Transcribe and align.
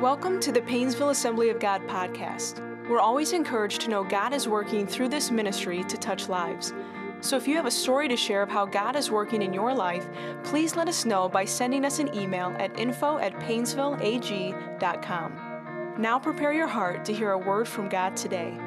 Welcome 0.00 0.40
to 0.40 0.50
the 0.50 0.60
Painesville 0.60 1.10
Assembly 1.10 1.50
of 1.50 1.60
God 1.60 1.80
podcast. 1.86 2.58
We're 2.88 2.98
always 2.98 3.32
encouraged 3.32 3.82
to 3.82 3.90
know 3.90 4.02
God 4.02 4.34
is 4.34 4.48
working 4.48 4.88
through 4.88 5.08
this 5.08 5.30
ministry 5.30 5.84
to 5.84 5.96
touch 5.96 6.28
lives. 6.28 6.74
So 7.20 7.36
if 7.36 7.46
you 7.46 7.54
have 7.54 7.66
a 7.66 7.70
story 7.70 8.08
to 8.08 8.16
share 8.16 8.42
of 8.42 8.48
how 8.48 8.66
God 8.66 8.96
is 8.96 9.12
working 9.12 9.40
in 9.40 9.54
your 9.54 9.72
life, 9.72 10.04
please 10.42 10.74
let 10.74 10.88
us 10.88 11.04
know 11.04 11.28
by 11.28 11.44
sending 11.44 11.84
us 11.84 12.00
an 12.00 12.12
email 12.12 12.52
at 12.58 12.76
info 12.76 13.18
at 13.18 13.38
painesvilleag.com. 13.38 15.94
Now 15.96 16.18
prepare 16.18 16.52
your 16.52 16.66
heart 16.66 17.04
to 17.04 17.14
hear 17.14 17.30
a 17.30 17.38
word 17.38 17.68
from 17.68 17.88
God 17.88 18.16
today. 18.16 18.58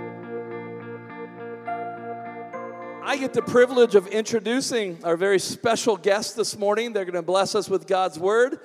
I 3.04 3.18
get 3.18 3.34
the 3.34 3.41
privilege 3.41 3.96
of 3.96 4.07
introducing 4.07 4.98
our 5.04 5.18
very 5.18 5.39
special 5.39 5.98
guest 5.98 6.38
this 6.38 6.57
morning. 6.57 6.94
They're 6.94 7.04
going 7.04 7.16
to 7.16 7.21
bless 7.21 7.54
us 7.54 7.70
with 7.70 7.86
God's 7.86 8.18
word. 8.18 8.62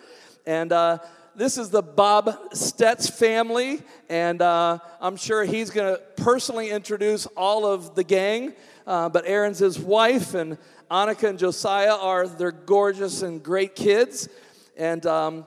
And 0.47 0.73
uh, 0.73 0.99
this 1.35 1.57
is 1.57 1.71
the 1.71 1.83
Bob 1.83 2.27
Stetz 2.53 3.11
family. 3.11 3.83
And 4.09 4.43
uh, 4.43 4.79
I'm 5.01 5.17
sure 5.17 5.45
he's 5.45 5.71
going 5.71 5.95
to 5.95 6.01
personally 6.23 6.71
introduce 6.71 7.27
all 7.37 7.67
of 7.67 7.95
the 7.95 8.05
gang. 8.05 8.55
Uh, 8.87 9.09
but 9.09 9.25
Erin's 9.27 9.61
his 9.61 9.79
wife, 9.79 10.35
and 10.35 10.59
Annika 10.91 11.29
and 11.29 11.39
Josiah 11.39 11.95
are 11.95 12.27
their 12.27 12.51
gorgeous 12.51 13.23
and 13.23 13.43
great 13.43 13.77
kids. 13.77 14.29
And 14.77 15.07
um, 15.07 15.47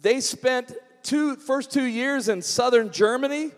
they 0.00 0.20
spent 0.20 0.74
two 1.02 1.36
first 1.36 1.70
two 1.70 1.84
years 1.84 2.28
in 2.28 2.42
southern 2.42 2.90
Germany. 2.90 3.52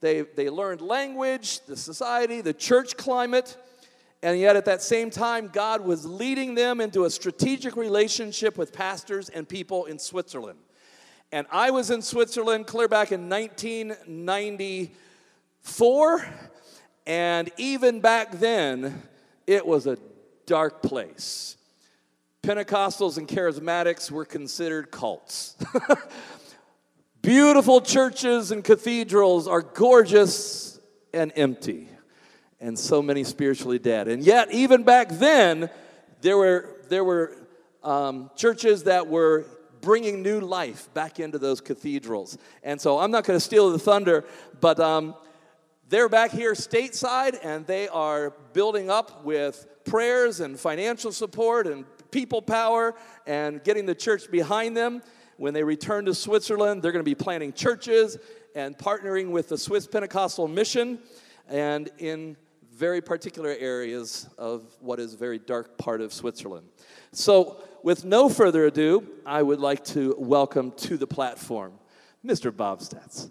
They, 0.00 0.22
they 0.22 0.48
learned 0.48 0.80
language, 0.80 1.60
the 1.66 1.76
society, 1.76 2.40
the 2.40 2.54
church 2.54 2.96
climate. 2.96 3.56
And 4.22 4.38
yet, 4.38 4.56
at 4.56 4.64
that 4.66 4.82
same 4.82 5.10
time, 5.10 5.48
God 5.52 5.82
was 5.82 6.04
leading 6.04 6.54
them 6.54 6.80
into 6.80 7.04
a 7.04 7.10
strategic 7.10 7.76
relationship 7.76 8.58
with 8.58 8.72
pastors 8.72 9.28
and 9.28 9.48
people 9.48 9.84
in 9.86 9.98
Switzerland. 9.98 10.58
And 11.32 11.46
I 11.52 11.70
was 11.70 11.90
in 11.90 12.02
Switzerland 12.02 12.66
clear 12.66 12.88
back 12.88 13.12
in 13.12 13.28
1994. 13.28 16.26
And 17.06 17.50
even 17.56 18.00
back 18.00 18.32
then, 18.32 19.00
it 19.46 19.64
was 19.64 19.86
a 19.86 19.96
dark 20.46 20.82
place. 20.82 21.56
Pentecostals 22.42 23.16
and 23.16 23.28
charismatics 23.28 24.10
were 24.10 24.24
considered 24.24 24.90
cults. 24.90 25.54
Beautiful 27.22 27.80
churches 27.80 28.50
and 28.50 28.64
cathedrals 28.64 29.46
are 29.46 29.62
gorgeous 29.62 30.80
and 31.12 31.30
empty 31.36 31.86
and 32.60 32.76
so 32.76 33.00
many 33.02 33.22
spiritually 33.22 33.78
dead. 33.78 34.08
And 34.08 34.24
yet, 34.24 34.52
even 34.52 34.82
back 34.82 35.10
then, 35.10 35.70
there 36.22 36.36
were, 36.36 36.80
there 36.88 37.04
were 37.04 37.36
um, 37.84 38.32
churches 38.36 38.82
that 38.84 39.06
were 39.06 39.46
bringing 39.80 40.22
new 40.22 40.40
life 40.40 40.92
back 40.94 41.20
into 41.20 41.38
those 41.38 41.60
cathedrals. 41.60 42.38
And 42.62 42.80
so 42.80 42.98
I'm 42.98 43.10
not 43.10 43.24
going 43.24 43.36
to 43.36 43.44
steal 43.44 43.70
the 43.70 43.78
thunder, 43.78 44.24
but 44.60 44.78
um, 44.80 45.14
they're 45.88 46.08
back 46.08 46.30
here 46.30 46.52
stateside 46.52 47.38
and 47.42 47.66
they 47.66 47.88
are 47.88 48.30
building 48.52 48.90
up 48.90 49.24
with 49.24 49.66
prayers 49.84 50.40
and 50.40 50.58
financial 50.58 51.12
support 51.12 51.66
and 51.66 51.84
people 52.10 52.42
power 52.42 52.94
and 53.26 53.62
getting 53.64 53.86
the 53.86 53.94
church 53.94 54.30
behind 54.30 54.76
them. 54.76 55.02
When 55.36 55.54
they 55.54 55.64
return 55.64 56.04
to 56.04 56.14
Switzerland, 56.14 56.82
they're 56.82 56.92
going 56.92 57.04
to 57.04 57.10
be 57.10 57.14
planting 57.14 57.52
churches 57.52 58.18
and 58.54 58.76
partnering 58.76 59.30
with 59.30 59.48
the 59.48 59.56
Swiss 59.56 59.86
Pentecostal 59.86 60.48
Mission. 60.48 60.98
And 61.48 61.90
in 61.98 62.36
very 62.72 63.00
particular 63.00 63.54
areas 63.58 64.28
of 64.38 64.64
what 64.80 65.00
is 65.00 65.14
a 65.14 65.16
very 65.16 65.38
dark 65.38 65.76
part 65.76 66.00
of 66.00 66.12
Switzerland. 66.12 66.66
So, 67.12 67.62
with 67.82 68.04
no 68.04 68.28
further 68.28 68.66
ado, 68.66 69.06
I 69.26 69.42
would 69.42 69.60
like 69.60 69.84
to 69.86 70.14
welcome 70.18 70.72
to 70.72 70.96
the 70.96 71.06
platform 71.06 71.72
Mr. 72.24 72.54
Bob 72.54 72.80
Stetz. 72.80 73.30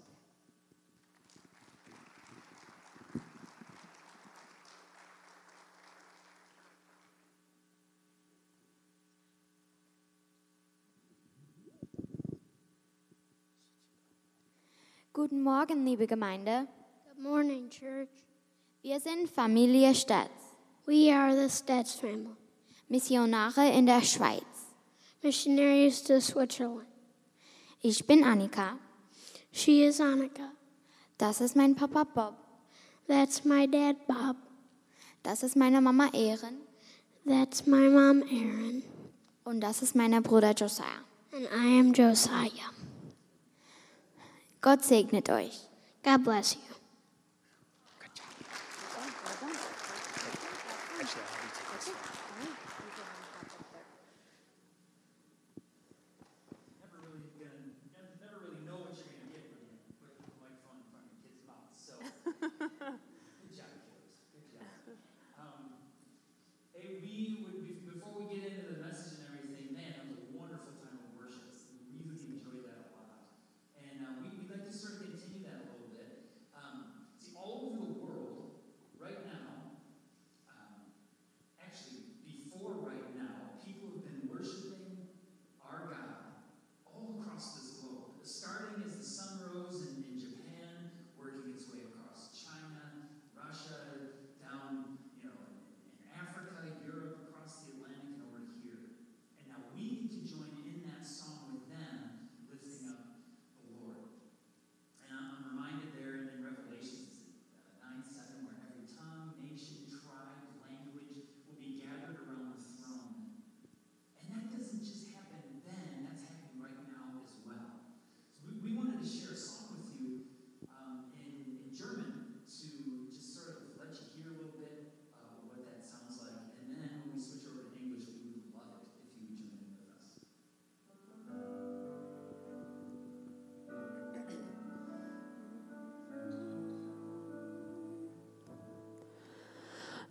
Guten 15.12 15.42
Morgen, 15.42 15.84
liebe 15.84 16.06
Gemeinde. 16.06 16.66
Good 17.04 17.22
morning, 17.22 17.68
church. 17.68 18.08
Wir 18.82 18.98
sind 18.98 19.28
Familie 19.28 19.94
Stetz, 19.94 20.30
We 20.86 21.12
are 21.14 21.34
the 21.36 21.50
Stetz 21.54 21.92
family, 21.94 22.34
Missionare 22.88 23.68
in 23.76 23.84
der 23.84 24.02
Schweiz. 24.02 24.42
missionaries 25.22 26.02
to 26.02 26.18
Switzerland. 26.18 26.86
Ich 27.82 28.06
bin 28.06 28.24
Annika. 28.24 28.78
She 29.52 29.84
is 29.84 30.00
Annika. 30.00 30.52
Das 31.18 31.42
ist 31.42 31.56
mein 31.56 31.74
Papa 31.74 32.04
Bob. 32.04 32.34
That's 33.06 33.44
my 33.44 33.66
dad, 33.66 33.96
Bob. 34.06 34.36
Das 35.22 35.42
ist 35.42 35.56
meine 35.56 35.82
Mama 35.82 36.08
Erin. 36.14 36.62
That's 37.26 37.66
my 37.66 37.88
mom, 37.90 38.22
Erin. 38.22 38.82
Und 39.44 39.60
das 39.60 39.82
ist 39.82 39.94
mein 39.94 40.22
Bruder 40.22 40.54
Josiah. 40.54 41.04
And 41.32 41.44
I 41.52 41.80
am 41.80 41.92
Josiah. 41.92 42.72
Gott 44.62 44.82
segnet 44.84 45.28
euch. 45.28 45.68
God 46.02 46.24
bless 46.24 46.54
you. 46.54 46.69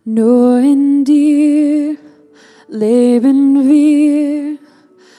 Nur 0.04 0.58
in 0.60 1.04
dir 1.04 1.96
leben 2.68 3.68
wir, 3.68 4.56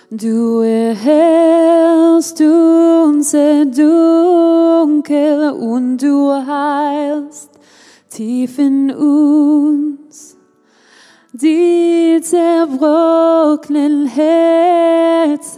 du 0.09 0.61
erhältst 0.61 2.41
unser 2.41 3.65
Dunkel 3.65 5.51
und 5.51 5.97
du 6.01 6.31
heilst 6.31 7.51
tief 8.09 8.57
in 8.57 8.89
uns. 8.89 10.35
Die 11.31 12.19
zerbrochenen 12.23 14.07
Herzen. 14.07 15.51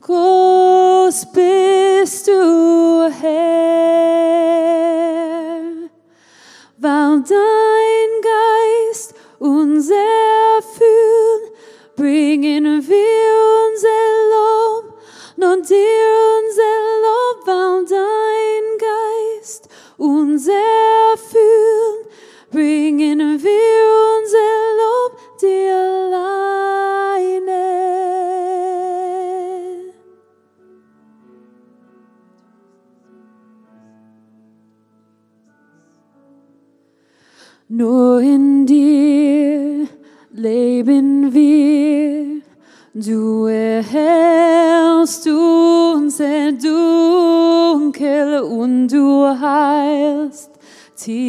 Groß 0.00 1.26
bist 1.32 2.28
du, 2.28 2.69
non 15.40 15.62
dir 15.62 16.69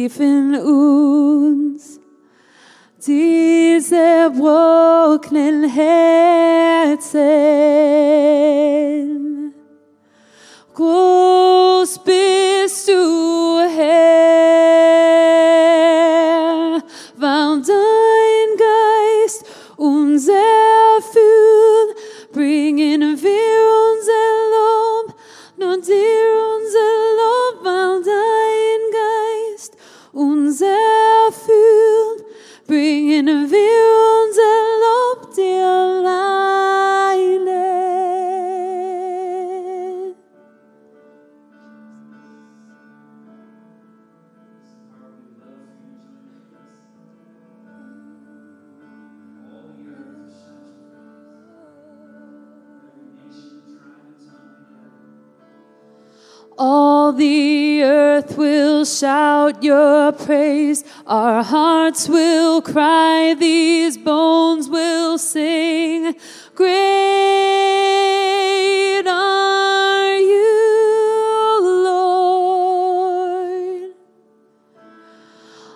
tief 0.02 0.18
in 0.18 0.56
uns 0.56 2.00
diese 3.06 4.32
brockenen 4.36 5.68
Herzen. 5.68 7.20
Shout 58.92 59.62
your 59.62 60.12
praise. 60.12 60.84
Our 61.06 61.42
hearts 61.42 62.08
will 62.08 62.60
cry. 62.62 63.34
These 63.38 63.96
bones 63.98 64.68
will 64.68 65.18
sing. 65.18 66.14
Great 66.54 66.72
are 69.06 70.16
you, 70.16 71.60
Lord. 71.84 72.62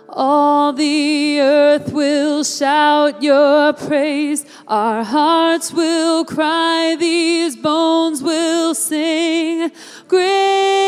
All 0.08 0.72
the 0.72 1.40
earth 1.40 1.92
will 1.92 2.44
shout 2.44 3.22
your 3.22 3.72
praise. 3.72 4.44
Our 4.68 5.02
hearts 5.02 5.72
will 5.72 6.24
cry. 6.24 6.96
These 6.98 7.56
bones 7.56 8.22
will 8.22 8.74
sing. 8.74 9.70
Great 10.08 10.85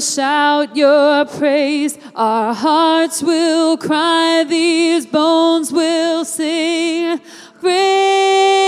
shout 0.00 0.76
your 0.76 1.24
praise. 1.26 1.98
Our 2.14 2.54
hearts 2.54 3.22
will 3.22 3.76
cry. 3.76 4.44
These 4.48 5.06
bones 5.06 5.72
will 5.72 6.24
sing. 6.24 7.20
Great 7.60 8.59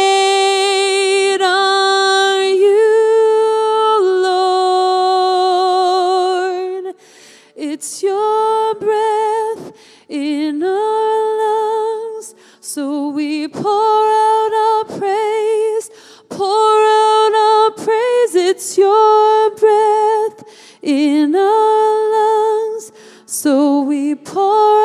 pour 24.32 24.81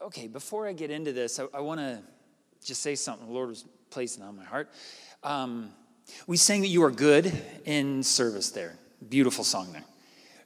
Okay, 0.00 0.28
before 0.28 0.68
I 0.68 0.72
get 0.74 0.92
into 0.92 1.12
this, 1.12 1.40
I, 1.40 1.46
I 1.52 1.60
want 1.60 1.80
to 1.80 1.98
just 2.64 2.82
say 2.82 2.94
something 2.94 3.26
the 3.26 3.32
Lord 3.32 3.48
was 3.48 3.64
placing 3.90 4.22
on 4.22 4.36
my 4.36 4.44
heart. 4.44 4.70
Um, 5.24 5.70
we 6.28 6.36
sang 6.36 6.60
that 6.60 6.68
you 6.68 6.84
are 6.84 6.90
good 6.92 7.32
in 7.64 8.04
service 8.04 8.50
there. 8.50 8.78
Beautiful 9.08 9.42
song 9.42 9.72
there. 9.72 9.82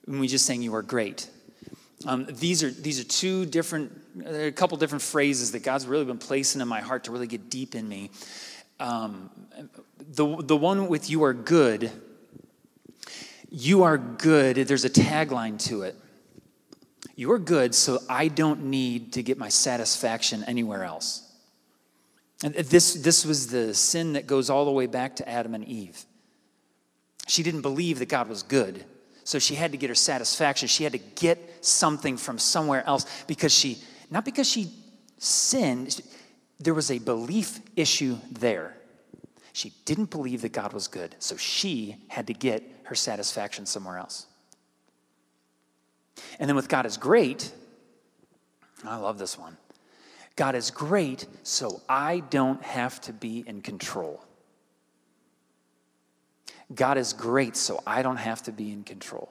And 0.06 0.21
we 0.21 0.26
just 0.26 0.47
sang 0.47 0.62
you 0.62 0.75
are 0.75 0.82
great. 0.82 1.28
Um, 2.06 2.26
these 2.30 2.62
are 2.62 2.71
these 2.71 2.99
are 2.99 3.04
two 3.04 3.44
different, 3.44 3.92
a 4.26 4.50
couple 4.52 4.78
different 4.78 5.02
phrases 5.02 5.52
that 5.52 5.62
God's 5.62 5.87
really 5.87 6.06
been 6.06 6.18
placing 6.18 6.62
in 6.62 6.66
my 6.66 6.80
heart 6.80 7.04
to 7.04 7.12
really 7.12 7.26
get 7.26 7.50
deep 7.50 7.75
in 7.75 7.87
me. 7.87 8.11
Um, 8.80 9.30
the 9.99 10.37
the 10.42 10.56
one 10.56 10.88
with 10.88 11.11
you 11.11 11.25
are 11.25 11.35
good. 11.35 11.92
You 13.50 13.82
are 13.82 13.99
good. 13.99 14.56
There's 14.56 14.87
a 14.87 14.90
tagline 14.90 15.62
to 15.66 15.82
it. 15.82 15.94
You 17.23 17.31
are 17.31 17.38
good, 17.38 17.73
so 17.73 18.00
I 18.09 18.26
don't 18.26 18.64
need 18.64 19.12
to 19.12 19.23
get 19.23 19.38
my 19.38 19.49
satisfaction 19.49 20.43
anywhere 20.43 20.83
else. 20.83 21.23
And 22.43 22.52
this, 22.52 22.95
this 22.95 23.25
was 23.25 23.47
the 23.47 23.75
sin 23.75 24.14
that 24.14 24.26
goes 24.26 24.50
all 24.50 24.64
the 24.64 24.73
way 24.73 24.87
back 24.87 25.14
to 25.17 25.29
Adam 25.29 25.55
and 25.55 25.64
Eve. 25.64 26.05
She 27.29 27.45
didn't 27.45 27.62
believe 27.62 28.00
that 28.00 28.09
God 28.09 28.29
was 28.29 28.43
good, 28.43 28.85
so 29.23 29.38
she 29.38 29.55
had 29.55 29.71
to 29.71 29.79
get 29.79 29.88
her 29.88 29.95
satisfaction. 29.95 30.67
She 30.67 30.83
had 30.83 30.95
to 30.95 30.99
get 30.99 31.64
something 31.64 32.17
from 32.17 32.41
somewhere 32.41 32.85
else 32.88 33.07
because 33.29 33.55
she, 33.55 33.79
not 34.11 34.25
because 34.25 34.49
she 34.50 34.73
sinned, 35.19 36.00
there 36.59 36.75
was 36.75 36.91
a 36.91 36.99
belief 36.99 37.61
issue 37.76 38.19
there. 38.33 38.76
She 39.52 39.73
didn't 39.85 40.11
believe 40.11 40.43
that 40.43 40.52
God 40.52 40.73
was 40.73 40.88
good, 40.88 41.14
so 41.21 41.37
she 41.37 41.99
had 42.09 42.26
to 42.26 42.35
get 42.35 42.64
her 42.83 42.97
satisfaction 42.97 43.64
somewhere 43.64 43.99
else. 43.99 44.26
And 46.38 46.49
then 46.49 46.57
with 46.57 46.69
God 46.69 46.87
is 46.87 46.97
great, 46.97 47.52
I 48.85 48.97
love 48.97 49.19
this 49.19 49.38
one. 49.38 49.57
God 50.35 50.54
is 50.54 50.71
great, 50.71 51.26
so 51.42 51.83
I 51.88 52.21
don't 52.31 52.62
have 52.62 53.00
to 53.02 53.12
be 53.12 53.45
in 53.47 53.61
control. 53.61 54.25
God 56.75 56.97
is 56.97 57.12
great, 57.12 57.57
so 57.57 57.83
I 57.87 58.02
don't 58.02 58.16
have 58.16 58.42
to 58.45 58.52
be 58.52 58.73
in 58.73 58.83
control. 58.83 59.31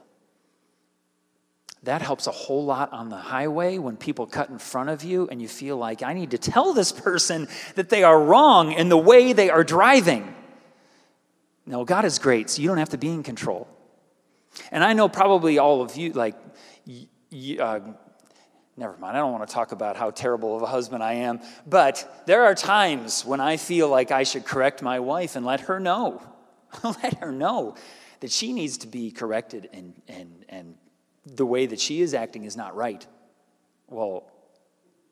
That 1.84 2.04
helps 2.04 2.28
a 2.28 2.32
whole 2.32 2.64
lot 2.64 2.94
on 2.94 3.10
the 3.10 3.18
highway 3.18 3.80
when 3.80 3.98
people 3.98 4.28
cut 4.28 4.50
in 4.50 4.60
front 4.60 4.92
of 4.92 5.04
you 5.04 5.28
and 5.30 5.42
you 5.42 5.48
feel 5.48 5.78
like, 5.78 6.04
I 6.04 6.14
need 6.14 6.32
to 6.32 6.38
tell 6.38 6.74
this 6.74 6.92
person 6.92 7.48
that 7.74 7.90
they 7.90 8.04
are 8.04 8.24
wrong 8.24 8.72
in 8.72 8.90
the 8.90 8.98
way 8.98 9.34
they 9.34 9.50
are 9.50 9.64
driving. 9.64 10.36
No, 11.66 11.84
God 11.84 12.06
is 12.06 12.20
great, 12.20 12.52
so 12.52 12.62
you 12.62 12.68
don't 12.68 12.78
have 12.78 12.90
to 12.90 13.00
be 13.00 13.10
in 13.10 13.24
control. 13.24 13.68
And 14.72 14.84
I 14.84 14.94
know 14.94 15.10
probably 15.10 15.58
all 15.58 15.82
of 15.82 15.96
you, 15.96 16.14
like, 16.14 16.36
uh, 17.60 17.80
never 18.78 18.98
mind, 18.98 19.18
I 19.18 19.20
don't 19.20 19.32
want 19.32 19.48
to 19.48 19.54
talk 19.54 19.72
about 19.72 19.96
how 19.96 20.12
terrible 20.12 20.56
of 20.56 20.62
a 20.62 20.68
husband 20.68 21.04
I 21.04 21.14
am, 21.14 21.40
but 21.68 22.24
there 22.26 22.44
are 22.46 22.56
times 22.56 23.26
when 23.26 23.40
I 23.40 23.58
feel 23.58 23.90
like 23.90 24.12
I 24.12 24.24
should 24.24 24.46
correct 24.46 24.82
my 24.82 25.00
wife 25.00 25.36
and 25.36 25.46
let 25.46 25.62
her 25.62 25.80
know. 25.80 26.22
let 26.84 27.16
her 27.20 27.32
know 27.32 27.76
that 28.22 28.32
she 28.32 28.54
needs 28.54 28.78
to 28.80 28.88
be 28.88 29.12
corrected 29.12 29.70
and, 29.74 30.00
and, 30.08 30.46
and 30.50 30.76
the 31.26 31.46
way 31.46 31.66
that 31.66 31.80
she 31.80 32.02
is 32.02 32.14
acting 32.14 32.46
is 32.46 32.56
not 32.56 32.76
right. 32.76 33.06
Well, 33.88 34.32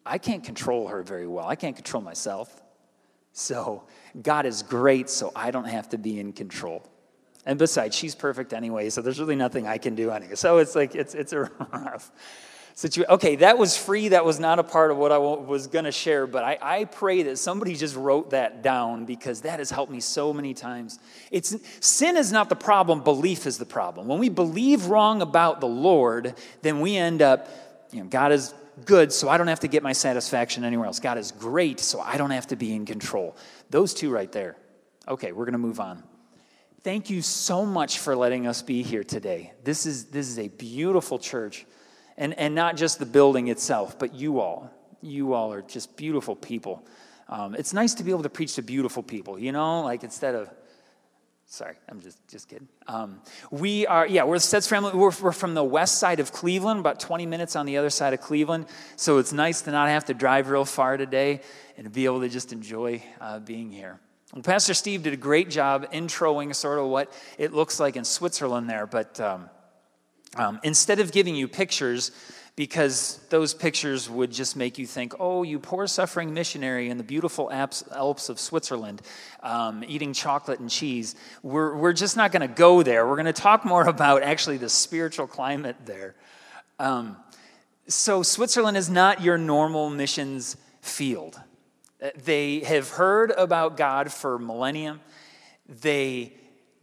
I 0.06 0.18
can't 0.18 0.44
control 0.44 0.88
her 0.88 1.04
very 1.04 1.28
well. 1.28 1.46
I 1.46 1.56
can't 1.56 1.76
control 1.76 2.02
myself. 2.02 2.62
So 3.34 3.84
God 4.22 4.46
is 4.46 4.64
great, 4.64 5.10
so 5.10 5.32
I 5.36 5.52
don't 5.52 5.68
have 5.68 5.90
to 5.90 5.98
be 5.98 6.20
in 6.20 6.34
control. 6.34 6.84
And 7.50 7.58
besides, 7.58 7.96
she's 7.96 8.14
perfect 8.14 8.54
anyway, 8.54 8.92
so 8.92 9.02
there's 9.02 9.20
really 9.20 9.36
nothing 9.36 9.66
I 9.66 9.80
can 9.80 9.96
do 9.96 10.12
anyway. 10.12 10.36
So 10.36 10.60
it's 10.60 10.76
like, 10.76 10.94
it's, 10.94 11.16
it's 11.16 11.34
a 11.34 11.50
rough 11.74 12.12
situation. 12.76 13.12
Okay, 13.12 13.38
that 13.38 13.58
was 13.58 13.76
free. 13.76 14.10
That 14.10 14.24
was 14.24 14.40
not 14.40 14.60
a 14.60 14.64
part 14.64 14.92
of 14.92 14.98
what 14.98 15.12
I 15.12 15.18
was 15.18 15.66
going 15.66 15.86
to 15.86 15.92
share, 15.92 16.28
but 16.28 16.44
I, 16.44 16.60
I 16.62 16.86
pray 16.86 17.24
that 17.24 17.40
somebody 17.40 17.74
just 17.74 17.96
wrote 17.96 18.30
that 18.30 18.62
down 18.62 19.06
because 19.06 19.42
that 19.42 19.58
has 19.58 19.72
helped 19.72 19.92
me 19.92 20.00
so 20.00 20.32
many 20.32 20.54
times. 20.54 21.00
It's, 21.32 21.56
sin 21.80 22.18
is 22.18 22.32
not 22.32 22.50
the 22.50 22.56
problem, 22.56 23.04
belief 23.04 23.48
is 23.48 23.58
the 23.58 23.66
problem. 23.66 24.06
When 24.08 24.20
we 24.20 24.30
believe 24.30 24.86
wrong 24.86 25.24
about 25.24 25.60
the 25.60 25.68
Lord, 25.68 26.36
then 26.62 26.82
we 26.82 26.98
end 26.98 27.24
up, 27.24 27.50
you 27.92 28.04
know, 28.04 28.10
God 28.10 28.32
is 28.32 28.54
good, 28.86 29.12
so 29.12 29.28
I 29.28 29.40
don't 29.40 29.48
have 29.48 29.62
to 29.62 29.68
get 29.68 29.82
my 29.82 29.94
satisfaction 29.94 30.64
anywhere 30.64 30.86
else. 30.86 31.00
God 31.00 31.18
is 31.18 31.32
great, 31.32 31.80
so 31.80 32.00
I 32.00 32.18
don't 32.18 32.30
have 32.30 32.46
to 32.50 32.56
be 32.56 32.76
in 32.76 32.86
control. 32.86 33.36
Those 33.72 33.96
two 33.96 34.12
right 34.12 34.32
there. 34.32 34.56
Okay, 35.08 35.32
we're 35.32 35.46
going 35.46 35.54
to 35.54 35.58
move 35.58 35.80
on. 35.80 36.04
Thank 36.84 37.10
you 37.10 37.22
so 37.22 37.66
much 37.66 38.00
for 38.00 38.16
letting 38.16 38.48
us 38.48 38.62
be 38.62 38.84
here 38.84 39.04
today. 39.04 39.52
This 39.64 39.86
is, 39.86 40.06
this 40.06 40.28
is 40.30 40.40
a 40.40 40.48
beautiful 40.48 41.20
church. 41.20 41.66
And, 42.18 42.38
and 42.38 42.54
not 42.54 42.76
just 42.76 43.00
the 43.00 43.06
building 43.06 43.48
itself, 43.48 43.98
but 43.98 44.14
you 44.14 44.40
all. 44.40 44.72
You 45.02 45.34
all 45.34 45.54
are 45.54 45.62
just 45.62 45.96
beautiful 45.96 46.36
people. 46.36 46.86
Um, 47.30 47.56
it's 47.56 47.74
nice 47.74 47.94
to 47.96 48.04
be 48.04 48.12
able 48.12 48.24
to 48.24 48.30
preach 48.30 48.56
to 48.56 48.62
beautiful 48.62 49.04
people, 49.04 49.40
you 49.40 49.52
know, 49.52 49.84
like 49.84 50.04
instead 50.04 50.36
of 50.36 50.50
Sorry, 51.52 51.74
I'm 51.88 52.00
just 52.00 52.20
just 52.28 52.48
kidding. 52.48 52.68
Um, 52.86 53.22
we 53.50 53.88
are, 53.88 54.06
yeah, 54.06 54.24
we're 54.24 54.38
the 54.38 54.44
Stetz 54.44 54.70
family. 54.70 54.92
We're, 54.94 55.12
we're, 55.20 55.32
from 55.32 55.56
the 55.56 55.64
west 55.64 55.98
side 55.98 56.20
of 56.20 56.32
Cleveland, 56.32 56.80
about 56.80 57.00
20 57.00 57.26
minutes 57.26 57.56
on 57.56 57.66
the 57.66 57.78
other 57.78 57.90
side 57.90 58.14
of 58.14 58.22
Cleveland. 58.22 58.68
So 58.98 59.18
it's 59.18 59.34
nice 59.34 59.64
to 59.64 59.72
not 59.72 59.90
have 59.90 60.06
to 60.06 60.14
drive 60.14 60.52
real 60.52 60.64
far 60.64 60.96
today 60.96 61.42
and 61.76 61.92
be 61.92 62.06
able 62.06 62.20
to 62.20 62.30
just 62.30 62.54
enjoy 62.54 63.02
uh, 63.20 63.40
being 63.40 63.72
here. 63.72 64.00
Pastor 64.44 64.76
Steve 64.76 65.04
did 65.04 65.14
a 65.14 65.18
great 65.18 65.50
job 65.50 65.92
introing 65.92 66.54
sort 66.54 66.78
of 66.78 66.88
what 66.88 67.12
it 67.38 67.52
looks 67.52 67.80
like 67.80 67.96
in 67.96 68.04
Switzerland 68.04 68.70
there. 68.70 68.86
But 68.86 69.20
um, 69.20 69.50
um, 70.36 70.60
instead 70.64 71.00
of 71.00 71.12
giving 71.12 71.36
you 71.36 71.48
pictures, 71.48 72.12
because 72.56 73.20
those 73.30 73.54
pictures 73.54 74.10
would 74.10 74.32
just 74.32 74.56
make 74.56 74.78
you 74.78 74.86
think, 74.86 75.16
oh, 75.20 75.44
you 75.44 75.58
poor 75.60 75.88
suffering 75.88 76.34
missionary 76.34 76.90
in 76.90 76.98
the 76.98 77.04
beautiful 77.04 77.50
Alps 77.52 78.30
of 78.30 78.40
Switzerland 78.40 79.02
um, 79.42 79.84
eating 79.88 80.14
chocolate 80.14 80.60
and 80.60 80.70
cheese. 80.70 81.16
We're, 81.42 81.76
we're 81.76 81.94
just 81.94 82.18
not 82.18 82.32
going 82.32 82.42
to 82.42 82.54
go 82.54 82.84
there. 82.84 83.08
We're 83.08 83.16
going 83.16 83.26
to 83.28 83.34
talk 83.34 83.64
more 83.66 83.84
about 83.88 84.24
actually 84.24 84.58
the 84.58 84.70
spiritual 84.70 85.26
climate 85.26 85.78
there. 85.86 86.16
Um, 86.78 87.18
so, 87.88 88.22
Switzerland 88.22 88.78
is 88.78 88.90
not 88.90 89.24
your 89.24 89.38
normal 89.38 89.90
missions 89.90 90.56
field. 90.82 91.40
They 92.24 92.60
have 92.62 92.90
heard 92.90 93.32
about 93.32 93.76
God 93.76 94.12
for 94.12 94.40
millennium. 94.40 95.02
They 95.68 96.34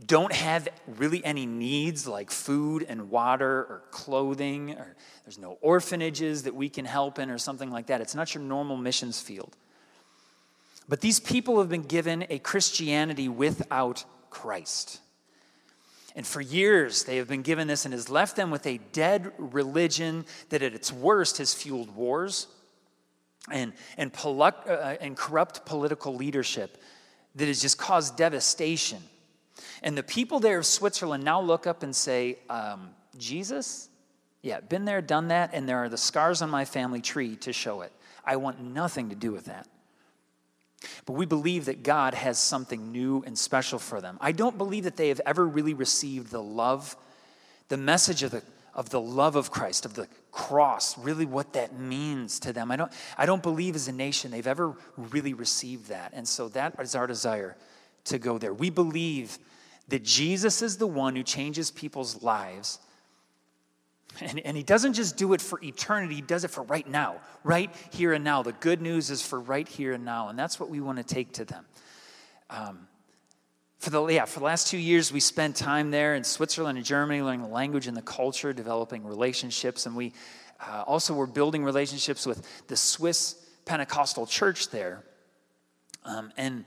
don't 0.05 0.33
have 0.33 0.69
really 0.87 1.25
any 1.25 1.47
needs 1.47 2.07
like 2.07 2.31
food 2.31 2.85
and 2.87 3.11
water 3.11 3.49
or 3.49 3.83
clothing, 3.91 4.73
or 4.73 4.95
there's 5.25 5.39
no 5.39 5.57
orphanages 5.63 6.43
that 6.43 6.55
we 6.55 6.69
can 6.69 6.85
help 6.85 7.19
in 7.19 7.31
or 7.31 7.39
something 7.39 7.71
like 7.71 7.87
that. 7.87 8.03
It's 8.03 8.15
not 8.15 8.35
your 8.35 8.43
normal 8.43 8.77
missions 8.77 9.21
field. 9.21 9.57
But 10.89 11.01
these 11.01 11.19
people 11.19 11.59
have 11.61 11.71
been 11.71 11.83
given 11.83 12.27
a 12.29 12.39
Christianity 12.39 13.29
without 13.29 14.05
Christ. 14.29 15.01
And 16.15 16.27
for 16.27 16.41
years, 16.41 17.05
they 17.05 17.17
have 17.17 17.29
been 17.29 17.43
given 17.43 17.67
this 17.67 17.85
and 17.85 17.95
has 17.95 18.11
left 18.11 18.37
them 18.37 18.51
with 18.51 18.67
a 18.67 18.79
dead 18.93 19.33
religion 19.39 20.27
that, 20.51 20.63
at 20.63 20.75
its 20.75 20.93
worst, 20.93 21.39
has 21.39 21.55
fueled 21.55 21.95
wars 21.97 22.49
and, 23.51 23.73
and, 23.97 24.13
uh, 24.17 24.97
and 25.01 25.17
corrupt 25.17 25.67
political 25.67 26.15
leadership 26.15 26.83
that 27.35 27.47
has 27.47 27.61
just 27.61 27.79
caused 27.79 28.17
devastation 28.17 29.03
and 29.83 29.97
the 29.97 30.03
people 30.03 30.41
there 30.41 30.59
of 30.59 30.67
Switzerland 30.67 31.25
now 31.25 31.41
look 31.41 31.67
up 31.67 31.83
and 31.83 31.95
say, 31.95 32.39
um, 32.51 32.91
Jesus? 33.17 33.89
Yeah, 34.43 34.61
been 34.61 34.85
there, 34.85 35.01
done 35.01 35.29
that, 35.29 35.51
and 35.53 35.69
there 35.69 35.79
are 35.79 35.89
the 35.89 35.97
scars 35.97 36.43
on 36.43 36.51
my 36.51 36.65
family 36.65 37.01
tree 37.01 37.37
to 37.37 37.53
show 37.53 37.83
it. 37.83 37.93
I 38.25 38.37
want 38.37 38.61
nothing 38.61 39.11
to 39.11 39.15
do 39.15 39.33
with 39.33 39.47
that. 39.47 39.67
But 41.05 41.15
we 41.15 41.27
believe 41.27 41.65
that 41.65 41.83
God 41.83 42.15
has 42.15 42.39
something 42.39 42.93
new 42.93 43.23
and 43.27 43.37
special 43.39 43.79
for 43.79 44.01
them. 44.01 44.19
I 44.21 44.33
don't 44.33 44.59
believe 44.59 44.85
that 44.85 44.97
they 44.97 45.09
have 45.09 45.21
ever 45.25 45.47
really 45.47 45.75
received 45.75 46.31
the 46.31 46.43
love, 46.43 46.97
the 47.69 47.77
message 47.77 48.23
of 48.23 48.31
the, 48.31 48.43
of 48.75 48.91
the 48.91 49.01
love 49.01 49.37
of 49.37 49.51
Christ, 49.51 49.87
of 49.87 49.95
the 49.95 50.07
cross, 50.37 50.99
really 50.99 51.25
what 51.25 51.55
that 51.55 51.79
means 51.79 52.39
to 52.41 52.53
them. 52.53 52.71
I 52.71 52.77
don't, 52.77 52.93
I 53.17 53.25
don't 53.25 53.43
believe 53.43 53.75
as 53.75 53.89
a 53.89 53.93
nation 53.93 54.31
they've 54.31 54.47
ever 54.47 54.77
really 54.99 55.33
received 55.33 55.89
that. 55.89 56.13
And 56.13 56.29
so 56.29 56.49
that 56.51 56.77
is 56.79 56.95
our 56.95 57.07
desire 57.07 57.57
to 58.05 58.19
go 58.19 58.37
there. 58.37 58.53
We 58.53 58.69
believe 58.69 59.39
that 59.89 60.05
Jesus 60.05 60.61
is 60.61 60.77
the 60.77 60.87
one 60.87 61.17
who 61.17 61.23
changes 61.23 61.71
people's 61.71 62.23
lives. 62.23 62.79
And, 64.21 64.39
and 64.41 64.57
he 64.59 64.63
doesn't 64.63 64.93
just 64.93 65.17
do 65.17 65.33
it 65.33 65.41
for 65.41 65.59
eternity, 65.63 66.17
he 66.17 66.21
does 66.21 66.45
it 66.45 66.51
for 66.51 66.63
right 66.65 66.87
now, 66.87 67.17
right 67.43 67.71
here 67.91 68.13
and 68.13 68.23
now. 68.23 68.43
The 68.43 68.53
good 68.53 68.83
news 68.83 69.11
is 69.11 69.23
for 69.23 69.41
right 69.41 69.67
here 69.67 69.95
and 69.95 70.05
now, 70.05 70.29
and 70.29 70.39
that's 70.39 70.61
what 70.61 70.69
we 70.69 70.81
want 70.81 70.99
to 70.99 71.05
take 71.05 71.33
to 71.35 71.47
them. 71.47 71.65
Um, 72.51 72.89
for 73.79 73.91
the, 73.91 74.07
yeah, 74.07 74.25
for 74.25 74.41
the 74.41 74.45
last 74.45 74.69
two 74.69 74.79
years, 74.79 75.13
we 75.13 75.21
spent 75.21 75.57
time 75.57 75.91
there 75.91 76.15
in 76.15 76.25
Switzerland 76.25 76.79
and 76.79 76.87
Germany, 76.87 77.23
learning 77.23 77.43
the 77.43 77.49
language 77.49 77.87
and 77.87 77.97
the 77.97 78.03
culture, 78.03 78.53
developing 78.53 79.05
relationships, 79.05 79.87
and 79.87 79.95
we 79.95 80.13
uh, 80.61 80.85
also 80.87 81.15
were 81.15 81.27
building 81.27 81.63
relationships 81.63 82.27
with 82.27 82.47
the 82.69 82.77
Swiss 82.77 83.37
Pentecostal 83.67 84.27
church 84.27 84.71
there. 84.71 85.05
Um, 86.05 86.33
and 86.37 86.65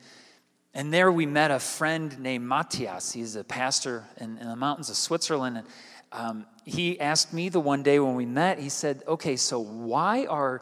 and 0.73 0.93
there 0.93 1.11
we 1.11 1.25
met 1.25 1.49
a 1.49 1.59
friend 1.59 2.19
named 2.19 2.45
Matthias. 2.45 3.11
He's 3.11 3.35
a 3.35 3.43
pastor 3.43 4.05
in, 4.17 4.37
in 4.37 4.47
the 4.47 4.55
mountains 4.55 4.89
of 4.89 4.97
Switzerland. 4.97 5.57
And 5.57 5.67
um, 6.11 6.45
he 6.63 6.99
asked 6.99 7.33
me 7.33 7.49
the 7.49 7.59
one 7.59 7.81
day 7.81 7.99
when 7.99 8.15
we 8.15 8.25
met, 8.25 8.59
he 8.59 8.69
said, 8.69 9.01
Okay, 9.07 9.35
so 9.35 9.59
why 9.59 10.25
are 10.27 10.61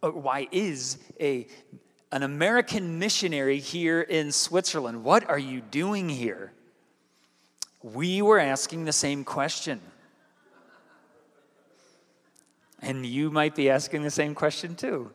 why 0.00 0.46
is 0.50 0.98
a 1.20 1.46
an 2.12 2.22
American 2.22 2.98
missionary 2.98 3.58
here 3.58 4.00
in 4.00 4.32
Switzerland? 4.32 5.04
What 5.04 5.28
are 5.28 5.38
you 5.38 5.60
doing 5.60 6.08
here? 6.08 6.52
We 7.82 8.20
were 8.20 8.38
asking 8.38 8.84
the 8.84 8.92
same 8.92 9.24
question. 9.24 9.80
And 12.82 13.04
you 13.04 13.30
might 13.30 13.54
be 13.54 13.70
asking 13.70 14.02
the 14.02 14.10
same 14.10 14.34
question 14.34 14.74
too. 14.74 15.10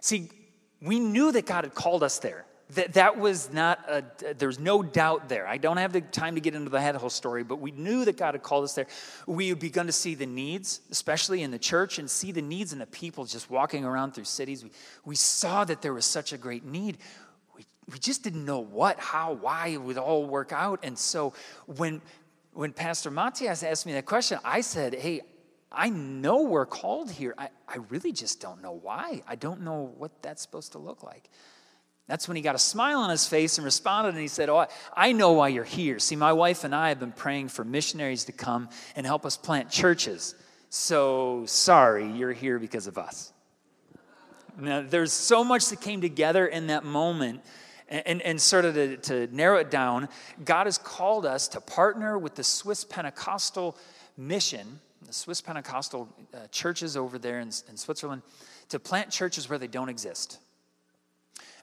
See, 0.00 0.30
we 0.80 1.00
knew 1.00 1.32
that 1.32 1.46
God 1.46 1.64
had 1.64 1.74
called 1.74 2.02
us 2.02 2.18
there. 2.18 2.44
That, 2.74 2.92
that 2.94 3.18
was 3.18 3.50
not, 3.50 3.78
a, 3.88 4.04
there's 4.36 4.58
no 4.58 4.82
doubt 4.82 5.30
there. 5.30 5.46
I 5.46 5.56
don't 5.56 5.78
have 5.78 5.92
the 5.92 6.02
time 6.02 6.34
to 6.34 6.40
get 6.40 6.54
into 6.54 6.68
the 6.68 6.98
whole 6.98 7.08
story, 7.08 7.42
but 7.42 7.60
we 7.60 7.70
knew 7.70 8.04
that 8.04 8.18
God 8.18 8.34
had 8.34 8.42
called 8.42 8.64
us 8.64 8.74
there. 8.74 8.86
We 9.26 9.48
had 9.48 9.58
begun 9.58 9.86
to 9.86 9.92
see 9.92 10.14
the 10.14 10.26
needs, 10.26 10.82
especially 10.90 11.42
in 11.42 11.50
the 11.50 11.58
church, 11.58 11.98
and 11.98 12.10
see 12.10 12.30
the 12.30 12.42
needs 12.42 12.74
in 12.74 12.78
the 12.78 12.86
people 12.86 13.24
just 13.24 13.48
walking 13.50 13.86
around 13.86 14.12
through 14.12 14.24
cities. 14.24 14.64
We, 14.64 14.70
we 15.06 15.14
saw 15.14 15.64
that 15.64 15.80
there 15.80 15.94
was 15.94 16.04
such 16.04 16.34
a 16.34 16.38
great 16.38 16.64
need. 16.64 16.98
We, 17.56 17.64
we 17.90 17.98
just 17.98 18.22
didn't 18.22 18.44
know 18.44 18.60
what, 18.60 19.00
how, 19.00 19.32
why 19.32 19.68
it 19.68 19.80
would 19.80 19.96
all 19.96 20.26
work 20.26 20.52
out. 20.52 20.80
And 20.82 20.98
so 20.98 21.32
when, 21.64 22.02
when 22.52 22.74
Pastor 22.74 23.10
Matthias 23.10 23.62
asked 23.62 23.86
me 23.86 23.94
that 23.94 24.04
question, 24.04 24.40
I 24.44 24.60
said, 24.60 24.94
Hey, 24.94 25.22
I 25.72 25.88
know 25.90 26.42
we're 26.42 26.66
called 26.66 27.10
here. 27.10 27.34
I, 27.38 27.48
I 27.66 27.76
really 27.88 28.12
just 28.12 28.40
don't 28.40 28.62
know 28.62 28.72
why. 28.72 29.22
I 29.26 29.36
don't 29.36 29.62
know 29.62 29.92
what 29.96 30.22
that's 30.22 30.42
supposed 30.42 30.72
to 30.72 30.78
look 30.78 31.02
like. 31.02 31.30
That's 32.08 32.26
when 32.26 32.36
he 32.36 32.42
got 32.42 32.54
a 32.54 32.58
smile 32.58 33.00
on 33.00 33.10
his 33.10 33.26
face 33.26 33.58
and 33.58 33.64
responded 33.64 34.10
and 34.10 34.18
he 34.18 34.28
said, 34.28 34.48
Oh, 34.48 34.66
I 34.96 35.12
know 35.12 35.32
why 35.32 35.48
you're 35.48 35.62
here. 35.62 35.98
See, 35.98 36.16
my 36.16 36.32
wife 36.32 36.64
and 36.64 36.74
I 36.74 36.88
have 36.88 36.98
been 36.98 37.12
praying 37.12 37.48
for 37.48 37.64
missionaries 37.64 38.24
to 38.24 38.32
come 38.32 38.70
and 38.96 39.06
help 39.06 39.26
us 39.26 39.36
plant 39.36 39.70
churches. 39.70 40.34
So 40.70 41.44
sorry, 41.46 42.10
you're 42.10 42.32
here 42.32 42.58
because 42.58 42.86
of 42.86 42.98
us. 42.98 43.32
Now, 44.58 44.82
there's 44.82 45.12
so 45.12 45.44
much 45.44 45.68
that 45.68 45.80
came 45.80 46.00
together 46.00 46.46
in 46.46 46.66
that 46.68 46.84
moment. 46.84 47.42
And, 47.90 48.06
and, 48.06 48.22
and 48.22 48.40
sort 48.40 48.66
of 48.66 48.74
to, 48.74 48.96
to 48.98 49.28
narrow 49.34 49.56
it 49.58 49.70
down, 49.70 50.10
God 50.44 50.66
has 50.66 50.76
called 50.76 51.24
us 51.24 51.48
to 51.48 51.60
partner 51.62 52.18
with 52.18 52.34
the 52.34 52.44
Swiss 52.44 52.84
Pentecostal 52.84 53.78
mission 54.18 54.80
the 55.08 55.14
Swiss 55.14 55.40
Pentecostal 55.40 56.08
uh, 56.34 56.46
churches 56.50 56.96
over 56.96 57.18
there 57.18 57.40
in, 57.40 57.48
in, 57.68 57.76
Switzerland 57.76 58.22
to 58.68 58.78
plant 58.78 59.10
churches 59.10 59.48
where 59.48 59.58
they 59.58 59.66
don't 59.66 59.88
exist. 59.88 60.38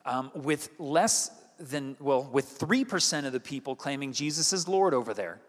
Um, 0.05 0.31
with 0.35 0.69
less 0.77 1.31
than, 1.59 1.95
well, 2.00 2.29
with 2.31 2.59
3% 2.59 3.25
of 3.25 3.33
the 3.33 3.39
people 3.39 3.75
claiming 3.75 4.13
Jesus 4.13 4.53
is 4.53 4.67
Lord 4.67 4.93
over 4.93 5.13
there. 5.13 5.39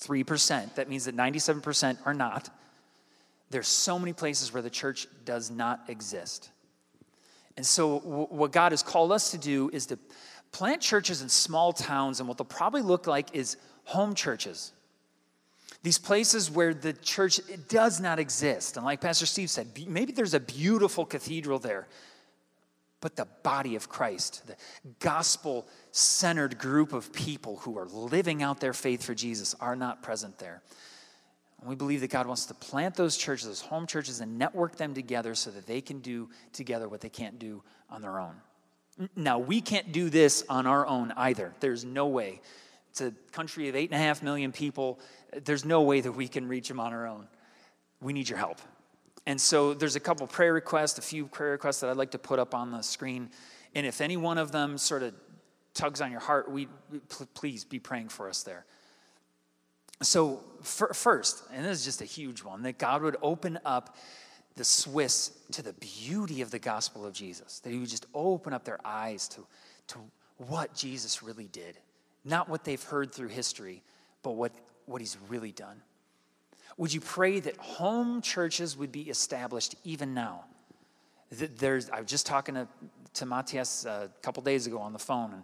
3%. 0.00 0.74
That 0.74 0.88
means 0.88 1.04
that 1.04 1.16
97% 1.16 1.98
are 2.04 2.14
not. 2.14 2.50
there's 3.50 3.68
so 3.68 3.98
many 3.98 4.12
places 4.12 4.52
where 4.52 4.62
the 4.62 4.70
church 4.70 5.06
does 5.24 5.50
not 5.50 5.84
exist. 5.88 6.50
And 7.56 7.64
so, 7.64 7.98
what 8.00 8.52
God 8.52 8.72
has 8.72 8.82
called 8.82 9.12
us 9.12 9.30
to 9.30 9.38
do 9.38 9.70
is 9.72 9.86
to 9.86 9.98
plant 10.52 10.82
churches 10.82 11.22
in 11.22 11.28
small 11.28 11.72
towns, 11.72 12.20
and 12.20 12.28
what 12.28 12.38
they'll 12.38 12.44
probably 12.44 12.82
look 12.82 13.06
like 13.06 13.34
is 13.34 13.56
home 13.84 14.14
churches. 14.14 14.72
These 15.82 15.98
places 15.98 16.50
where 16.50 16.74
the 16.74 16.92
church 16.92 17.40
does 17.68 18.00
not 18.00 18.18
exist. 18.18 18.76
And 18.76 18.84
like 18.84 19.00
Pastor 19.00 19.26
Steve 19.26 19.50
said, 19.50 19.68
maybe 19.86 20.12
there's 20.12 20.34
a 20.34 20.40
beautiful 20.40 21.06
cathedral 21.06 21.58
there, 21.58 21.86
but 23.06 23.14
the 23.14 23.28
body 23.44 23.76
of 23.76 23.88
Christ, 23.88 24.44
the 24.48 24.56
gospel 24.98 25.68
centered 25.92 26.58
group 26.58 26.92
of 26.92 27.12
people 27.12 27.58
who 27.58 27.78
are 27.78 27.86
living 27.86 28.42
out 28.42 28.58
their 28.58 28.72
faith 28.72 29.04
for 29.04 29.14
Jesus, 29.14 29.54
are 29.60 29.76
not 29.76 30.02
present 30.02 30.40
there. 30.40 30.60
And 31.60 31.70
we 31.70 31.76
believe 31.76 32.00
that 32.00 32.10
God 32.10 32.26
wants 32.26 32.46
to 32.46 32.54
plant 32.54 32.96
those 32.96 33.16
churches, 33.16 33.46
those 33.46 33.60
home 33.60 33.86
churches, 33.86 34.20
and 34.20 34.40
network 34.40 34.74
them 34.74 34.92
together 34.92 35.36
so 35.36 35.52
that 35.52 35.68
they 35.68 35.80
can 35.80 36.00
do 36.00 36.28
together 36.52 36.88
what 36.88 37.00
they 37.00 37.08
can't 37.08 37.38
do 37.38 37.62
on 37.88 38.02
their 38.02 38.18
own. 38.18 38.34
Now, 39.14 39.38
we 39.38 39.60
can't 39.60 39.92
do 39.92 40.10
this 40.10 40.42
on 40.48 40.66
our 40.66 40.84
own 40.84 41.12
either. 41.16 41.54
There's 41.60 41.84
no 41.84 42.08
way. 42.08 42.40
It's 42.90 43.02
a 43.02 43.12
country 43.30 43.68
of 43.68 43.76
eight 43.76 43.92
and 43.92 44.00
a 44.00 44.04
half 44.04 44.20
million 44.20 44.50
people. 44.50 44.98
There's 45.44 45.64
no 45.64 45.82
way 45.82 46.00
that 46.00 46.10
we 46.10 46.26
can 46.26 46.48
reach 46.48 46.66
them 46.66 46.80
on 46.80 46.92
our 46.92 47.06
own. 47.06 47.28
We 48.00 48.12
need 48.12 48.28
your 48.28 48.38
help. 48.38 48.58
And 49.26 49.40
so 49.40 49.74
there's 49.74 49.96
a 49.96 50.00
couple 50.00 50.26
prayer 50.26 50.52
requests, 50.52 50.98
a 50.98 51.02
few 51.02 51.26
prayer 51.26 51.50
requests 51.52 51.80
that 51.80 51.90
I'd 51.90 51.96
like 51.96 52.12
to 52.12 52.18
put 52.18 52.38
up 52.38 52.54
on 52.54 52.70
the 52.70 52.82
screen. 52.82 53.30
And 53.74 53.84
if 53.84 54.00
any 54.00 54.16
one 54.16 54.38
of 54.38 54.52
them 54.52 54.78
sort 54.78 55.02
of 55.02 55.14
tugs 55.74 56.00
on 56.00 56.10
your 56.10 56.20
heart, 56.20 56.50
we 56.50 56.68
pl- 57.08 57.28
please 57.34 57.64
be 57.64 57.78
praying 57.80 58.08
for 58.08 58.28
us 58.28 58.42
there. 58.42 58.64
So, 60.02 60.40
fir- 60.62 60.92
first, 60.92 61.42
and 61.52 61.64
this 61.64 61.78
is 61.78 61.84
just 61.84 62.02
a 62.02 62.06
huge 62.06 62.42
one, 62.42 62.62
that 62.62 62.78
God 62.78 63.02
would 63.02 63.16
open 63.22 63.58
up 63.64 63.96
the 64.54 64.64
Swiss 64.64 65.32
to 65.52 65.62
the 65.62 65.72
beauty 65.74 66.40
of 66.40 66.50
the 66.50 66.58
gospel 66.58 67.04
of 67.04 67.12
Jesus, 67.12 67.60
that 67.60 67.70
He 67.70 67.78
would 67.78 67.88
just 67.88 68.06
open 68.14 68.52
up 68.52 68.64
their 68.64 68.78
eyes 68.84 69.28
to, 69.28 69.46
to 69.88 69.98
what 70.38 70.74
Jesus 70.74 71.22
really 71.22 71.48
did. 71.48 71.78
Not 72.24 72.48
what 72.48 72.64
they've 72.64 72.82
heard 72.82 73.12
through 73.12 73.28
history, 73.28 73.82
but 74.22 74.32
what, 74.32 74.52
what 74.84 75.00
He's 75.00 75.16
really 75.28 75.52
done. 75.52 75.80
Would 76.78 76.92
you 76.92 77.00
pray 77.00 77.40
that 77.40 77.56
home 77.56 78.20
churches 78.20 78.76
would 78.76 78.92
be 78.92 79.02
established 79.02 79.74
even 79.84 80.12
now? 80.12 80.44
There's, 81.30 81.90
I 81.90 82.00
was 82.00 82.10
just 82.10 82.26
talking 82.26 82.54
to, 82.54 82.68
to 83.14 83.26
Matthias 83.26 83.86
uh, 83.86 84.08
a 84.10 84.22
couple 84.22 84.42
days 84.42 84.66
ago 84.66 84.78
on 84.78 84.92
the 84.92 84.98
phone, 84.98 85.32
and 85.32 85.42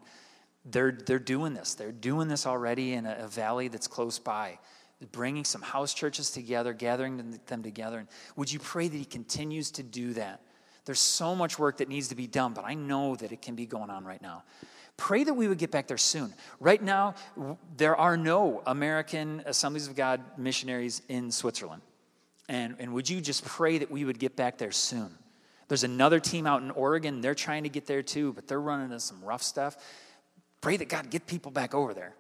they're, 0.65 0.93
they're 0.93 1.19
doing 1.19 1.55
this. 1.55 1.75
They're 1.75 1.91
doing 1.91 2.29
this 2.29 2.47
already 2.47 2.93
in 2.93 3.07
a, 3.07 3.17
a 3.21 3.29
valley 3.29 3.69
that's 3.69 3.89
close 3.89 4.19
by, 4.19 4.59
bringing 5.11 5.45
some 5.45 5.63
house 5.63 5.95
churches 5.95 6.31
together, 6.31 6.73
gathering 6.73 7.39
them 7.47 7.63
together. 7.63 7.99
And 7.99 8.09
would 8.37 8.53
you 8.53 8.61
pray 8.61 8.89
that 8.89 8.97
He 8.97 9.05
continues 9.05 9.71
to 9.73 9.83
do 9.83 10.13
that? 10.13 10.41
There's 10.85 11.01
so 11.01 11.35
much 11.35 11.59
work 11.59 11.79
that 11.79 11.89
needs 11.89 12.09
to 12.09 12.15
be 12.15 12.27
done, 12.27 12.53
but 12.53 12.65
I 12.65 12.75
know 12.75 13.17
that 13.17 13.33
it 13.33 13.41
can 13.41 13.55
be 13.55 13.67
going 13.67 13.91
on 13.91 14.05
right 14.05 14.23
now. 14.23 14.43
Pray 15.03 15.25
that 15.25 15.35
we 15.35 15.49
would 15.49 15.59
get 15.59 15.73
back 15.73 15.89
there 15.89 15.99
soon. 15.99 16.33
Right 16.61 16.81
now, 16.81 17.17
there 17.77 17.97
are 17.97 18.17
no 18.17 18.63
American 18.67 19.43
Assemblies 19.47 19.89
of 19.89 19.97
God 19.97 20.21
missionaries 20.39 21.03
in 21.09 21.33
Switzerland. 21.33 21.83
And, 22.49 22.77
and 22.79 22.95
would 22.95 23.11
you 23.11 23.21
just 23.21 23.45
pray 23.45 23.79
that 23.79 23.91
we 23.91 24.05
would 24.05 24.21
get 24.21 24.37
back 24.37 24.59
there 24.59 24.71
soon? 24.71 25.11
There's 25.67 25.83
another 25.83 26.21
team 26.21 26.47
out 26.47 26.63
in 26.63 26.71
Oregon. 26.71 27.21
They're 27.21 27.35
trying 27.35 27.65
to 27.65 27.69
get 27.69 27.87
there 27.87 28.05
too, 28.05 28.33
but 28.33 28.47
they're 28.47 28.61
running 28.61 28.85
into 28.85 29.01
some 29.01 29.21
rough 29.25 29.43
stuff. 29.43 29.77
Pray 30.61 30.77
that 30.77 30.89
God 30.89 31.11
get 31.11 31.27
people 31.27 31.51
back 31.51 31.75
over 31.75 31.93
there. 31.93 32.15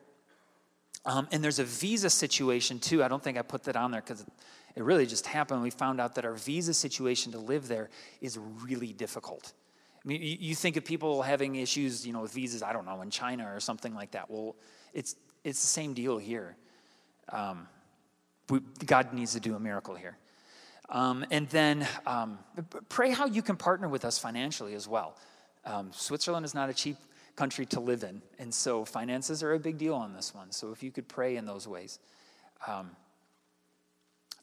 Um, 1.05 1.29
and 1.31 1.43
there's 1.43 1.61
a 1.61 1.65
visa 1.65 2.11
situation 2.11 2.81
too. 2.81 3.05
I 3.05 3.07
don't 3.07 3.23
think 3.23 3.39
I 3.39 3.43
put 3.43 3.63
that 3.63 3.77
on 3.77 3.93
there 3.93 4.01
because 4.01 4.23
it, 4.23 4.29
it 4.75 4.83
really 4.83 5.07
just 5.07 5.29
happened. 5.29 5.63
We 5.63 5.71
found 5.71 6.01
out 6.01 6.17
that 6.17 6.25
our 6.25 6.35
visa 6.35 6.75
situation 6.75 7.31
to 7.31 7.39
live 7.39 7.69
there 7.69 7.91
is 8.21 8.37
really 8.39 8.93
difficult. 8.93 9.53
I 10.05 10.09
mean, 10.09 10.21
you, 10.21 10.37
you 10.41 10.55
think 10.55 10.77
of 10.77 10.85
people 10.85 11.23
having 11.23 11.55
issues, 11.55 12.07
you 12.07 12.13
know, 12.13 12.23
with 12.23 12.33
visas. 12.33 12.63
I 12.63 12.73
don't 12.73 12.85
know 12.85 13.01
in 13.03 13.11
China 13.11 13.53
or 13.55 13.61
something 13.61 13.95
like 13.95 14.13
that. 14.13 14.31
Well, 14.31 14.57
it's 14.93 15.17
it's 15.45 15.61
the 15.61 15.67
same 15.67 15.95
deal 15.95 16.19
here. 16.19 16.57
Um, 17.29 17.69
we, 18.49 18.61
God 18.85 19.13
needs 19.13 19.33
to 19.33 19.41
do 19.41 19.55
a 19.55 19.61
miracle 19.61 19.95
here. 19.95 20.17
Um, 20.89 21.25
and 21.31 21.49
then 21.49 21.87
um, 22.07 22.39
pray 22.89 23.11
how 23.11 23.27
you 23.27 23.43
can 23.43 23.57
partner 23.57 23.89
with 23.89 24.05
us 24.05 24.19
financially 24.19 24.75
as 24.75 24.87
well. 24.87 25.17
Um, 25.65 25.91
Switzerland 25.93 26.45
is 26.45 26.55
not 26.55 26.69
a 26.69 26.75
cheap 26.75 26.97
country 27.35 27.65
to 27.67 27.81
live 27.81 28.03
in, 28.03 28.21
and 28.39 28.53
so 28.53 28.85
finances 28.85 29.43
are 29.43 29.55
a 29.55 29.59
big 29.59 29.79
deal 29.79 29.95
on 29.95 30.13
this 30.13 30.35
one. 30.35 30.53
So 30.53 30.71
if 30.71 30.83
you 30.83 30.91
could 30.91 31.09
pray 31.09 31.37
in 31.37 31.47
those 31.47 31.67
ways. 31.67 31.99
Um, 32.67 32.91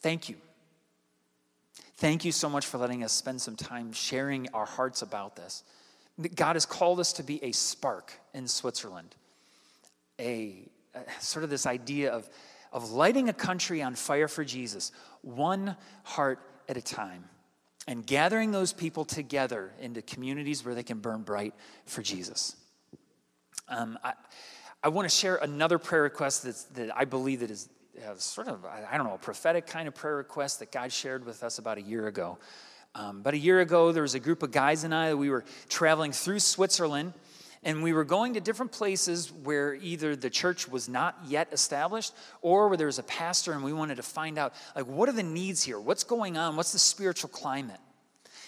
thank 0.02 0.28
you. 0.28 0.38
Thank 2.00 2.24
you 2.24 2.32
so 2.32 2.50
much 2.50 2.66
for 2.66 2.78
letting 2.78 3.04
us 3.04 3.12
spend 3.12 3.42
some 3.42 3.58
time 3.58 3.92
sharing 3.92 4.48
our 4.54 4.66
hearts 4.66 5.02
about 5.02 5.36
this. 5.36 5.66
God 6.34 6.56
has 6.56 6.66
called 6.66 6.98
us 7.02 7.12
to 7.14 7.24
be 7.24 7.44
a 7.44 7.52
spark 7.52 8.14
in 8.34 8.48
Switzerland, 8.48 9.18
a, 10.18 10.64
a 10.96 11.02
sort 11.20 11.44
of 11.44 11.50
this 11.50 11.66
idea 11.66 12.14
of, 12.14 12.30
of 12.72 12.92
lighting 12.92 13.28
a 13.28 13.34
country 13.34 13.82
on 13.82 13.96
fire 13.96 14.30
for 14.30 14.46
Jesus, 14.46 14.94
one 15.24 15.76
heart 16.06 16.40
at 16.70 16.78
a 16.78 16.82
time, 16.82 17.26
and 17.86 18.08
gathering 18.08 18.52
those 18.52 18.72
people 18.72 19.04
together 19.04 19.74
into 19.82 20.02
communities 20.02 20.64
where 20.64 20.76
they 20.76 20.84
can 20.84 21.00
burn 21.00 21.24
bright 21.24 21.54
for 21.86 22.02
Jesus. 22.02 22.56
Um, 23.68 24.00
I, 24.06 24.14
I 24.82 24.88
want 24.88 25.10
to 25.10 25.14
share 25.14 25.36
another 25.36 25.78
prayer 25.78 26.04
request 26.04 26.44
that's, 26.44 26.64
that 26.64 26.98
I 26.98 27.04
believe 27.04 27.42
that 27.42 27.52
is 27.52 27.68
uh, 28.08 28.16
sort 28.16 28.48
of, 28.48 28.66
I 28.66 28.98
don't 28.98 29.06
know, 29.06 29.16
a 29.16 29.18
prophetic 29.18 29.68
kind 29.68 29.88
of 29.88 29.96
prayer 29.96 30.18
request 30.18 30.60
that 30.60 30.72
God 30.72 30.92
shared 30.92 31.26
with 31.26 31.44
us 31.44 31.60
about 31.60 31.78
a 31.78 31.82
year 31.82 32.08
ago. 32.08 32.38
Um, 32.96 33.20
about 33.20 33.34
a 33.34 33.38
year 33.38 33.60
ago, 33.62 33.92
there 33.92 34.02
was 34.02 34.16
a 34.16 34.20
group 34.20 34.42
of 34.44 34.52
guys 34.52 34.84
and 34.84 34.94
I, 34.94 35.10
that 35.10 35.18
we 35.18 35.30
were 35.30 35.46
traveling 35.68 36.12
through 36.12 36.40
Switzerland, 36.40 37.14
and 37.64 37.84
we 37.84 37.94
were 37.94 38.06
going 38.06 38.34
to 38.36 38.40
different 38.40 38.72
places 38.72 39.32
where 39.32 39.76
either 39.76 40.16
the 40.16 40.30
church 40.30 40.68
was 40.68 40.88
not 40.88 41.18
yet 41.28 41.50
established 41.52 42.14
or 42.42 42.68
where 42.68 42.78
there 42.78 42.88
was 42.88 43.00
a 43.00 43.04
pastor, 43.04 43.52
and 43.52 43.64
we 43.64 43.74
wanted 43.74 43.96
to 43.96 44.04
find 44.04 44.38
out, 44.38 44.54
like, 44.76 44.88
what 44.88 45.10
are 45.10 45.14
the 45.14 45.24
needs 45.24 45.64
here? 45.64 45.80
What's 45.80 46.04
going 46.04 46.38
on? 46.38 46.56
What's 46.56 46.72
the 46.72 46.80
spiritual 46.80 47.30
climate? 47.30 47.80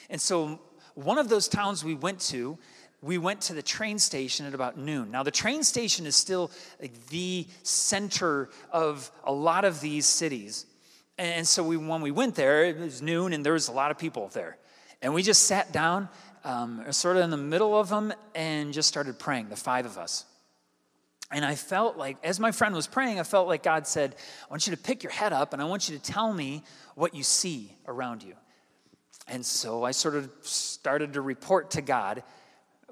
And 0.09 0.19
so, 0.19 0.59
one 0.95 1.17
of 1.17 1.29
those 1.29 1.47
towns 1.47 1.83
we 1.83 1.95
went 1.95 2.19
to, 2.19 2.57
we 3.01 3.17
went 3.17 3.41
to 3.41 3.53
the 3.53 3.63
train 3.63 3.97
station 3.97 4.45
at 4.45 4.53
about 4.53 4.77
noon. 4.77 5.09
Now, 5.11 5.23
the 5.23 5.31
train 5.31 5.63
station 5.63 6.05
is 6.05 6.15
still 6.15 6.51
like 6.79 7.07
the 7.07 7.47
center 7.63 8.49
of 8.71 9.11
a 9.23 9.31
lot 9.33 9.65
of 9.65 9.81
these 9.81 10.05
cities. 10.05 10.65
And 11.17 11.47
so, 11.47 11.63
we, 11.63 11.77
when 11.77 12.01
we 12.01 12.11
went 12.11 12.35
there, 12.35 12.65
it 12.65 12.77
was 12.77 13.01
noon 13.01 13.33
and 13.33 13.45
there 13.45 13.53
was 13.53 13.67
a 13.67 13.71
lot 13.71 13.91
of 13.91 13.97
people 13.97 14.29
there. 14.29 14.57
And 15.01 15.13
we 15.13 15.23
just 15.23 15.43
sat 15.43 15.71
down, 15.71 16.09
um, 16.43 16.83
sort 16.91 17.17
of 17.17 17.23
in 17.23 17.31
the 17.31 17.37
middle 17.37 17.77
of 17.79 17.89
them, 17.89 18.13
and 18.35 18.71
just 18.71 18.87
started 18.87 19.17
praying, 19.17 19.49
the 19.49 19.55
five 19.55 19.85
of 19.87 19.97
us. 19.97 20.25
And 21.31 21.45
I 21.45 21.55
felt 21.55 21.97
like, 21.97 22.17
as 22.23 22.39
my 22.39 22.51
friend 22.51 22.75
was 22.75 22.87
praying, 22.87 23.19
I 23.19 23.23
felt 23.23 23.47
like 23.47 23.63
God 23.63 23.87
said, 23.87 24.15
I 24.47 24.51
want 24.51 24.67
you 24.67 24.75
to 24.75 24.81
pick 24.81 25.01
your 25.01 25.13
head 25.13 25.33
up 25.33 25.53
and 25.53 25.61
I 25.61 25.65
want 25.65 25.89
you 25.89 25.97
to 25.97 26.03
tell 26.03 26.33
me 26.33 26.63
what 26.95 27.15
you 27.15 27.23
see 27.23 27.73
around 27.87 28.21
you. 28.21 28.35
And 29.27 29.45
so 29.45 29.83
I 29.83 29.91
sort 29.91 30.15
of 30.15 30.29
started 30.41 31.13
to 31.13 31.21
report 31.21 31.71
to 31.71 31.81
God 31.81 32.21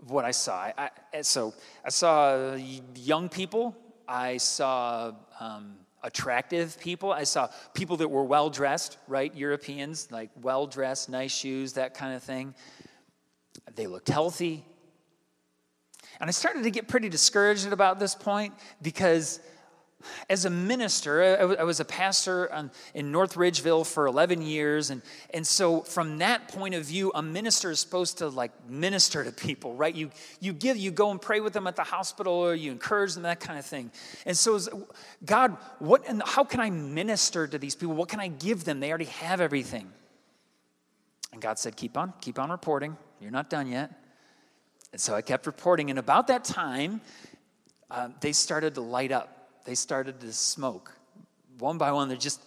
what 0.08 0.26
I 0.26 0.32
saw. 0.32 0.54
I, 0.78 0.90
I, 1.14 1.22
so 1.22 1.54
I 1.84 1.90
saw 1.90 2.56
young 2.96 3.30
people, 3.30 3.76
I 4.08 4.38
saw 4.38 5.14
um, 5.40 5.76
attractive 6.04 6.80
people, 6.80 7.12
I 7.12 7.24
saw 7.24 7.50
people 7.74 7.98
that 7.98 8.08
were 8.08 8.24
well 8.24 8.50
dressed, 8.50 8.98
right? 9.08 9.34
Europeans, 9.36 10.12
like 10.12 10.30
well 10.42 10.68
dressed, 10.68 11.10
nice 11.10 11.32
shoes, 11.32 11.74
that 11.74 11.94
kind 11.94 12.16
of 12.16 12.24
thing. 12.24 12.54
They 13.76 13.88
looked 13.88 14.10
healthy. 14.10 14.66
And 16.20 16.28
I 16.28 16.32
started 16.32 16.64
to 16.64 16.72
get 16.72 16.88
pretty 16.88 17.10
discouraged 17.10 17.72
about 17.72 18.00
this 18.00 18.16
point 18.16 18.54
because 18.82 19.40
as 20.30 20.46
a 20.46 20.50
minister, 20.50 21.22
I, 21.24 21.62
I 21.62 21.64
was 21.64 21.80
a 21.80 21.86
pastor 21.86 22.52
on, 22.54 22.72
in 22.94 23.12
North 23.12 23.36
Ridgeville 23.36 23.86
for 23.86 24.08
11 24.08 24.42
years. 24.42 24.90
And, 24.90 25.02
and 25.34 25.46
so, 25.46 25.82
from 25.82 26.20
that 26.20 26.48
point 26.48 26.76
of 26.76 26.86
view, 26.86 27.12
a 27.14 27.22
minister 27.22 27.72
is 27.72 27.80
supposed 27.80 28.20
to 28.20 28.30
like 28.30 28.52
minister 28.70 29.24
to 29.24 29.32
people, 29.32 29.76
right? 29.76 29.94
You, 29.94 30.12
you 30.40 30.54
give, 30.54 30.78
you 30.78 30.92
go 30.92 31.12
and 31.12 31.22
pray 31.22 31.40
with 31.42 31.54
them 31.54 31.68
at 31.68 31.76
the 31.76 31.84
hospital 31.84 32.34
or 32.34 32.56
you 32.56 32.72
encourage 32.72 33.14
them, 33.14 33.24
that 33.24 33.40
kind 33.40 33.60
of 33.60 33.66
thing. 33.66 33.92
And 34.26 34.38
so, 34.38 34.56
is- 34.56 34.70
God, 35.26 35.58
what 35.80 36.08
and 36.08 36.24
how 36.26 36.44
can 36.44 36.60
I 36.60 36.70
minister 36.70 37.48
to 37.48 37.58
these 37.58 37.76
people? 37.76 37.96
What 37.96 38.10
can 38.10 38.20
I 38.20 38.30
give 38.30 38.64
them? 38.64 38.80
They 38.80 38.90
already 38.90 39.06
have 39.06 39.42
everything. 39.42 39.92
And 41.34 41.42
God 41.42 41.60
said, 41.60 41.76
Keep 41.76 41.98
on, 41.98 42.14
keep 42.22 42.40
on 42.40 42.50
reporting. 42.50 42.98
You're 43.20 43.32
not 43.32 43.50
done 43.50 43.68
yet. 43.68 43.92
And 44.92 45.00
so 45.00 45.14
I 45.14 45.22
kept 45.22 45.46
reporting. 45.46 45.90
And 45.90 46.00
about 46.00 46.28
that 46.28 46.44
time, 46.44 47.02
um, 47.92 48.16
they 48.22 48.32
started 48.32 48.76
to 48.76 48.82
light 48.82 49.12
up. 49.12 49.39
They 49.70 49.76
started 49.76 50.20
to 50.22 50.34
smoke. 50.34 50.92
One 51.60 51.78
by 51.78 51.92
one, 51.92 52.10
there's 52.10 52.24
just 52.24 52.42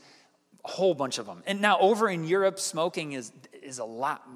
a 0.65 0.69
whole 0.69 0.93
bunch 0.93 1.19
of 1.19 1.27
them. 1.27 1.45
And 1.47 1.61
now 1.61 1.79
over 1.79 2.09
in 2.09 2.25
Europe, 2.25 2.59
smoking 2.59 3.13
is, 3.13 3.31
is 3.63 3.79
a 3.79 3.85
lot. 3.85 4.27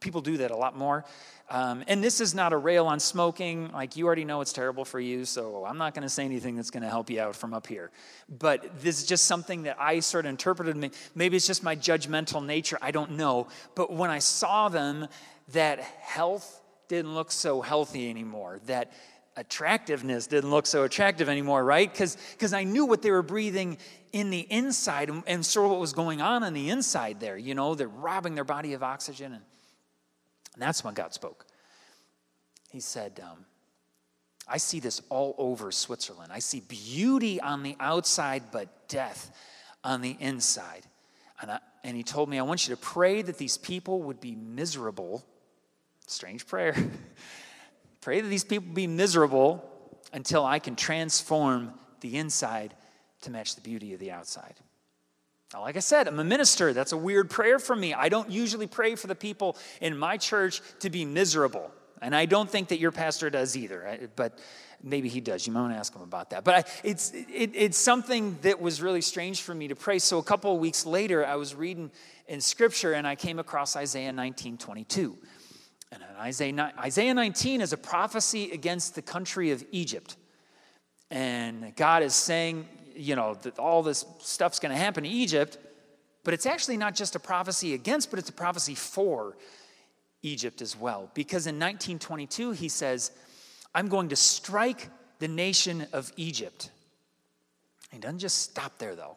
people 0.00 0.20
do 0.20 0.38
that 0.38 0.50
a 0.50 0.56
lot 0.56 0.76
more. 0.76 1.04
Um, 1.48 1.84
and 1.86 2.02
this 2.02 2.20
is 2.20 2.34
not 2.34 2.52
a 2.52 2.56
rail 2.56 2.86
on 2.86 2.98
smoking. 2.98 3.70
Like, 3.70 3.96
you 3.96 4.04
already 4.06 4.24
know 4.24 4.40
it's 4.40 4.52
terrible 4.52 4.84
for 4.84 4.98
you, 4.98 5.24
so 5.24 5.64
I'm 5.64 5.78
not 5.78 5.94
going 5.94 6.02
to 6.02 6.08
say 6.08 6.24
anything 6.24 6.56
that's 6.56 6.72
going 6.72 6.82
to 6.82 6.88
help 6.88 7.08
you 7.08 7.20
out 7.20 7.36
from 7.36 7.54
up 7.54 7.68
here. 7.68 7.92
But 8.28 8.80
this 8.80 9.00
is 9.00 9.06
just 9.06 9.26
something 9.26 9.62
that 9.62 9.76
I 9.78 10.00
sort 10.00 10.24
of 10.24 10.30
interpreted. 10.30 10.92
Maybe 11.14 11.36
it's 11.36 11.46
just 11.46 11.62
my 11.62 11.76
judgmental 11.76 12.44
nature. 12.44 12.78
I 12.82 12.90
don't 12.90 13.12
know. 13.12 13.46
But 13.76 13.92
when 13.92 14.10
I 14.10 14.18
saw 14.18 14.68
them, 14.68 15.06
that 15.52 15.78
health 15.78 16.62
didn't 16.88 17.14
look 17.14 17.30
so 17.30 17.60
healthy 17.60 18.10
anymore, 18.10 18.58
that 18.66 18.92
attractiveness 19.36 20.26
didn't 20.26 20.50
look 20.50 20.66
so 20.66 20.84
attractive 20.84 21.28
anymore, 21.28 21.64
right? 21.64 21.90
Because 21.92 22.52
I 22.52 22.64
knew 22.64 22.86
what 22.86 23.02
they 23.02 23.10
were 23.10 23.22
breathing 23.22 23.78
in 24.12 24.30
the 24.30 24.40
inside 24.40 25.10
and, 25.10 25.22
and 25.26 25.44
sort 25.44 25.66
of 25.66 25.72
what 25.72 25.80
was 25.80 25.92
going 25.92 26.20
on 26.20 26.44
on 26.44 26.52
the 26.52 26.70
inside 26.70 27.20
there. 27.20 27.36
You 27.36 27.54
know, 27.54 27.74
they're 27.74 27.88
robbing 27.88 28.34
their 28.34 28.44
body 28.44 28.74
of 28.74 28.82
oxygen 28.82 29.32
and 29.32 29.42
and 30.54 30.62
that's 30.62 30.84
when 30.84 30.94
God 30.94 31.12
spoke. 31.12 31.46
He 32.70 32.80
said, 32.80 33.20
um, 33.22 33.44
I 34.48 34.58
see 34.58 34.80
this 34.80 35.02
all 35.10 35.34
over 35.38 35.70
Switzerland. 35.72 36.32
I 36.32 36.38
see 36.38 36.60
beauty 36.60 37.40
on 37.40 37.62
the 37.62 37.76
outside, 37.80 38.44
but 38.52 38.88
death 38.88 39.36
on 39.82 40.00
the 40.00 40.16
inside. 40.20 40.86
And, 41.40 41.50
I, 41.50 41.58
and 41.82 41.96
he 41.96 42.02
told 42.02 42.28
me, 42.28 42.38
I 42.38 42.42
want 42.42 42.68
you 42.68 42.74
to 42.74 42.80
pray 42.80 43.22
that 43.22 43.38
these 43.38 43.58
people 43.58 44.02
would 44.02 44.20
be 44.20 44.34
miserable. 44.34 45.24
Strange 46.06 46.46
prayer. 46.46 46.76
pray 48.04 48.20
that 48.20 48.28
these 48.28 48.44
people 48.44 48.72
be 48.74 48.86
miserable 48.86 49.64
until 50.12 50.44
I 50.44 50.58
can 50.58 50.76
transform 50.76 51.72
the 52.00 52.18
inside 52.18 52.74
to 53.22 53.30
match 53.30 53.54
the 53.54 53.62
beauty 53.62 53.94
of 53.94 53.98
the 53.98 54.10
outside. 54.10 54.54
Now, 55.54 55.62
like 55.62 55.76
I 55.76 55.80
said, 55.80 56.06
I'm 56.06 56.18
a 56.18 56.24
minister. 56.24 56.74
That's 56.74 56.92
a 56.92 56.98
weird 56.98 57.30
prayer 57.30 57.58
for 57.58 57.74
me. 57.74 57.94
I 57.94 58.10
don't 58.10 58.30
usually 58.30 58.66
pray 58.66 58.94
for 58.94 59.06
the 59.06 59.14
people 59.14 59.56
in 59.80 59.96
my 59.96 60.18
church 60.18 60.60
to 60.80 60.90
be 60.90 61.06
miserable. 61.06 61.70
And 62.02 62.14
I 62.14 62.26
don't 62.26 62.50
think 62.50 62.68
that 62.68 62.78
your 62.78 62.92
pastor 62.92 63.30
does 63.30 63.56
either, 63.56 64.10
but 64.16 64.38
maybe 64.82 65.08
he 65.08 65.22
does. 65.22 65.46
You 65.46 65.54
might 65.54 65.62
want 65.62 65.72
to 65.72 65.78
ask 65.78 65.94
him 65.94 66.02
about 66.02 66.30
that. 66.30 66.44
But 66.44 66.54
I, 66.54 66.64
it's, 66.82 67.10
it, 67.14 67.52
it's 67.54 67.78
something 67.78 68.36
that 68.42 68.60
was 68.60 68.82
really 68.82 69.00
strange 69.00 69.40
for 69.40 69.54
me 69.54 69.68
to 69.68 69.76
pray. 69.76 69.98
So 69.98 70.18
a 70.18 70.22
couple 70.22 70.52
of 70.52 70.60
weeks 70.60 70.84
later, 70.84 71.24
I 71.24 71.36
was 71.36 71.54
reading 71.54 71.90
in 72.28 72.42
scripture 72.42 72.92
and 72.92 73.06
I 73.06 73.14
came 73.14 73.38
across 73.38 73.76
Isaiah 73.76 74.12
19 74.12 74.58
22. 74.58 75.16
And 75.94 76.02
uh, 76.02 76.22
Isaiah, 76.22 76.72
Isaiah 76.78 77.14
19 77.14 77.60
is 77.60 77.72
a 77.72 77.76
prophecy 77.76 78.50
against 78.50 78.94
the 78.94 79.02
country 79.02 79.52
of 79.52 79.64
Egypt. 79.70 80.16
And 81.10 81.74
God 81.76 82.02
is 82.02 82.14
saying, 82.14 82.68
you 82.96 83.14
know, 83.14 83.34
that 83.42 83.58
all 83.58 83.82
this 83.82 84.04
stuff's 84.18 84.58
going 84.58 84.72
to 84.72 84.78
happen 84.78 85.04
to 85.04 85.08
Egypt, 85.08 85.58
but 86.24 86.34
it's 86.34 86.46
actually 86.46 86.76
not 86.76 86.94
just 86.94 87.14
a 87.14 87.20
prophecy 87.20 87.74
against, 87.74 88.10
but 88.10 88.18
it's 88.18 88.30
a 88.30 88.34
prophecy 88.34 88.74
for 88.74 89.36
Egypt 90.22 90.62
as 90.62 90.76
well. 90.76 91.10
Because 91.14 91.46
in 91.46 91.56
1922, 91.56 92.52
he 92.52 92.68
says, 92.68 93.12
I'm 93.74 93.88
going 93.88 94.08
to 94.08 94.16
strike 94.16 94.88
the 95.20 95.28
nation 95.28 95.86
of 95.92 96.12
Egypt. 96.16 96.70
He 97.92 97.98
doesn't 97.98 98.18
just 98.18 98.38
stop 98.38 98.78
there, 98.78 98.96
though. 98.96 99.16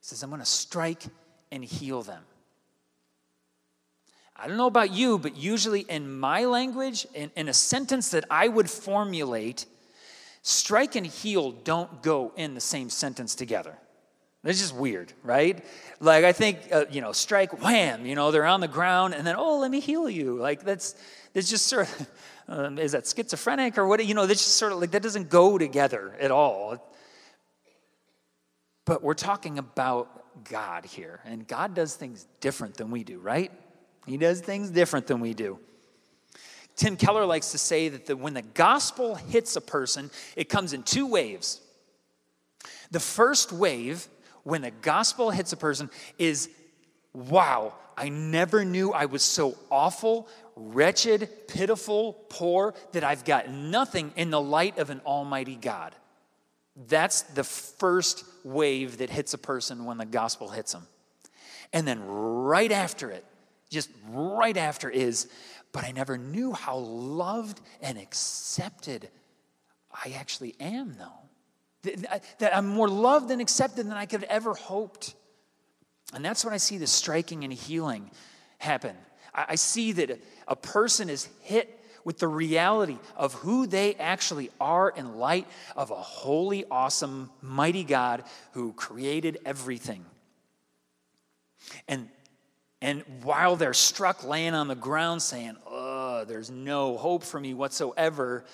He 0.00 0.06
says, 0.06 0.22
I'm 0.22 0.30
going 0.30 0.40
to 0.40 0.46
strike 0.46 1.04
and 1.52 1.64
heal 1.64 2.02
them. 2.02 2.22
I 4.40 4.48
don't 4.48 4.56
know 4.56 4.66
about 4.66 4.92
you, 4.92 5.18
but 5.18 5.36
usually 5.36 5.80
in 5.80 6.18
my 6.18 6.46
language, 6.46 7.06
in, 7.14 7.30
in 7.36 7.48
a 7.48 7.54
sentence 7.54 8.10
that 8.10 8.24
I 8.30 8.48
would 8.48 8.70
formulate, 8.70 9.66
Strike 10.42 10.96
and 10.96 11.06
heal 11.06 11.52
don't 11.52 12.02
go 12.02 12.32
in 12.36 12.54
the 12.54 12.60
same 12.60 12.88
sentence 12.88 13.34
together. 13.34 13.76
It's 14.42 14.58
just 14.58 14.74
weird, 14.74 15.12
right? 15.22 15.62
Like, 16.00 16.24
I 16.24 16.32
think, 16.32 16.60
uh, 16.72 16.86
you 16.90 17.02
know, 17.02 17.12
strike, 17.12 17.62
wham, 17.62 18.06
you 18.06 18.14
know, 18.14 18.30
they're 18.30 18.46
on 18.46 18.60
the 18.60 18.68
ground, 18.68 19.12
and 19.12 19.26
then, 19.26 19.36
oh, 19.36 19.58
let 19.58 19.70
me 19.70 19.80
heal 19.80 20.08
you. 20.08 20.36
Like, 20.36 20.64
that's, 20.64 20.94
that's 21.34 21.50
just 21.50 21.66
sort 21.66 21.88
of, 21.88 22.10
um, 22.48 22.78
is 22.78 22.92
that 22.92 23.06
schizophrenic 23.06 23.76
or 23.76 23.86
what? 23.86 24.04
You 24.04 24.14
know, 24.14 24.26
that's 24.26 24.42
just 24.42 24.56
sort 24.56 24.72
of 24.72 24.78
like, 24.78 24.92
that 24.92 25.02
doesn't 25.02 25.28
go 25.28 25.58
together 25.58 26.16
at 26.18 26.30
all. 26.30 26.90
But 28.86 29.02
we're 29.02 29.12
talking 29.12 29.58
about 29.58 30.44
God 30.48 30.86
here, 30.86 31.20
and 31.26 31.46
God 31.46 31.74
does 31.74 31.94
things 31.94 32.26
different 32.40 32.78
than 32.78 32.90
we 32.90 33.04
do, 33.04 33.18
right? 33.18 33.52
He 34.06 34.16
does 34.16 34.40
things 34.40 34.70
different 34.70 35.06
than 35.06 35.20
we 35.20 35.34
do. 35.34 35.58
Tim 36.76 36.96
Keller 36.96 37.26
likes 37.26 37.52
to 37.52 37.58
say 37.58 37.88
that 37.90 38.06
the, 38.06 38.16
when 38.16 38.34
the 38.34 38.42
gospel 38.42 39.14
hits 39.14 39.54
a 39.56 39.60
person, 39.60 40.10
it 40.36 40.48
comes 40.48 40.72
in 40.72 40.82
two 40.82 41.06
waves. 41.06 41.60
The 42.90 43.00
first 43.00 43.52
wave, 43.52 44.08
when 44.44 44.62
the 44.62 44.70
gospel 44.70 45.30
hits 45.30 45.52
a 45.52 45.56
person, 45.56 45.90
is 46.18 46.48
wow, 47.12 47.74
I 47.96 48.08
never 48.08 48.64
knew 48.64 48.92
I 48.92 49.06
was 49.06 49.22
so 49.22 49.56
awful, 49.70 50.28
wretched, 50.56 51.28
pitiful, 51.48 52.14
poor, 52.30 52.74
that 52.92 53.04
I've 53.04 53.24
got 53.24 53.50
nothing 53.50 54.12
in 54.16 54.30
the 54.30 54.40
light 54.40 54.78
of 54.78 54.90
an 54.90 55.00
almighty 55.04 55.56
God. 55.56 55.94
That's 56.88 57.22
the 57.22 57.44
first 57.44 58.24
wave 58.42 58.98
that 58.98 59.10
hits 59.10 59.34
a 59.34 59.38
person 59.38 59.84
when 59.84 59.98
the 59.98 60.06
gospel 60.06 60.48
hits 60.48 60.72
them. 60.72 60.86
And 61.72 61.86
then 61.86 62.02
right 62.06 62.72
after 62.72 63.10
it, 63.10 63.24
just 63.70 63.88
right 64.08 64.56
after 64.56 64.90
is, 64.90 65.28
but 65.72 65.84
I 65.84 65.92
never 65.92 66.18
knew 66.18 66.52
how 66.52 66.76
loved 66.76 67.60
and 67.80 67.96
accepted 67.96 69.08
I 69.92 70.14
actually 70.18 70.54
am, 70.60 70.96
though. 70.98 71.92
That 72.38 72.54
I'm 72.54 72.66
more 72.66 72.88
loved 72.88 73.30
and 73.30 73.40
accepted 73.40 73.86
than 73.86 73.94
I 73.94 74.06
could 74.06 74.20
have 74.20 74.30
ever 74.30 74.54
hoped. 74.54 75.14
And 76.12 76.24
that's 76.24 76.44
when 76.44 76.52
I 76.52 76.58
see 76.58 76.78
the 76.78 76.86
striking 76.86 77.44
and 77.44 77.52
healing 77.52 78.10
happen. 78.58 78.96
I 79.34 79.54
see 79.54 79.92
that 79.92 80.20
a 80.48 80.56
person 80.56 81.08
is 81.08 81.28
hit 81.42 81.78
with 82.04 82.18
the 82.18 82.28
reality 82.28 82.98
of 83.16 83.34
who 83.34 83.66
they 83.66 83.94
actually 83.94 84.50
are 84.60 84.90
in 84.90 85.16
light 85.16 85.46
of 85.76 85.90
a 85.90 85.96
holy, 85.96 86.64
awesome, 86.70 87.30
mighty 87.40 87.84
God 87.84 88.24
who 88.52 88.72
created 88.72 89.38
everything. 89.44 90.04
And 91.86 92.08
and 92.82 93.02
while 93.22 93.56
they're 93.56 93.74
struck 93.74 94.24
laying 94.24 94.54
on 94.54 94.68
the 94.68 94.74
ground 94.74 95.22
saying, 95.22 95.56
Oh, 95.66 96.24
there's 96.26 96.50
no 96.50 96.96
hope 96.96 97.22
for 97.22 97.38
me 97.38 97.54
whatsoever, 97.54 98.44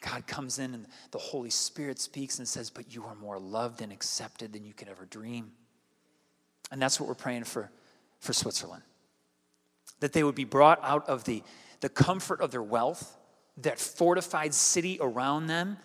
God 0.00 0.26
comes 0.26 0.58
in 0.58 0.74
and 0.74 0.86
the 1.10 1.18
Holy 1.18 1.50
Spirit 1.50 1.98
speaks 1.98 2.38
and 2.38 2.46
says, 2.46 2.70
But 2.70 2.94
you 2.94 3.04
are 3.04 3.14
more 3.16 3.38
loved 3.38 3.82
and 3.82 3.92
accepted 3.92 4.52
than 4.52 4.64
you 4.64 4.72
could 4.72 4.88
ever 4.88 5.06
dream. 5.06 5.52
And 6.70 6.80
that's 6.80 7.00
what 7.00 7.08
we're 7.08 7.14
praying 7.14 7.44
for 7.44 7.70
for 8.20 8.32
Switzerland. 8.32 8.82
That 10.00 10.12
they 10.12 10.22
would 10.22 10.34
be 10.34 10.44
brought 10.44 10.78
out 10.82 11.08
of 11.08 11.24
the, 11.24 11.42
the 11.80 11.88
comfort 11.88 12.40
of 12.40 12.50
their 12.50 12.62
wealth, 12.62 13.16
that 13.58 13.78
fortified 13.78 14.54
city 14.54 14.98
around 15.00 15.46
them, 15.46 15.78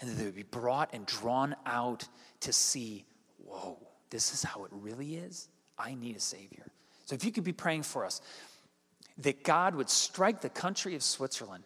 and 0.00 0.10
that 0.10 0.14
they 0.14 0.24
would 0.24 0.34
be 0.34 0.42
brought 0.42 0.92
and 0.92 1.06
drawn 1.06 1.56
out 1.66 2.06
to 2.40 2.52
see, 2.52 3.04
whoa, 3.38 3.78
this 4.10 4.34
is 4.34 4.42
how 4.42 4.64
it 4.64 4.70
really 4.72 5.16
is. 5.16 5.48
I 5.78 5.94
need 5.94 6.16
a 6.16 6.20
Savior. 6.20 6.66
So 7.04 7.14
if 7.14 7.24
you 7.24 7.32
could 7.32 7.44
be 7.44 7.52
praying 7.52 7.82
for 7.82 8.04
us, 8.04 8.20
that 9.18 9.44
God 9.44 9.74
would 9.74 9.90
strike 9.90 10.40
the 10.40 10.48
country 10.48 10.94
of 10.94 11.02
Switzerland, 11.02 11.64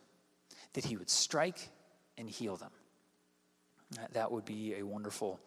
that 0.74 0.84
He 0.84 0.96
would 0.96 1.10
strike 1.10 1.70
and 2.16 2.28
heal 2.28 2.56
them. 2.56 2.70
That 4.12 4.30
would 4.30 4.44
be 4.44 4.74
a 4.74 4.82
wonderful 4.82 5.40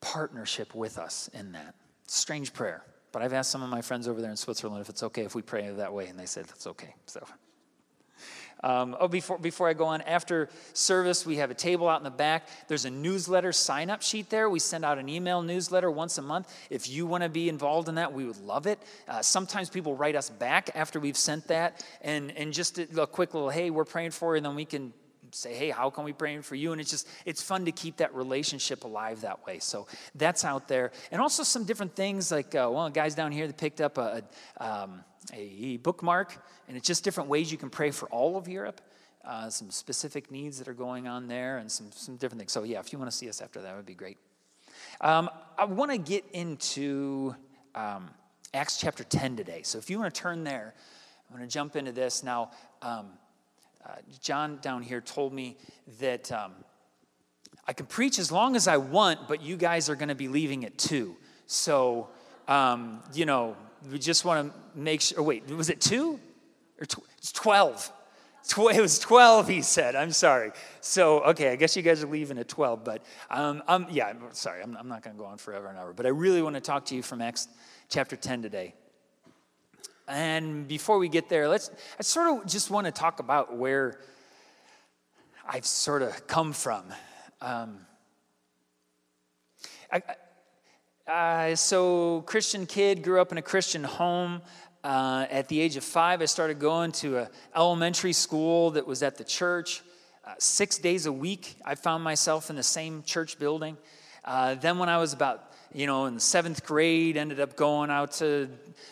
partnership 0.00 0.74
with 0.74 0.98
us 0.98 1.30
in 1.32 1.52
that. 1.52 1.74
Strange 2.06 2.52
prayer. 2.52 2.82
But 3.12 3.22
I've 3.22 3.32
asked 3.32 3.50
some 3.50 3.62
of 3.62 3.70
my 3.70 3.80
friends 3.80 4.08
over 4.08 4.20
there 4.20 4.30
in 4.30 4.36
Switzerland 4.36 4.82
if 4.82 4.90
it's 4.90 5.02
okay 5.02 5.22
if 5.22 5.34
we 5.34 5.40
pray 5.40 5.70
that 5.70 5.92
way, 5.92 6.08
and 6.08 6.18
they 6.18 6.26
said 6.26 6.44
that's 6.44 6.66
okay. 6.66 6.94
So 7.06 7.24
um, 8.62 8.96
oh, 8.98 9.08
before, 9.08 9.38
before 9.38 9.68
I 9.68 9.74
go 9.74 9.84
on, 9.86 10.00
after 10.02 10.48
service, 10.72 11.26
we 11.26 11.36
have 11.36 11.50
a 11.50 11.54
table 11.54 11.88
out 11.88 12.00
in 12.00 12.04
the 12.04 12.10
back. 12.10 12.48
There's 12.68 12.84
a 12.84 12.90
newsletter 12.90 13.52
sign 13.52 13.90
up 13.90 14.02
sheet 14.02 14.30
there. 14.30 14.48
We 14.48 14.58
send 14.58 14.84
out 14.84 14.98
an 14.98 15.08
email 15.08 15.42
newsletter 15.42 15.90
once 15.90 16.18
a 16.18 16.22
month. 16.22 16.52
If 16.70 16.88
you 16.88 17.06
want 17.06 17.22
to 17.22 17.28
be 17.28 17.48
involved 17.48 17.88
in 17.88 17.96
that, 17.96 18.12
we 18.12 18.24
would 18.24 18.40
love 18.40 18.66
it. 18.66 18.78
Uh, 19.08 19.20
sometimes 19.20 19.68
people 19.68 19.94
write 19.94 20.16
us 20.16 20.30
back 20.30 20.70
after 20.74 20.98
we've 20.98 21.16
sent 21.16 21.48
that, 21.48 21.84
and, 22.00 22.32
and 22.36 22.52
just 22.52 22.78
a, 22.78 23.02
a 23.02 23.06
quick 23.06 23.34
little, 23.34 23.50
hey, 23.50 23.70
we're 23.70 23.84
praying 23.84 24.12
for 24.12 24.34
you, 24.34 24.38
and 24.38 24.46
then 24.46 24.54
we 24.54 24.64
can 24.64 24.92
say 25.32 25.54
hey 25.54 25.70
how 25.70 25.90
can 25.90 26.04
we 26.04 26.12
pray 26.12 26.40
for 26.40 26.54
you 26.54 26.70
and 26.70 26.80
it's 26.80 26.90
just 26.90 27.08
it's 27.24 27.42
fun 27.42 27.64
to 27.64 27.72
keep 27.72 27.96
that 27.96 28.14
relationship 28.14 28.84
alive 28.84 29.20
that 29.22 29.44
way 29.44 29.58
so 29.58 29.86
that's 30.14 30.44
out 30.44 30.68
there 30.68 30.92
and 31.10 31.20
also 31.20 31.42
some 31.42 31.64
different 31.64 31.94
things 31.96 32.30
like 32.30 32.54
uh, 32.54 32.70
the 32.70 32.90
guys 32.90 33.14
down 33.14 33.32
here 33.32 33.46
that 33.46 33.56
picked 33.58 33.80
up 33.80 33.98
a, 33.98 34.22
a 34.58 34.64
um, 34.64 35.04
a 35.32 35.78
bookmark, 35.78 36.36
and 36.68 36.76
it's 36.76 36.86
just 36.86 37.04
different 37.04 37.28
ways 37.28 37.50
you 37.50 37.58
can 37.58 37.70
pray 37.70 37.90
for 37.90 38.08
all 38.08 38.36
of 38.36 38.48
Europe. 38.48 38.80
Uh, 39.24 39.50
some 39.50 39.70
specific 39.70 40.30
needs 40.30 40.58
that 40.58 40.68
are 40.68 40.74
going 40.74 41.08
on 41.08 41.26
there, 41.26 41.58
and 41.58 41.70
some, 41.70 41.90
some 41.90 42.16
different 42.16 42.40
things. 42.40 42.52
So, 42.52 42.62
yeah, 42.62 42.78
if 42.78 42.92
you 42.92 42.98
want 42.98 43.10
to 43.10 43.16
see 43.16 43.28
us 43.28 43.40
after 43.40 43.60
that, 43.62 43.74
would 43.74 43.86
be 43.86 43.94
great. 43.94 44.18
Um, 45.00 45.28
I 45.58 45.64
want 45.64 45.90
to 45.90 45.98
get 45.98 46.24
into 46.32 47.34
um, 47.74 48.08
Acts 48.54 48.78
chapter 48.78 49.02
10 49.02 49.36
today. 49.36 49.62
So, 49.64 49.78
if 49.78 49.90
you 49.90 49.98
want 49.98 50.14
to 50.14 50.20
turn 50.20 50.44
there, 50.44 50.74
I'm 51.28 51.36
going 51.36 51.48
to 51.48 51.52
jump 51.52 51.74
into 51.74 51.90
this. 51.90 52.22
Now, 52.22 52.52
um, 52.82 53.08
uh, 53.84 53.96
John 54.20 54.58
down 54.62 54.82
here 54.82 55.00
told 55.00 55.32
me 55.32 55.56
that 56.00 56.30
um, 56.30 56.52
I 57.66 57.72
can 57.72 57.86
preach 57.86 58.18
as 58.20 58.30
long 58.30 58.54
as 58.54 58.68
I 58.68 58.76
want, 58.76 59.26
but 59.26 59.42
you 59.42 59.56
guys 59.56 59.90
are 59.90 59.96
going 59.96 60.08
to 60.08 60.14
be 60.14 60.28
leaving 60.28 60.64
at 60.64 60.78
2. 60.78 61.16
So, 61.46 62.08
um, 62.46 63.02
you 63.12 63.26
know, 63.26 63.56
we 63.90 63.98
just 63.98 64.24
want 64.24 64.52
to 64.52 64.78
make 64.78 65.00
sure. 65.00 65.22
Wait, 65.22 65.48
was 65.50 65.70
it 65.70 65.80
two 65.80 66.20
or 66.80 66.86
tw- 66.86 67.04
it's 67.18 67.32
twelve? 67.32 67.92
Tw- 68.48 68.70
It 68.72 68.80
was 68.80 69.00
12, 69.00 69.48
he 69.48 69.60
said. 69.60 69.96
I'm 69.96 70.12
sorry. 70.12 70.52
So, 70.80 71.20
okay, 71.24 71.50
I 71.50 71.56
guess 71.56 71.76
you 71.76 71.82
guys 71.82 72.04
are 72.04 72.06
leaving 72.06 72.38
at 72.38 72.46
12, 72.46 72.84
but 72.84 73.04
um, 73.28 73.60
um, 73.66 73.88
yeah, 73.90 74.06
I'm 74.06 74.22
sorry. 74.32 74.62
I'm, 74.62 74.76
I'm 74.76 74.86
not 74.86 75.02
going 75.02 75.16
to 75.16 75.20
go 75.20 75.26
on 75.26 75.36
forever 75.36 75.66
and 75.66 75.76
ever. 75.76 75.92
But 75.92 76.06
I 76.06 76.10
really 76.10 76.42
want 76.42 76.54
to 76.54 76.60
talk 76.60 76.84
to 76.86 76.94
you 76.94 77.02
from 77.02 77.20
Acts 77.20 77.48
chapter 77.88 78.14
10 78.14 78.42
today. 78.42 78.74
And 80.06 80.68
before 80.68 80.98
we 80.98 81.08
get 81.08 81.28
there, 81.28 81.48
let's, 81.48 81.72
I 81.98 82.04
sort 82.04 82.28
of 82.28 82.46
just 82.46 82.70
want 82.70 82.86
to 82.86 82.92
talk 82.92 83.18
about 83.18 83.56
where 83.56 83.98
I've 85.48 85.66
sort 85.66 86.02
of 86.02 86.28
come 86.28 86.52
from. 86.52 86.84
Um, 87.40 87.78
I- 89.92 90.02
uh, 91.06 91.54
so, 91.54 92.22
Christian 92.22 92.66
kid, 92.66 93.04
grew 93.04 93.20
up 93.20 93.30
in 93.30 93.38
a 93.38 93.42
Christian 93.42 93.84
home. 93.84 94.42
Uh, 94.82 95.26
at 95.30 95.46
the 95.48 95.60
age 95.60 95.76
of 95.76 95.84
five, 95.84 96.20
I 96.20 96.24
started 96.24 96.58
going 96.58 96.90
to 96.92 97.18
a 97.18 97.30
elementary 97.54 98.12
school 98.12 98.72
that 98.72 98.86
was 98.86 99.04
at 99.04 99.16
the 99.16 99.22
church. 99.22 99.82
Uh, 100.26 100.32
six 100.38 100.78
days 100.78 101.06
a 101.06 101.12
week, 101.12 101.56
I 101.64 101.76
found 101.76 102.02
myself 102.02 102.50
in 102.50 102.56
the 102.56 102.62
same 102.64 103.04
church 103.04 103.38
building. 103.38 103.76
Uh, 104.24 104.56
then, 104.56 104.78
when 104.78 104.88
I 104.88 104.98
was 104.98 105.12
about, 105.12 105.52
you 105.72 105.86
know, 105.86 106.06
in 106.06 106.14
the 106.14 106.20
seventh 106.20 106.66
grade, 106.66 107.16
ended 107.16 107.38
up 107.38 107.54
going 107.54 107.88
out 107.88 108.10
to 108.14 108.48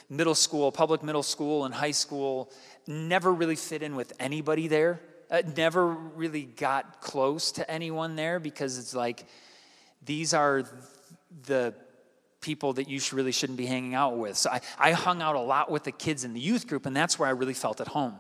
middle 0.09 0.37
school, 0.37 0.71
public 0.71 1.03
middle 1.03 1.25
school, 1.25 1.65
and 1.65 1.75
high 1.75 1.91
school. 1.91 2.53
Never 2.87 3.33
really 3.33 3.57
fit 3.57 3.83
in 3.83 3.97
with 3.97 4.13
anybody 4.21 4.69
there. 4.69 5.01
Uh, 5.33 5.43
never 5.57 5.89
really 5.89 6.43
got 6.45 7.01
close 7.01 7.51
to 7.53 7.69
anyone 7.69 8.15
there 8.15 8.39
because 8.39 8.79
it's 8.79 8.95
like 8.95 9.25
these 10.05 10.33
are 10.33 10.63
the 11.47 11.75
people 12.45 12.75
that 12.75 12.91
you 12.91 13.01
really 13.13 13.33
shouldn't 13.33 13.57
be 13.57 13.65
hanging 13.65 13.95
out 13.95 14.19
with. 14.19 14.37
So 14.37 14.51
I, 14.51 14.61
I 14.79 14.93
hung 14.93 15.23
out 15.23 15.35
a 15.35 15.41
lot 15.41 15.71
with 15.71 15.85
the 15.85 15.93
kids 15.93 16.25
in 16.25 16.35
the 16.35 16.41
youth 16.41 16.67
group, 16.69 16.85
and 16.85 16.95
that's 16.95 17.19
where 17.19 17.27
I 17.27 17.33
really 17.33 17.55
felt 17.55 17.81
at 17.81 17.89
home. 17.89 18.15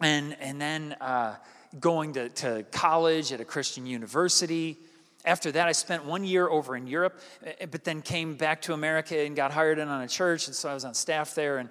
And, 0.00 0.36
and 0.40 0.60
then 0.60 0.94
uh, 1.00 1.36
going 1.80 2.12
to, 2.12 2.28
to 2.28 2.66
college 2.70 3.32
at 3.32 3.40
a 3.40 3.46
Christian 3.46 3.86
university. 3.86 4.76
After 5.24 5.50
that, 5.52 5.68
I 5.68 5.72
spent 5.72 6.04
one 6.04 6.22
year 6.22 6.46
over 6.46 6.76
in 6.76 6.86
Europe, 6.86 7.18
eh, 7.44 7.64
but 7.70 7.82
then 7.82 8.02
came 8.02 8.34
back 8.34 8.60
to 8.62 8.74
America 8.74 9.18
and 9.18 9.34
got 9.34 9.52
hired 9.52 9.78
in 9.78 9.88
on 9.88 10.02
a 10.02 10.08
church, 10.08 10.46
and 10.46 10.54
so 10.54 10.68
I 10.68 10.74
was 10.74 10.84
on 10.84 10.92
staff 10.92 11.34
there, 11.34 11.58
and 11.58 11.70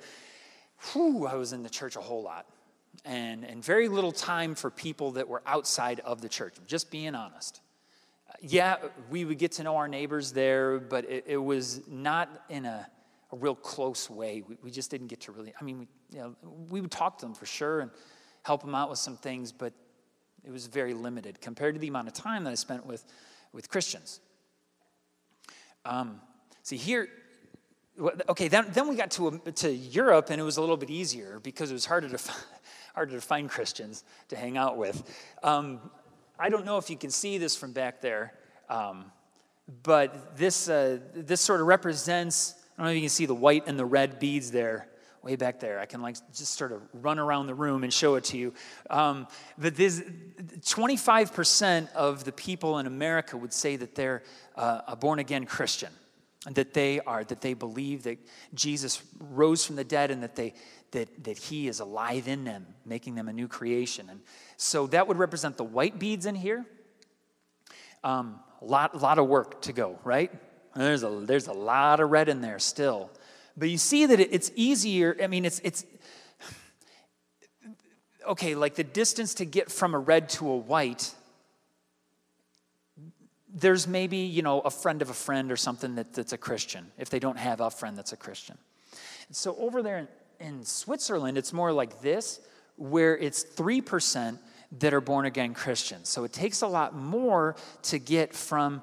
whew, 0.92 1.28
I 1.28 1.36
was 1.36 1.54
in 1.54 1.62
the 1.62 1.70
church 1.70 1.98
a 1.98 2.02
whole 2.02 2.24
lot. 2.24 2.48
And, 3.06 3.46
and 3.46 3.64
very 3.64 3.88
little 3.90 4.12
time 4.12 4.56
for 4.56 4.72
people 4.72 5.12
that 5.12 5.28
were 5.28 5.44
outside 5.46 6.00
of 6.00 6.22
the 6.22 6.30
church, 6.30 6.56
just 6.66 6.90
being 6.90 7.14
honest 7.14 7.62
yeah, 8.42 8.78
we 9.10 9.24
would 9.24 9.38
get 9.38 9.54
to 9.54 9.64
know 9.64 9.78
our 9.78 9.88
neighbors 9.88 10.32
there, 10.32 10.80
but 10.80 11.06
it, 11.06 11.26
it 11.28 11.38
was 11.38 11.82
not 11.88 12.44
in 12.50 12.66
a, 12.66 12.88
a 13.32 13.36
real 13.36 13.56
close 13.56 14.10
way. 14.10 14.44
We, 14.48 14.58
we, 14.64 14.72
just 14.72 14.90
didn't 14.90 15.08
get 15.08 15.22
to 15.22 15.32
really, 15.32 15.54
I 15.60 15.64
mean, 15.64 15.80
we, 15.80 15.88
you 16.12 16.20
know, 16.20 16.36
we 16.70 16.82
would 16.82 16.92
talk 16.92 17.20
to 17.20 17.26
them 17.26 17.36
for 17.36 17.46
sure 17.46 17.82
and 17.82 17.92
help 18.44 18.62
them 18.62 18.74
out 18.74 18.90
with 18.90 18.98
some 18.98 19.16
things, 19.16 19.52
but 19.52 19.74
it 20.44 20.52
was 20.52 20.66
very 20.66 20.96
limited 20.96 21.40
compared 21.40 21.76
to 21.76 21.80
the 21.80 21.88
amount 21.88 22.08
of 22.08 22.14
time 22.14 22.44
that 22.46 22.50
I 22.50 22.56
spent 22.56 22.86
with, 22.86 23.06
with 23.54 23.70
Christians. 23.70 24.20
Um, 25.86 26.20
see, 26.64 26.78
here, 26.78 27.10
okay, 28.28 28.48
then, 28.48 28.66
then 28.74 28.88
we 28.88 28.96
got 28.96 29.12
to, 29.12 29.40
to 29.56 29.72
Europe 29.72 30.32
and 30.32 30.42
it 30.42 30.44
was 30.44 30.58
a 30.58 30.62
little 30.62 30.78
bit 30.78 30.90
easier 30.90 31.40
because 31.40 31.70
it 31.70 31.74
was 31.76 31.86
harder 31.86 32.10
to, 32.10 32.18
harder 32.96 33.14
to 33.14 33.22
find 33.22 33.52
Christians 33.52 34.04
to 34.30 34.36
hang 34.36 34.58
out 34.58 34.78
with. 34.78 35.04
Um, 35.44 35.80
I 36.42 36.50
don't 36.50 36.66
know 36.66 36.80
if 36.80 36.90
you 36.90 36.98
can 36.98 37.12
see 37.12 37.38
this 37.38 37.56
from 37.56 37.72
back 37.72 38.02
there, 38.02 38.34
um, 38.68 39.12
but 39.84 40.36
this, 40.36 40.68
uh, 40.68 40.98
this 41.14 41.40
sort 41.40 41.62
of 41.62 41.68
represents, 41.68 42.56
I 42.76 42.82
don't 42.82 42.86
know 42.86 42.92
if 42.94 42.96
you 42.96 43.02
can 43.04 43.10
see 43.10 43.28
the 43.28 43.36
white 43.36 43.68
and 43.68 43.78
the 43.78 43.86
red 43.86 44.18
beads 44.18 44.50
there, 44.50 44.88
way 45.22 45.36
back 45.36 45.60
there. 45.60 45.80
I 45.80 45.86
can 45.86 46.02
like 46.02 46.16
just 46.34 46.58
sort 46.58 46.72
of 46.72 46.82
run 46.94 47.20
around 47.20 47.46
the 47.46 47.54
room 47.54 47.84
and 47.84 47.94
show 47.94 48.16
it 48.16 48.24
to 48.24 48.40
you. 48.40 48.56
Um, 48.90 49.28
but 49.56 49.76
this, 49.76 50.02
25% 50.62 51.94
of 51.94 52.24
the 52.24 52.32
people 52.32 52.80
in 52.80 52.88
America 52.88 53.38
would 53.38 53.54
say 53.54 53.76
that 53.76 53.94
they're 53.94 54.24
uh, 54.56 54.82
a 54.88 54.96
born 54.96 55.20
again 55.20 55.46
Christian 55.46 55.92
that 56.50 56.74
they 56.74 57.00
are, 57.02 57.24
that 57.24 57.42
they 57.42 57.54
believe 57.54 58.04
that 58.04 58.18
Jesus 58.54 59.02
rose 59.20 59.66
from 59.66 59.76
the 59.76 59.84
dead 59.84 60.10
and 60.12 60.24
that 60.24 60.36
they 60.36 60.54
that, 60.92 61.24
that 61.24 61.38
he 61.38 61.68
is 61.68 61.80
alive 61.80 62.28
in 62.28 62.44
them, 62.44 62.66
making 62.86 63.16
them 63.16 63.28
a 63.28 63.34
new 63.34 63.48
creation. 63.48 64.10
And 64.10 64.22
so 64.58 64.88
that 64.88 65.08
would 65.08 65.18
represent 65.18 65.58
the 65.58 65.64
white 65.64 66.00
beads 66.00 66.26
in 66.26 66.36
here. 66.36 66.66
Um, 68.04 68.40
a 68.62 68.66
lot, 68.66 69.00
lot 69.02 69.18
of 69.18 69.28
work 69.28 69.62
to 69.64 69.74
go, 69.74 69.98
right? 70.04 70.32
There's 70.76 71.04
a, 71.04 71.10
there's 71.10 71.48
a 71.48 71.54
lot 71.54 72.00
of 72.00 72.10
red 72.10 72.30
in 72.30 72.42
there 72.42 72.60
still. 72.60 73.10
But 73.58 73.70
you 73.70 73.78
see 73.78 74.06
that 74.06 74.20
it's 74.20 74.52
easier. 74.56 75.16
I 75.22 75.28
mean, 75.28 75.46
it's, 75.46 75.60
it's 75.64 75.86
okay, 78.28 78.56
like 78.56 78.76
the 78.76 78.84
distance 78.84 79.34
to 79.36 79.46
get 79.46 79.72
from 79.72 79.94
a 79.94 80.00
red 80.00 80.30
to 80.30 80.50
a 80.50 80.58
white 80.58 81.14
there's 83.54 83.88
maybe 83.88 84.18
you 84.18 84.42
know 84.42 84.62
a 84.62 84.72
friend 84.72 85.02
of 85.02 85.10
a 85.10 85.14
friend 85.14 85.52
or 85.52 85.58
something 85.58 85.96
that, 85.96 86.14
that's 86.14 86.34
a 86.34 86.38
christian 86.38 86.92
if 86.98 87.10
they 87.10 87.20
don't 87.20 87.38
have 87.38 87.60
a 87.60 87.70
friend 87.70 87.98
that's 87.98 88.14
a 88.14 88.18
christian. 88.18 88.58
So 89.32 89.56
over 89.58 89.82
there 89.82 89.98
in, 89.98 90.08
in 90.40 90.66
switzerland 90.66 91.38
it's 91.38 91.54
more 91.54 91.72
like 91.72 92.02
this 92.02 92.40
where 92.78 93.18
it's 93.18 93.44
3% 93.44 94.40
that 94.80 94.94
are 94.94 95.02
born 95.02 95.26
again 95.26 95.54
christians. 95.54 96.10
So 96.10 96.24
it 96.24 96.34
takes 96.34 96.62
a 96.62 96.68
lot 96.68 96.96
more 96.96 97.56
to 97.84 98.00
get 98.00 98.34
from 98.34 98.82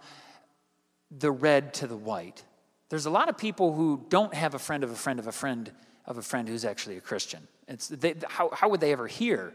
the 1.11 1.31
red 1.31 1.74
to 1.74 1.87
the 1.87 1.96
white. 1.96 2.42
There's 2.90 3.07
a 3.07 3.11
lot 3.11 3.28
of 3.28 3.38
people 3.38 3.74
who 3.74 4.04
don't 4.09 4.35
have 4.35 4.54
a 4.54 4.59
friend 4.59 4.85
of 4.85 4.90
a 4.90 4.94
friend 4.94 5.18
of 5.18 5.26
a 5.26 5.33
friend 5.33 5.72
of 6.07 6.18
a 6.18 6.22
friend 6.22 6.48
who's 6.48 6.64
actually 6.64 6.96
a 6.96 7.00
christian. 7.00 7.46
It's, 7.66 7.88
they, 7.88 8.14
how, 8.26 8.50
how 8.50 8.68
would 8.70 8.81
they 8.81 8.92
ever 8.92 9.07
hear 9.07 9.52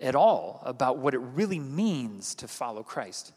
at 0.00 0.14
all 0.14 0.62
about 0.64 0.96
what 0.96 1.12
it 1.12 1.18
really 1.18 1.58
means 1.58 2.34
to 2.36 2.48
follow 2.48 2.82
christ 2.82 3.32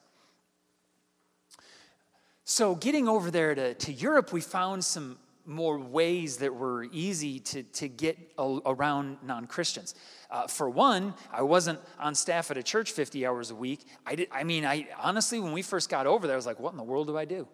so, 2.46 2.76
getting 2.76 3.08
over 3.08 3.32
there 3.32 3.56
to, 3.56 3.74
to 3.74 3.94
Europe, 3.94 4.34
we 4.34 4.42
found 4.42 4.84
some 4.84 5.18
more 5.46 5.78
ways 5.78 6.38
that 6.38 6.54
were 6.54 6.86
easy 6.86 7.40
to, 7.40 7.64
to 7.64 7.88
get 7.88 8.18
a, 8.38 8.60
around 8.66 9.18
non 9.24 9.48
Christians. 9.48 9.96
Uh, 10.30 10.48
for 10.48 10.70
one, 10.70 11.14
I 11.32 11.42
wasn't 11.42 11.80
on 12.00 12.16
staff 12.16 12.50
at 12.52 12.58
a 12.58 12.64
church 12.64 12.92
50 12.92 13.26
hours 13.26 13.52
a 13.52 13.56
week. 13.56 13.86
I, 14.06 14.16
did, 14.16 14.28
I 14.32 14.44
mean, 14.44 14.66
I 14.66 14.88
honestly, 15.00 15.40
when 15.40 15.52
we 15.52 15.62
first 15.62 15.90
got 15.90 16.08
over 16.08 16.28
there, 16.28 16.36
I 16.36 16.38
was 16.38 16.46
like, 16.46 16.60
what 16.60 16.72
in 16.72 16.78
the 16.78 16.84
world 16.84 17.08
do 17.08 17.18
I 17.18 17.26
do? 17.26 17.48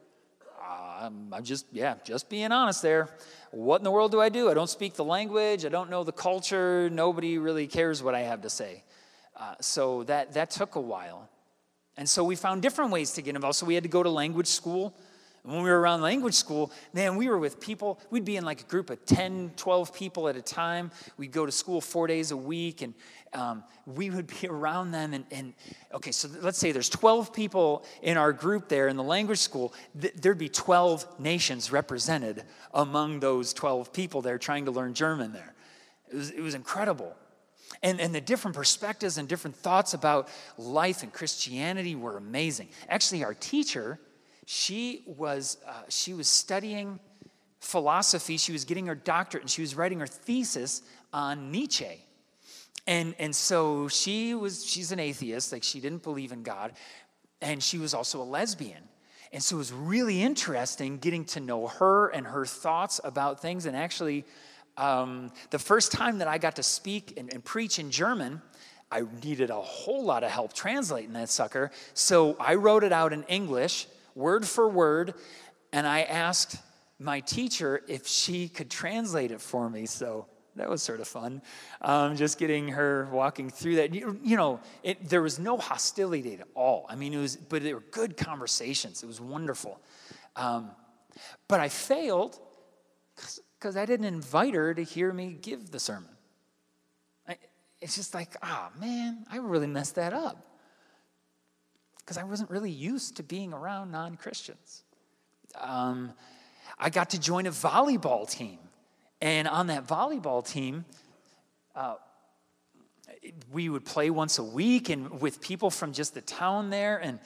I'm, 1.00 1.34
I'm 1.34 1.44
just, 1.44 1.66
yeah, 1.72 1.96
just 2.04 2.30
being 2.30 2.52
honest 2.52 2.82
there. 2.82 3.10
What 3.52 3.80
in 3.80 3.84
the 3.84 3.92
world 3.92 4.12
do 4.12 4.22
I 4.22 4.30
do? 4.30 4.50
I 4.50 4.54
don't 4.54 4.70
speak 4.70 4.96
the 4.96 5.04
language, 5.04 5.66
I 5.66 5.70
don't 5.70 5.90
know 5.90 6.04
the 6.04 6.12
culture, 6.12 6.90
nobody 6.92 7.38
really 7.38 7.68
cares 7.68 8.04
what 8.04 8.16
I 8.16 8.22
have 8.22 8.42
to 8.42 8.50
say. 8.50 8.84
Uh, 9.36 9.56
so 9.62 10.04
that, 10.04 10.34
that 10.34 10.52
took 10.52 10.76
a 10.76 10.82
while. 10.82 11.30
And 12.00 12.08
so 12.08 12.24
we 12.24 12.38
found 12.38 12.62
different 12.62 12.92
ways 12.92 13.12
to 13.12 13.22
get 13.22 13.36
involved. 13.36 13.58
So 13.58 13.66
we 13.66 13.74
had 13.74 13.84
to 13.84 13.90
go 13.90 14.02
to 14.02 14.10
language 14.10 14.48
school. 14.48 14.96
And 15.44 15.52
when 15.52 15.64
we 15.64 15.70
were 15.70 15.82
around 15.82 16.00
language 16.02 16.34
school, 16.34 16.72
man, 16.94 17.18
we 17.18 17.28
were 17.28 17.38
with 17.38 17.60
people. 17.60 18.00
We'd 18.10 18.24
be 18.24 18.38
in 18.38 18.46
like 18.46 18.62
a 18.62 18.64
group 18.64 18.90
of 18.90 19.06
10, 19.06 19.52
12 19.58 19.94
people 19.94 20.30
at 20.30 20.38
a 20.38 20.42
time. 20.42 20.92
We'd 21.18 21.34
go 21.34 21.46
to 21.46 21.52
school 21.52 21.82
four 21.82 22.08
days 22.08 22.32
a 22.32 22.38
week, 22.38 22.84
and 22.84 22.94
um, 23.34 23.66
we 23.86 24.12
would 24.12 24.28
be 24.28 24.48
around 24.50 24.92
them. 24.92 25.14
And, 25.14 25.26
and, 25.30 25.54
okay, 25.94 26.14
so 26.14 26.30
let's 26.42 26.58
say 26.58 26.72
there's 26.72 26.88
12 26.88 27.34
people 27.34 27.84
in 28.02 28.16
our 28.16 28.32
group 28.32 28.70
there 28.70 28.88
in 28.88 28.96
the 28.96 29.04
language 29.04 29.40
school. 29.40 29.74
Th- 30.00 30.14
there'd 30.14 30.38
be 30.38 30.48
12 30.48 31.20
nations 31.20 31.70
represented 31.70 32.44
among 32.74 33.20
those 33.20 33.52
12 33.52 33.92
people 33.92 34.22
there 34.22 34.38
trying 34.38 34.64
to 34.66 34.72
learn 34.72 34.94
German 34.94 35.34
there. 35.34 35.54
It 36.10 36.16
was, 36.16 36.32
it 36.32 36.42
was 36.42 36.56
incredible. 36.56 37.14
And, 37.84 38.02
and 38.02 38.14
the 38.14 38.22
different 38.22 38.56
perspectives 38.56 39.18
and 39.18 39.28
different 39.28 39.56
thoughts 39.56 39.94
about 39.94 40.28
life 40.58 41.04
and 41.04 41.14
Christianity 41.14 41.96
were 41.96 42.18
amazing. 42.18 42.70
Actually, 42.90 43.24
our 43.24 43.34
teacher, 43.34 44.00
she 44.46 45.04
was, 45.06 45.58
uh, 45.68 45.84
she 45.88 46.14
was 46.14 46.28
studying 46.28 47.00
philosophy. 47.60 48.38
She 48.38 48.52
was 48.52 48.66
getting 48.66 48.88
her 48.88 48.96
doctorate 48.96 49.44
and 49.44 49.50
she 49.50 49.62
was 49.62 49.76
writing 49.76 50.00
her 50.00 50.08
thesis 50.08 50.82
on 51.14 51.52
Nietzsche. 51.52 52.06
And, 52.88 53.14
and 53.20 53.36
so 53.36 53.88
she 53.88 54.34
was, 54.34 54.66
she's 54.66 54.92
an 54.92 55.00
atheist, 55.00 55.52
like 55.52 55.64
she 55.64 55.80
didn't 55.80 56.04
believe 56.04 56.32
in 56.32 56.44
God. 56.44 56.74
And 57.42 57.62
she 57.62 57.78
was 57.78 57.94
also 57.94 58.22
a 58.22 58.24
lesbian. 58.24 58.84
And 59.32 59.44
so 59.44 59.58
it 59.58 59.60
was 59.60 59.72
really 59.72 60.24
interesting 60.24 60.98
getting 60.98 61.24
to 61.26 61.40
know 61.40 61.68
her 61.68 62.10
and 62.10 62.26
her 62.26 62.46
thoughts 62.46 63.00
about 63.04 63.42
things 63.42 63.68
and 63.68 63.76
actually 63.78 64.26
um, 64.80 65.32
the 65.50 65.60
first 65.60 65.92
time 65.92 66.20
that 66.20 66.28
I 66.28 66.38
got 66.38 66.56
to 66.56 66.64
speak 66.64 67.14
and, 67.18 67.32
and 67.34 67.44
preach 67.44 67.80
in 67.80 67.92
German, 67.92 68.42
I 68.92 69.04
needed 69.24 69.50
a 69.50 69.62
whole 69.62 70.04
lot 70.04 70.24
of 70.24 70.32
help 70.32 70.54
translating 70.54 71.14
that 71.14 71.30
sucker. 71.30 71.72
So 71.94 72.36
I 72.40 72.56
wrote 72.56 72.84
it 72.84 72.92
out 72.92 73.14
in 73.14 73.24
English, 73.24 73.88
word 74.16 74.48
for 74.48 74.68
word, 74.68 75.14
and 75.72 75.86
I 75.86 76.02
asked 76.02 76.58
my 76.98 77.20
teacher 77.20 77.82
if 77.88 78.08
she 78.08 78.48
could 78.48 78.70
translate 78.70 79.32
it 79.32 79.42
for 79.42 79.70
me. 79.70 79.86
So 79.86 80.26
that 80.56 80.70
was 80.70 80.82
sort 80.82 81.00
of 81.00 81.08
fun. 81.08 81.42
Um, 81.82 82.16
just 82.16 82.40
getting 82.40 82.70
her 82.70 83.08
walking 83.12 83.50
through 83.50 83.76
that. 83.76 83.94
You, 83.94 84.20
you 84.24 84.36
know, 84.36 84.60
it, 84.82 85.08
there 85.08 85.22
was 85.22 85.40
no 85.40 85.58
hostility 85.58 86.34
at 86.34 86.48
all. 86.56 86.86
I 86.90 86.96
mean, 86.96 87.14
it 87.14 87.20
was, 87.20 87.36
but 87.36 87.64
they 87.64 87.74
were 87.74 87.84
good 87.92 88.18
conversations. 88.18 89.04
It 89.04 89.08
was 89.08 89.22
wonderful. 89.22 89.80
Um, 90.36 90.72
but 91.48 91.60
I 91.60 91.70
failed 91.70 92.40
because 93.16 93.40
I 93.76 93.86
didn't 93.86 94.06
invite 94.06 94.54
her 94.54 94.74
to 94.74 94.84
hear 94.84 95.12
me 95.12 95.38
give 95.42 95.72
the 95.72 95.80
sermon. 95.80 96.10
I, 97.28 97.38
it's 97.82 97.96
just 97.96 98.14
like, 98.14 98.36
ah, 98.42 98.72
oh, 98.74 98.80
man, 98.80 99.26
I 99.32 99.38
really 99.38 99.68
messed 99.68 99.96
that 99.96 100.14
up 100.14 100.46
because 102.00 102.18
I 102.18 102.24
wasn't 102.24 102.50
really 102.50 102.72
used 102.72 103.18
to 103.18 103.24
being 103.24 103.54
around 103.54 103.92
non 103.92 104.16
Christians. 104.16 104.84
Um, 105.60 106.14
I 106.80 106.90
got 106.90 107.12
to 107.12 107.20
join 107.20 107.46
a 107.46 107.52
volleyball 107.52 108.30
team. 108.30 108.60
And 109.22 109.48
on 109.48 109.68
that 109.68 109.86
volleyball 109.86 110.48
team, 110.48 110.86
uh, 111.76 111.96
we 113.52 113.70
would 113.70 113.86
play 113.86 114.10
once 114.10 114.40
a 114.40 114.44
week 114.44 114.90
and 114.90 115.20
with 115.22 115.42
people 115.42 115.70
from 115.70 115.92
just 115.92 116.14
the 116.14 116.22
town 116.22 116.70
there 116.70 116.98
and 116.98 117.20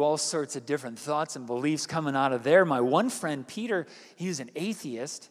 all 0.00 0.16
sorts 0.16 0.56
of 0.56 0.66
different 0.66 0.98
thoughts 0.98 1.36
and 1.36 1.46
beliefs 1.46 1.86
coming 1.86 2.16
out 2.16 2.32
of 2.32 2.42
there. 2.42 2.64
My 2.64 2.80
one 2.80 3.10
friend, 3.10 3.46
Peter, 3.46 3.86
he 4.16 4.28
was 4.28 4.40
an 4.40 4.50
atheist. 4.56 5.28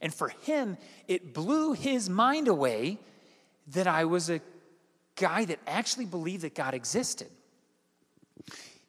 And 0.00 0.12
for 0.12 0.28
him, 0.28 0.76
it 1.08 1.34
blew 1.34 1.72
his 1.72 2.08
mind 2.08 2.48
away 2.48 2.98
that 3.68 3.86
I 3.86 4.04
was 4.04 4.30
a 4.30 4.40
guy 5.16 5.44
that 5.44 5.58
actually 5.66 6.06
believed 6.06 6.42
that 6.42 6.54
God 6.54 6.74
existed. 6.74 7.28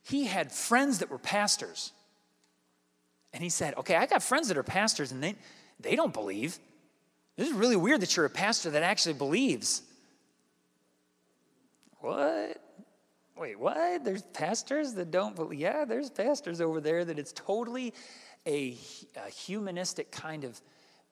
He 0.04 0.26
had 0.26 0.52
friends 0.52 1.00
that 1.00 1.10
were 1.10 1.18
pastors. 1.18 1.92
And 3.34 3.44
he 3.44 3.50
said, 3.50 3.74
Okay, 3.78 3.96
I 3.96 4.06
got 4.06 4.24
friends 4.24 4.48
that 4.48 4.58
are 4.58 4.64
pastors 4.64 5.12
and 5.12 5.22
they, 5.22 5.36
they 5.80 5.96
don't 5.96 6.14
believe. 6.14 6.60
This 7.36 7.50
is 7.50 7.54
really 7.54 7.76
weird 7.76 8.02
that 8.02 8.16
you're 8.16 8.26
a 8.26 8.30
pastor 8.30 8.72
that 8.72 8.84
actually 8.84 9.16
believes. 9.16 9.82
What? 12.00 12.63
Wait, 13.38 13.60
what? 13.60 14.04
There's 14.04 14.22
pastors 14.22 14.94
that 14.94 15.12
don't 15.12 15.36
believe? 15.36 15.60
Yeah, 15.60 15.86
there's 15.86 16.10
pastors 16.10 16.62
over 16.62 16.80
there 16.80 17.04
that 17.04 17.18
it's 17.18 17.34
totally 17.34 17.94
a, 18.46 18.78
a 19.16 19.30
humanistic 19.30 20.12
kind 20.12 20.44
of 20.44 20.62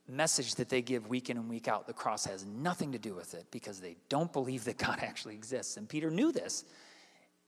message 0.07 0.55
that 0.55 0.69
they 0.69 0.81
give 0.81 1.07
week 1.07 1.29
in 1.29 1.37
and 1.37 1.49
week 1.49 1.67
out. 1.67 1.87
The 1.87 1.93
cross 1.93 2.25
has 2.25 2.45
nothing 2.45 2.91
to 2.91 2.99
do 2.99 3.15
with 3.15 3.33
it 3.33 3.45
because 3.49 3.79
they 3.79 3.95
don't 4.09 4.31
believe 4.31 4.65
that 4.65 4.77
God 4.77 4.99
actually 5.01 5.35
exists. 5.35 5.77
And 5.77 5.87
Peter 5.89 6.11
knew 6.11 6.31
this. 6.31 6.65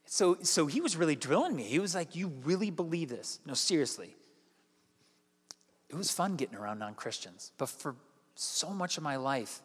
So, 0.06 0.38
so 0.42 0.68
he 0.68 0.82
was 0.82 0.98
really 0.98 1.16
drilling 1.16 1.56
me. 1.56 1.64
He 1.64 1.80
was 1.80 1.96
like, 1.96 2.16
You 2.16 2.32
really 2.44 2.72
believe 2.72 3.10
this? 3.10 3.40
No, 3.46 3.54
seriously. 3.54 4.16
It 5.90 5.96
was 5.96 6.12
fun 6.12 6.36
getting 6.36 6.56
around 6.56 6.80
non 6.80 6.96
Christians, 6.96 7.52
but 7.58 7.70
for 7.70 7.96
so 8.36 8.70
much 8.72 8.98
of 8.98 9.04
my 9.04 9.16
life, 9.16 9.62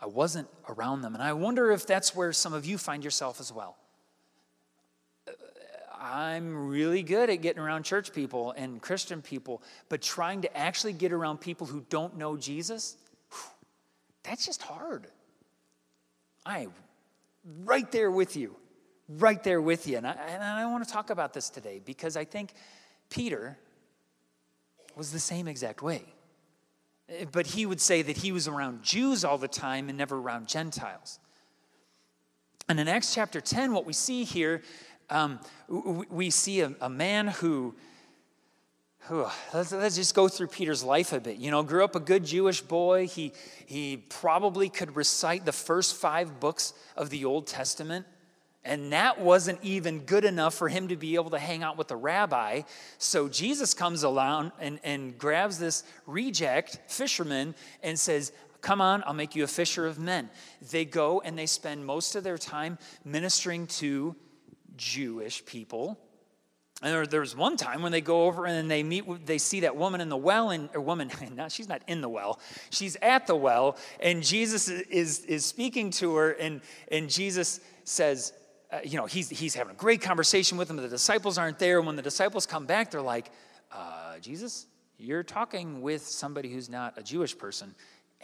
I 0.00 0.06
wasn't 0.06 0.48
around 0.68 1.02
them. 1.02 1.14
And 1.14 1.22
I 1.22 1.34
wonder 1.34 1.70
if 1.70 1.86
that's 1.86 2.16
where 2.16 2.32
some 2.32 2.54
of 2.54 2.64
you 2.64 2.78
find 2.78 3.04
yourself 3.04 3.38
as 3.40 3.52
well. 3.52 3.76
I'm 6.00 6.68
really 6.68 7.02
good 7.02 7.30
at 7.30 7.42
getting 7.42 7.60
around 7.60 7.84
church 7.84 8.12
people 8.12 8.52
and 8.52 8.80
Christian 8.80 9.22
people, 9.22 9.62
but 9.88 10.00
trying 10.00 10.42
to 10.42 10.56
actually 10.56 10.92
get 10.92 11.12
around 11.12 11.40
people 11.40 11.66
who 11.66 11.84
don't 11.90 12.16
know 12.16 12.36
Jesus, 12.36 12.96
that's 14.22 14.46
just 14.46 14.62
hard. 14.62 15.06
I'm 16.46 16.72
right 17.64 17.90
there 17.90 18.10
with 18.10 18.36
you, 18.36 18.56
right 19.08 19.42
there 19.42 19.60
with 19.60 19.86
you. 19.86 19.96
And 19.96 20.06
I, 20.06 20.12
and 20.12 20.42
I 20.42 20.66
want 20.66 20.86
to 20.86 20.92
talk 20.92 21.10
about 21.10 21.32
this 21.32 21.50
today 21.50 21.80
because 21.84 22.16
I 22.16 22.24
think 22.24 22.52
Peter 23.10 23.58
was 24.96 25.12
the 25.12 25.18
same 25.18 25.48
exact 25.48 25.82
way. 25.82 26.02
Eh, 27.08 27.24
but 27.30 27.46
he 27.46 27.66
would 27.66 27.80
say 27.80 28.02
that 28.02 28.18
he 28.18 28.32
was 28.32 28.48
around 28.48 28.82
Jews 28.82 29.24
all 29.24 29.38
the 29.38 29.48
time 29.48 29.88
and 29.88 29.96
never 29.96 30.16
around 30.16 30.48
Gentiles. 30.48 31.18
And 32.68 32.78
in 32.78 32.86
Acts 32.86 33.14
chapter 33.14 33.40
10, 33.40 33.72
what 33.72 33.86
we 33.86 33.94
see 33.94 34.24
here, 34.24 34.62
um, 35.10 35.40
we 35.68 36.30
see 36.30 36.60
a, 36.60 36.74
a 36.80 36.88
man 36.88 37.28
who, 37.28 37.74
who 39.00 39.26
let's, 39.54 39.72
let's, 39.72 39.96
just 39.96 40.14
go 40.14 40.28
through 40.28 40.48
Peter's 40.48 40.84
life 40.84 41.12
a 41.12 41.20
bit. 41.20 41.38
You 41.38 41.50
know, 41.50 41.62
grew 41.62 41.84
up 41.84 41.96
a 41.96 42.00
good 42.00 42.24
Jewish 42.24 42.60
boy. 42.60 43.06
He, 43.06 43.32
he 43.66 43.96
probably 43.96 44.68
could 44.68 44.96
recite 44.96 45.44
the 45.44 45.52
first 45.52 45.96
five 45.96 46.40
books 46.40 46.74
of 46.96 47.10
the 47.10 47.24
Old 47.24 47.46
Testament. 47.46 48.06
And 48.64 48.92
that 48.92 49.20
wasn't 49.20 49.60
even 49.62 50.00
good 50.00 50.26
enough 50.26 50.52
for 50.52 50.68
him 50.68 50.88
to 50.88 50.96
be 50.96 51.14
able 51.14 51.30
to 51.30 51.38
hang 51.38 51.62
out 51.62 51.78
with 51.78 51.88
the 51.88 51.96
rabbi. 51.96 52.62
So 52.98 53.28
Jesus 53.28 53.72
comes 53.72 54.02
along 54.02 54.52
and, 54.60 54.78
and 54.84 55.16
grabs 55.16 55.58
this 55.58 55.84
reject 56.06 56.78
fisherman 56.86 57.54
and 57.82 57.98
says, 57.98 58.32
Come 58.60 58.80
on, 58.80 59.04
I'll 59.06 59.14
make 59.14 59.36
you 59.36 59.44
a 59.44 59.48
fisher 59.48 59.86
of 59.86 59.98
men. 59.98 60.28
They 60.70 60.84
go 60.84 61.20
and 61.20 61.38
they 61.38 61.46
spend 61.46 61.86
most 61.86 62.16
of 62.16 62.24
their 62.24 62.36
time 62.36 62.76
ministering 63.04 63.68
to 63.68 64.16
Jewish 64.78 65.44
people. 65.44 65.98
And 66.80 67.08
there, 67.10 67.20
was 67.20 67.34
one 67.34 67.56
time 67.56 67.82
when 67.82 67.90
they 67.90 68.00
go 68.00 68.26
over 68.26 68.46
and 68.46 68.70
they 68.70 68.84
meet, 68.84 69.26
they 69.26 69.38
see 69.38 69.60
that 69.60 69.76
woman 69.76 70.00
in 70.00 70.08
the 70.08 70.16
well, 70.16 70.50
and 70.50 70.70
a 70.74 70.80
woman, 70.80 71.10
not, 71.34 71.50
she's 71.50 71.68
not 71.68 71.82
in 71.88 72.00
the 72.00 72.08
well, 72.08 72.38
she's 72.70 72.96
at 73.02 73.26
the 73.26 73.34
well, 73.34 73.76
and 73.98 74.22
Jesus 74.22 74.68
is, 74.68 75.24
is 75.24 75.44
speaking 75.44 75.90
to 75.92 76.14
her, 76.14 76.30
and, 76.30 76.60
and 76.92 77.10
Jesus 77.10 77.58
says, 77.82 78.32
uh, 78.70 78.78
you 78.84 78.96
know, 78.96 79.06
he's, 79.06 79.28
he's 79.28 79.54
having 79.54 79.72
a 79.72 79.76
great 79.76 80.00
conversation 80.00 80.56
with 80.56 80.68
them. 80.68 80.76
The 80.76 80.88
disciples 80.88 81.36
aren't 81.36 81.58
there. 81.58 81.78
And 81.78 81.86
when 81.86 81.96
the 81.96 82.02
disciples 82.02 82.46
come 82.46 82.66
back, 82.66 82.90
they're 82.90 83.00
like, 83.00 83.30
uh, 83.72 84.18
Jesus, 84.18 84.66
you're 84.98 85.22
talking 85.22 85.80
with 85.80 86.06
somebody 86.06 86.52
who's 86.52 86.68
not 86.68 86.96
a 86.96 87.02
Jewish 87.02 87.36
person, 87.36 87.74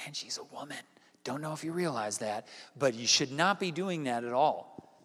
and 0.04 0.14
she's 0.14 0.38
a 0.38 0.54
woman. 0.54 0.76
Don't 1.24 1.40
know 1.40 1.54
if 1.54 1.64
you 1.64 1.72
realize 1.72 2.18
that, 2.18 2.46
but 2.78 2.94
you 2.94 3.06
should 3.06 3.32
not 3.32 3.58
be 3.58 3.70
doing 3.70 4.04
that 4.04 4.24
at 4.24 4.32
all. 4.32 5.00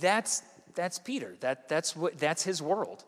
That's, 0.00 0.42
that's 0.76 0.98
Peter. 1.00 1.34
That, 1.40 1.68
that's, 1.68 1.96
what, 1.96 2.16
that's 2.18 2.44
his 2.44 2.62
world. 2.62 3.04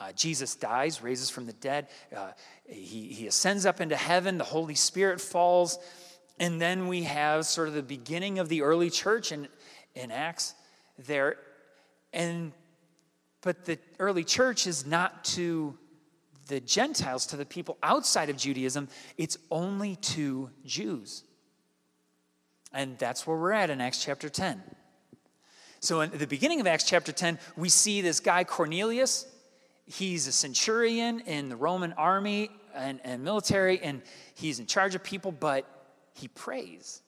Uh, 0.00 0.12
Jesus 0.12 0.54
dies, 0.54 1.02
raises 1.02 1.28
from 1.28 1.44
the 1.46 1.52
dead. 1.52 1.88
Uh, 2.16 2.30
he, 2.66 3.08
he 3.08 3.26
ascends 3.26 3.66
up 3.66 3.80
into 3.80 3.96
heaven. 3.96 4.38
The 4.38 4.44
Holy 4.44 4.76
Spirit 4.76 5.20
falls. 5.20 5.78
And 6.38 6.58
then 6.58 6.88
we 6.88 7.02
have 7.02 7.44
sort 7.44 7.68
of 7.68 7.74
the 7.74 7.82
beginning 7.82 8.38
of 8.38 8.48
the 8.48 8.62
early 8.62 8.88
church. 8.88 9.32
And 9.32 9.48
in 9.94 10.10
Acts 10.10 10.54
there. 10.98 11.36
And 12.12 12.52
but 13.42 13.64
the 13.64 13.78
early 13.98 14.24
church 14.24 14.66
is 14.66 14.84
not 14.84 15.24
to 15.24 15.76
the 16.48 16.60
Gentiles, 16.60 17.26
to 17.26 17.36
the 17.36 17.46
people 17.46 17.78
outside 17.82 18.28
of 18.28 18.36
Judaism, 18.36 18.88
it's 19.16 19.38
only 19.50 19.96
to 19.96 20.50
Jews. 20.66 21.24
And 22.72 22.98
that's 22.98 23.26
where 23.26 23.36
we're 23.36 23.52
at 23.52 23.70
in 23.70 23.80
Acts 23.80 24.04
chapter 24.04 24.28
10. 24.28 24.62
So, 25.82 26.02
in 26.02 26.10
the 26.10 26.26
beginning 26.26 26.60
of 26.60 26.66
Acts 26.66 26.84
chapter 26.84 27.10
10, 27.10 27.38
we 27.56 27.70
see 27.70 28.02
this 28.02 28.20
guy 28.20 28.44
Cornelius. 28.44 29.26
He's 29.86 30.26
a 30.26 30.32
centurion 30.32 31.20
in 31.20 31.48
the 31.48 31.56
Roman 31.56 31.94
army 31.94 32.50
and, 32.74 33.00
and 33.02 33.24
military, 33.24 33.80
and 33.80 34.02
he's 34.34 34.60
in 34.60 34.66
charge 34.66 34.94
of 34.94 35.02
people, 35.02 35.32
but 35.32 35.64
he 36.12 36.28
prays. 36.28 37.00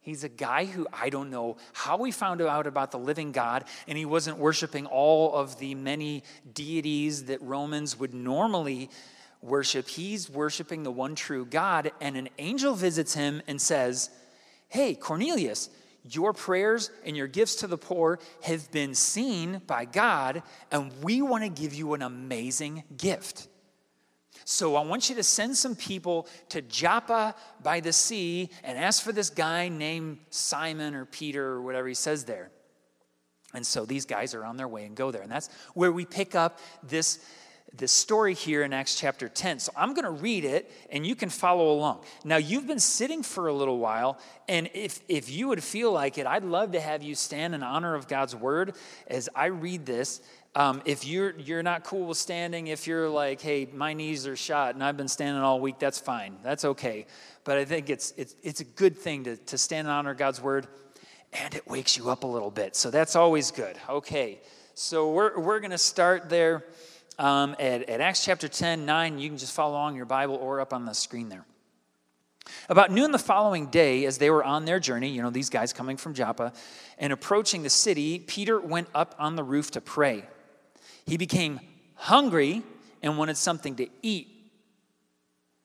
He's 0.00 0.22
a 0.22 0.28
guy 0.28 0.66
who 0.66 0.86
I 0.92 1.10
don't 1.10 1.28
know 1.28 1.56
how 1.72 2.04
he 2.04 2.12
found 2.12 2.40
out 2.40 2.68
about 2.68 2.92
the 2.92 2.98
living 2.98 3.32
God, 3.32 3.64
and 3.88 3.98
he 3.98 4.04
wasn't 4.04 4.38
worshiping 4.38 4.86
all 4.86 5.34
of 5.34 5.58
the 5.58 5.74
many 5.74 6.22
deities 6.52 7.24
that 7.24 7.42
Romans 7.42 7.98
would 7.98 8.14
normally 8.14 8.90
worship. 9.42 9.88
He's 9.88 10.30
worshiping 10.30 10.84
the 10.84 10.92
one 10.92 11.16
true 11.16 11.44
God, 11.44 11.90
and 12.00 12.16
an 12.16 12.28
angel 12.38 12.74
visits 12.74 13.14
him 13.14 13.42
and 13.48 13.60
says, 13.60 14.08
Hey, 14.68 14.94
Cornelius, 14.94 15.68
your 16.10 16.32
prayers 16.32 16.90
and 17.04 17.16
your 17.16 17.26
gifts 17.26 17.56
to 17.56 17.66
the 17.66 17.78
poor 17.78 18.18
have 18.42 18.70
been 18.70 18.94
seen 18.94 19.62
by 19.66 19.84
God, 19.84 20.42
and 20.70 20.92
we 21.02 21.22
want 21.22 21.44
to 21.44 21.48
give 21.50 21.74
you 21.74 21.94
an 21.94 22.02
amazing 22.02 22.84
gift. 22.96 23.48
So 24.44 24.76
I 24.76 24.84
want 24.84 25.08
you 25.08 25.14
to 25.16 25.22
send 25.22 25.56
some 25.56 25.74
people 25.74 26.28
to 26.50 26.60
Joppa 26.60 27.34
by 27.62 27.80
the 27.80 27.92
sea 27.92 28.50
and 28.62 28.76
ask 28.78 29.02
for 29.02 29.12
this 29.12 29.30
guy 29.30 29.68
named 29.68 30.18
Simon 30.28 30.94
or 30.94 31.06
Peter 31.06 31.44
or 31.46 31.62
whatever 31.62 31.88
he 31.88 31.94
says 31.94 32.24
there. 32.24 32.50
And 33.54 33.66
so 33.66 33.86
these 33.86 34.04
guys 34.04 34.34
are 34.34 34.44
on 34.44 34.56
their 34.56 34.68
way 34.68 34.84
and 34.84 34.96
go 34.96 35.10
there. 35.10 35.22
And 35.22 35.30
that's 35.30 35.48
where 35.74 35.92
we 35.92 36.04
pick 36.04 36.34
up 36.34 36.58
this, 36.82 37.24
this 37.76 37.92
story 37.92 38.34
here 38.34 38.62
in 38.62 38.72
Acts 38.72 38.98
chapter 38.98 39.28
10. 39.28 39.58
So 39.58 39.72
I'm 39.76 39.94
going 39.94 40.04
to 40.04 40.10
read 40.10 40.44
it 40.44 40.70
and 40.90 41.06
you 41.06 41.14
can 41.14 41.28
follow 41.28 41.72
along. 41.72 42.04
Now, 42.24 42.36
you've 42.36 42.66
been 42.66 42.78
sitting 42.78 43.22
for 43.22 43.48
a 43.48 43.52
little 43.52 43.78
while, 43.78 44.18
and 44.48 44.70
if, 44.74 45.00
if 45.08 45.30
you 45.30 45.48
would 45.48 45.62
feel 45.62 45.92
like 45.92 46.18
it, 46.18 46.26
I'd 46.26 46.44
love 46.44 46.72
to 46.72 46.80
have 46.80 47.02
you 47.02 47.14
stand 47.14 47.54
in 47.54 47.62
honor 47.62 47.94
of 47.94 48.06
God's 48.06 48.36
word 48.36 48.74
as 49.08 49.28
I 49.34 49.46
read 49.46 49.86
this. 49.86 50.20
Um, 50.54 50.82
if 50.84 51.04
you're, 51.04 51.34
you're 51.38 51.64
not 51.64 51.82
cool 51.82 52.06
with 52.06 52.18
standing, 52.18 52.68
if 52.68 52.86
you're 52.86 53.08
like, 53.08 53.40
hey, 53.40 53.66
my 53.72 53.92
knees 53.92 54.24
are 54.26 54.36
shot 54.36 54.74
and 54.74 54.84
I've 54.84 54.96
been 54.96 55.08
standing 55.08 55.42
all 55.42 55.60
week, 55.60 55.80
that's 55.80 55.98
fine. 55.98 56.36
That's 56.44 56.64
okay. 56.64 57.06
But 57.42 57.58
I 57.58 57.64
think 57.64 57.90
it's, 57.90 58.14
it's, 58.16 58.36
it's 58.42 58.60
a 58.60 58.64
good 58.64 58.96
thing 58.96 59.24
to, 59.24 59.36
to 59.36 59.58
stand 59.58 59.88
and 59.88 59.94
honor 59.94 60.12
of 60.12 60.18
God's 60.18 60.40
word, 60.40 60.68
and 61.32 61.52
it 61.54 61.66
wakes 61.66 61.96
you 61.96 62.08
up 62.08 62.22
a 62.22 62.26
little 62.28 62.52
bit. 62.52 62.76
So 62.76 62.90
that's 62.90 63.16
always 63.16 63.50
good. 63.50 63.76
Okay. 63.88 64.40
So 64.74 65.10
we're, 65.10 65.38
we're 65.38 65.60
going 65.60 65.72
to 65.72 65.78
start 65.78 66.28
there 66.28 66.64
um, 67.18 67.54
at, 67.58 67.88
at 67.88 68.00
Acts 68.00 68.24
chapter 68.24 68.48
10, 68.48 68.84
9. 68.84 69.18
You 69.18 69.28
can 69.28 69.38
just 69.38 69.52
follow 69.52 69.72
along 69.72 69.96
your 69.96 70.06
Bible 70.06 70.36
or 70.36 70.60
up 70.60 70.72
on 70.72 70.84
the 70.84 70.94
screen 70.94 71.28
there. 71.28 71.44
About 72.68 72.90
noon 72.90 73.10
the 73.10 73.18
following 73.18 73.66
day, 73.66 74.04
as 74.04 74.18
they 74.18 74.30
were 74.30 74.44
on 74.44 74.64
their 74.64 74.78
journey, 74.78 75.08
you 75.08 75.22
know, 75.22 75.30
these 75.30 75.50
guys 75.50 75.72
coming 75.72 75.96
from 75.96 76.14
Joppa, 76.14 76.52
and 76.98 77.12
approaching 77.12 77.62
the 77.62 77.70
city, 77.70 78.18
Peter 78.18 78.60
went 78.60 78.88
up 78.94 79.14
on 79.18 79.36
the 79.36 79.42
roof 79.42 79.70
to 79.72 79.80
pray. 79.80 80.24
He 81.06 81.16
became 81.16 81.60
hungry 81.94 82.62
and 83.02 83.18
wanted 83.18 83.36
something 83.36 83.76
to 83.76 83.88
eat. 84.02 84.28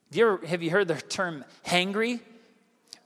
Have 0.09 0.17
you, 0.17 0.27
ever, 0.27 0.47
have 0.47 0.63
you 0.63 0.71
heard 0.71 0.87
the 0.87 0.95
term 0.95 1.45
hangry? 1.65 2.21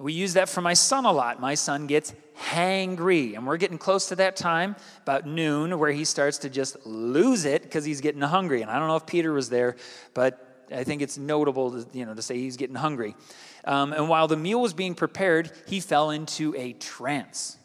We 0.04 0.12
use 0.12 0.34
that 0.34 0.50
for 0.50 0.60
my 0.60 0.74
son 0.74 1.06
a 1.06 1.14
lot. 1.14 1.40
My 1.40 1.56
son 1.56 1.88
gets 1.88 2.14
hangry, 2.38 3.38
and 3.38 3.48
we're 3.48 3.56
getting 3.56 3.78
close 3.78 4.10
to 4.10 4.18
that 4.18 4.36
time, 4.36 4.76
about 5.04 5.26
noon, 5.26 5.80
where 5.80 5.92
he 5.92 6.04
starts 6.04 6.40
to 6.40 6.50
just 6.50 6.86
lose 6.86 7.46
it 7.46 7.64
because 7.64 7.86
he's 7.86 8.02
getting 8.02 8.22
hungry. 8.22 8.62
And 8.62 8.70
I 8.70 8.80
don't 8.80 8.90
know 8.90 8.98
if 8.98 9.06
Peter 9.06 9.32
was 9.32 9.50
there, 9.50 9.78
but 10.14 10.66
I 10.70 10.84
think 10.84 11.02
it's 11.02 11.18
notable 11.18 11.72
to, 11.72 11.98
you 11.98 12.06
know, 12.06 12.14
to 12.14 12.22
say 12.22 12.38
he's 12.38 12.58
getting 12.58 12.76
hungry. 12.76 13.16
Um, 13.64 13.94
and 13.94 14.10
while 14.10 14.28
the 14.28 14.36
meal 14.36 14.60
was 14.60 14.74
being 14.74 14.94
prepared, 14.94 15.50
he 15.68 15.80
fell 15.80 16.10
into 16.10 16.54
a 16.58 16.74
trance. 16.74 17.58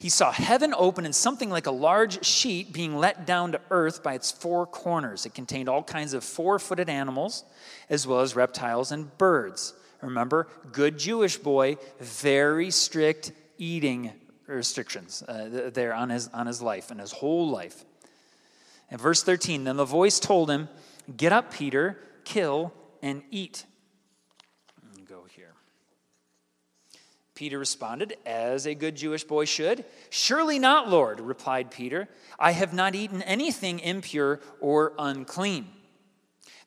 He 0.00 0.08
saw 0.08 0.32
heaven 0.32 0.74
open 0.76 1.04
and 1.04 1.14
something 1.14 1.50
like 1.50 1.66
a 1.66 1.70
large 1.70 2.26
sheet 2.26 2.72
being 2.72 2.96
let 2.96 3.26
down 3.26 3.52
to 3.52 3.60
earth 3.70 4.02
by 4.02 4.14
its 4.14 4.32
four 4.32 4.66
corners. 4.66 5.24
It 5.24 5.34
contained 5.34 5.68
all 5.68 5.84
kinds 5.84 6.14
of 6.14 6.24
four 6.24 6.58
footed 6.58 6.88
animals, 6.88 7.44
as 7.88 8.08
well 8.08 8.22
as 8.22 8.34
reptiles 8.34 8.90
and 8.90 9.16
birds. 9.18 9.72
Remember, 10.04 10.48
good 10.70 10.98
Jewish 10.98 11.38
boy, 11.38 11.78
very 11.98 12.70
strict 12.70 13.32
eating 13.58 14.12
restrictions 14.46 15.22
uh, 15.22 15.70
there 15.72 15.94
on 15.94 16.10
his, 16.10 16.28
on 16.28 16.46
his 16.46 16.60
life 16.60 16.90
and 16.90 17.00
his 17.00 17.10
whole 17.10 17.48
life. 17.48 17.84
And 18.90 19.00
verse 19.00 19.22
13 19.22 19.64
Then 19.64 19.76
the 19.76 19.84
voice 19.84 20.20
told 20.20 20.50
him, 20.50 20.68
Get 21.16 21.32
up, 21.32 21.52
Peter, 21.52 21.98
kill 22.24 22.72
and 23.02 23.22
eat. 23.30 23.64
Go 25.08 25.24
here. 25.34 25.52
Peter 27.34 27.58
responded, 27.58 28.16
as 28.26 28.66
a 28.66 28.74
good 28.74 28.96
Jewish 28.96 29.24
boy 29.24 29.46
should. 29.46 29.84
Surely 30.10 30.58
not, 30.58 30.88
Lord, 30.88 31.20
replied 31.20 31.70
Peter. 31.70 32.08
I 32.38 32.52
have 32.52 32.72
not 32.72 32.94
eaten 32.94 33.22
anything 33.22 33.80
impure 33.80 34.40
or 34.60 34.92
unclean. 34.98 35.66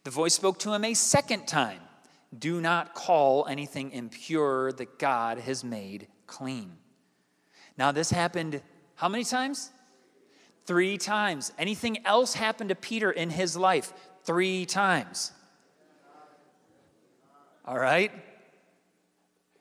The 0.04 0.12
voice 0.12 0.34
spoke 0.34 0.60
to 0.60 0.74
him 0.74 0.84
a 0.84 0.94
second 0.94 1.48
time 1.48 1.82
Do 2.38 2.60
not 2.60 2.94
call 2.94 3.46
anything 3.48 3.92
impure 3.92 4.72
that 4.74 5.00
God 5.00 5.40
has 5.40 5.64
made 5.64 6.08
clean. 6.26 6.78
Now, 7.78 7.92
this 7.92 8.10
happened 8.10 8.62
how 8.96 9.10
many 9.10 9.24
times? 9.24 9.72
Three 10.66 10.98
times. 10.98 11.54
Anything 11.58 12.06
else 12.06 12.34
happened 12.34 12.70
to 12.70 12.76
Peter 12.76 13.12
in 13.12 13.30
his 13.30 13.56
life? 13.56 13.94
Three 14.24 14.66
times. 14.66 15.32
All 17.64 17.78
right? 17.78 18.12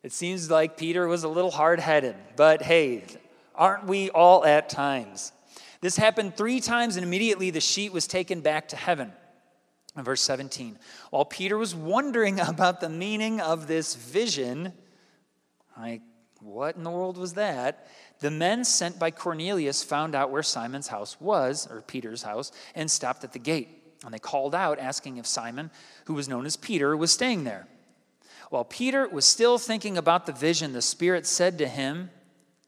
It 0.02 0.12
seems 0.12 0.50
like 0.50 0.76
Peter 0.76 1.06
was 1.06 1.24
a 1.24 1.28
little 1.28 1.50
hard 1.50 1.80
headed, 1.80 2.16
but 2.36 2.62
hey, 2.62 3.04
aren't 3.54 3.86
we 3.86 4.08
all 4.10 4.44
at 4.44 4.68
times? 4.68 5.32
This 5.80 5.96
happened 5.96 6.36
three 6.36 6.60
times, 6.60 6.96
and 6.96 7.04
immediately 7.04 7.50
the 7.50 7.60
sheet 7.60 7.92
was 7.92 8.06
taken 8.06 8.40
back 8.40 8.68
to 8.68 8.76
heaven. 8.76 9.12
Verse 9.96 10.20
17, 10.20 10.78
while 11.10 11.24
Peter 11.24 11.56
was 11.56 11.74
wondering 11.74 12.38
about 12.48 12.80
the 12.80 12.88
meaning 12.88 13.40
of 13.40 13.66
this 13.66 13.94
vision, 13.94 14.72
like, 15.78 16.02
what 16.40 16.76
in 16.76 16.84
the 16.84 16.90
world 16.90 17.16
was 17.16 17.34
that? 17.34 17.88
The 18.20 18.30
men 18.30 18.64
sent 18.64 18.98
by 18.98 19.10
Cornelius 19.10 19.82
found 19.82 20.14
out 20.14 20.30
where 20.30 20.42
Simon's 20.42 20.88
house 20.88 21.20
was, 21.20 21.66
or 21.70 21.82
Peter's 21.82 22.22
house, 22.22 22.52
and 22.74 22.90
stopped 22.90 23.24
at 23.24 23.32
the 23.32 23.38
gate. 23.38 23.68
And 24.04 24.12
they 24.12 24.18
called 24.18 24.54
out, 24.54 24.78
asking 24.78 25.16
if 25.16 25.26
Simon, 25.26 25.70
who 26.04 26.14
was 26.14 26.28
known 26.28 26.46
as 26.46 26.56
Peter, 26.56 26.96
was 26.96 27.10
staying 27.10 27.44
there. 27.44 27.66
While 28.50 28.64
Peter 28.64 29.08
was 29.08 29.24
still 29.24 29.58
thinking 29.58 29.98
about 29.98 30.26
the 30.26 30.32
vision, 30.32 30.72
the 30.72 30.82
Spirit 30.82 31.26
said 31.26 31.58
to 31.58 31.68
him, 31.68 32.10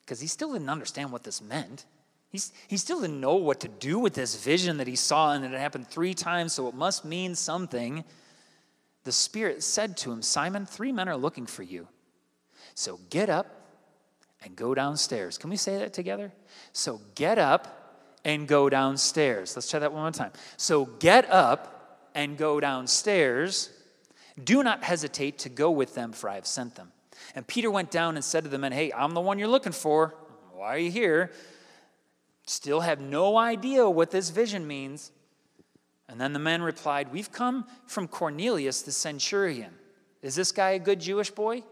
because 0.01 0.21
he 0.21 0.27
still 0.27 0.53
didn't 0.53 0.71
understand 0.71 1.13
what 1.13 1.23
this 1.23 1.41
meant, 1.41 1.85
He's, 2.31 2.53
he 2.67 2.77
still 2.77 3.01
didn't 3.01 3.21
know 3.21 3.37
what 3.37 3.61
to 3.61 3.69
do 3.69 3.99
with 3.99 4.15
this 4.15 4.43
vision 4.43 4.77
that 4.79 4.87
he 4.87 4.97
saw, 4.97 5.33
and 5.33 5.45
it 5.45 5.53
happened 5.53 5.89
three 5.89 6.13
times, 6.15 6.53
so 6.53 6.69
it 6.69 6.75
must 6.75 7.05
mean 7.05 7.35
something. 7.35 8.05
The 9.05 9.13
Spirit 9.13 9.63
said 9.63 9.97
to 9.99 10.13
him, 10.13 10.21
Simon, 10.21 10.67
three 10.67 10.93
men 10.93 11.09
are 11.09 11.17
looking 11.17 11.47
for 11.47 11.63
you. 11.63 11.89
So 12.75 13.01
get 13.09 13.31
up 13.31 13.47
and 14.45 14.55
go 14.55 14.75
downstairs. 14.75 15.39
Can 15.39 15.51
we 15.51 15.57
say 15.57 15.79
that 15.79 15.95
together? 15.95 16.33
So 16.73 17.01
get 17.15 17.39
up 17.39 17.79
and 18.25 18.47
go 18.47 18.69
downstairs. 18.69 19.57
Let's 19.57 19.71
try 19.71 19.81
that 19.81 19.93
one 19.93 20.03
more 20.03 20.11
time. 20.11 20.33
So 20.59 20.85
get 20.85 21.31
up 21.31 22.11
and 22.15 22.37
go 22.37 22.61
downstairs. 22.61 23.71
Do 24.43 24.63
not 24.63 24.85
hesitate 24.85 25.39
to 25.41 25.49
go 25.49 25.71
with 25.71 25.95
them, 25.95 26.13
for 26.13 26.29
I 26.29 26.35
have 26.35 26.47
sent 26.47 26.75
them. 26.75 26.93
And 27.35 27.47
Peter 27.47 27.71
went 27.71 27.91
down 27.91 28.17
and 28.17 28.25
said 28.25 28.45
to 28.45 28.51
the 28.51 28.59
men, 28.59 28.73
Hey, 28.73 28.93
I'm 28.93 29.15
the 29.15 29.21
one 29.21 29.39
you're 29.39 29.49
looking 29.49 29.73
for. 29.73 30.15
Why 30.53 30.75
are 30.75 30.79
you 30.79 30.91
here? 30.91 31.33
Still 32.49 32.81
have 32.81 32.99
no 32.99 33.37
idea 33.37 33.91
what 33.91 34.11
this 34.11 34.31
vision 34.31 34.67
means. 34.67 35.13
And 36.09 36.19
then 36.19 36.33
the 36.33 36.39
men 36.39 36.63
replied, 36.63 37.13
We've 37.13 37.31
come 37.31 37.67
from 37.85 38.09
Cornelius 38.09 38.81
the 38.81 38.91
centurion. 38.91 39.75
Is 40.23 40.35
this 40.35 40.51
guy 40.51 40.71
a 40.71 40.79
good 40.79 40.99
Jewish 40.99 41.31
boy? 41.31 41.63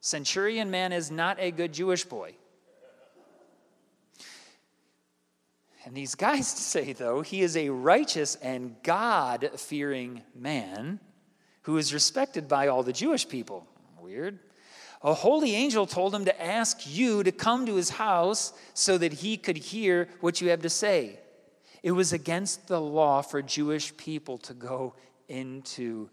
Centurion 0.00 0.70
man 0.70 0.92
is 0.92 1.10
not 1.10 1.36
a 1.38 1.50
good 1.50 1.74
Jewish 1.74 2.04
boy. 2.04 2.32
And 5.84 5.94
these 5.94 6.14
guys 6.14 6.48
say, 6.48 6.94
though, 6.94 7.20
he 7.20 7.42
is 7.42 7.54
a 7.54 7.68
righteous 7.68 8.36
and 8.36 8.76
God 8.82 9.50
fearing 9.56 10.22
man 10.34 10.98
who 11.62 11.76
is 11.76 11.92
respected 11.92 12.48
by 12.48 12.68
all 12.68 12.82
the 12.82 12.94
Jewish 12.94 13.28
people. 13.28 13.66
Weird. 14.00 14.38
A 15.02 15.14
holy 15.14 15.54
angel 15.54 15.86
told 15.86 16.14
him 16.14 16.26
to 16.26 16.42
ask 16.42 16.80
you 16.86 17.22
to 17.22 17.32
come 17.32 17.64
to 17.66 17.76
his 17.76 17.88
house 17.90 18.52
so 18.74 18.98
that 18.98 19.14
he 19.14 19.36
could 19.36 19.56
hear 19.56 20.08
what 20.20 20.40
you 20.40 20.50
have 20.50 20.62
to 20.62 20.70
say. 20.70 21.18
It 21.82 21.92
was 21.92 22.12
against 22.12 22.68
the 22.68 22.80
law 22.80 23.22
for 23.22 23.40
Jewish 23.40 23.96
people 23.96 24.36
to 24.38 24.52
go 24.52 24.94
into 25.28 26.10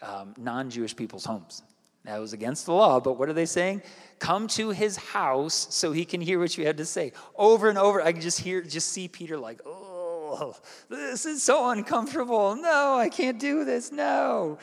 um, 0.00 0.34
non 0.38 0.70
Jewish 0.70 0.94
people's 0.94 1.24
homes. 1.24 1.62
That 2.04 2.20
was 2.20 2.34
against 2.34 2.66
the 2.66 2.72
law, 2.72 3.00
but 3.00 3.18
what 3.18 3.30
are 3.30 3.32
they 3.32 3.46
saying? 3.46 3.82
Come 4.18 4.46
to 4.48 4.70
his 4.70 4.96
house 4.96 5.66
so 5.70 5.90
he 5.90 6.04
can 6.04 6.20
hear 6.20 6.38
what 6.38 6.56
you 6.56 6.66
have 6.66 6.76
to 6.76 6.84
say. 6.84 7.12
Over 7.34 7.70
and 7.70 7.78
over, 7.78 8.02
I 8.02 8.12
can 8.12 8.20
just 8.20 8.40
hear, 8.40 8.60
just 8.60 8.92
see 8.92 9.08
Peter 9.08 9.38
like, 9.38 9.62
oh, 9.64 10.54
this 10.90 11.24
is 11.24 11.42
so 11.42 11.70
uncomfortable. 11.70 12.56
No, 12.56 12.98
I 12.98 13.08
can't 13.08 13.40
do 13.40 13.64
this. 13.64 13.90
No. 13.90 14.58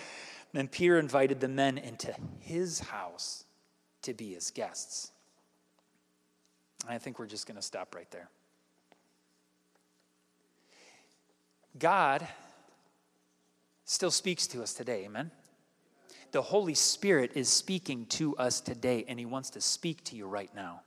Then 0.53 0.67
Peter 0.67 0.99
invited 0.99 1.39
the 1.39 1.47
men 1.47 1.77
into 1.77 2.13
his 2.39 2.79
house 2.79 3.45
to 4.01 4.13
be 4.13 4.33
his 4.33 4.51
guests. 4.51 5.11
I 6.87 6.97
think 6.97 7.19
we're 7.19 7.27
just 7.27 7.47
going 7.47 7.55
to 7.55 7.61
stop 7.61 7.95
right 7.95 8.09
there. 8.11 8.29
God 11.77 12.27
still 13.85 14.11
speaks 14.11 14.47
to 14.47 14.61
us 14.61 14.73
today, 14.73 15.05
amen? 15.05 15.31
The 16.31 16.41
Holy 16.41 16.73
Spirit 16.73 17.31
is 17.35 17.49
speaking 17.49 18.05
to 18.07 18.35
us 18.37 18.61
today, 18.61 19.05
and 19.07 19.19
He 19.19 19.25
wants 19.25 19.49
to 19.51 19.61
speak 19.61 20.03
to 20.05 20.15
you 20.15 20.27
right 20.27 20.53
now. 20.55 20.81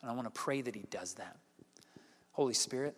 And 0.00 0.10
I 0.10 0.14
want 0.14 0.32
to 0.32 0.40
pray 0.40 0.60
that 0.62 0.74
He 0.74 0.84
does 0.90 1.14
that. 1.14 1.36
Holy 2.32 2.54
Spirit, 2.54 2.96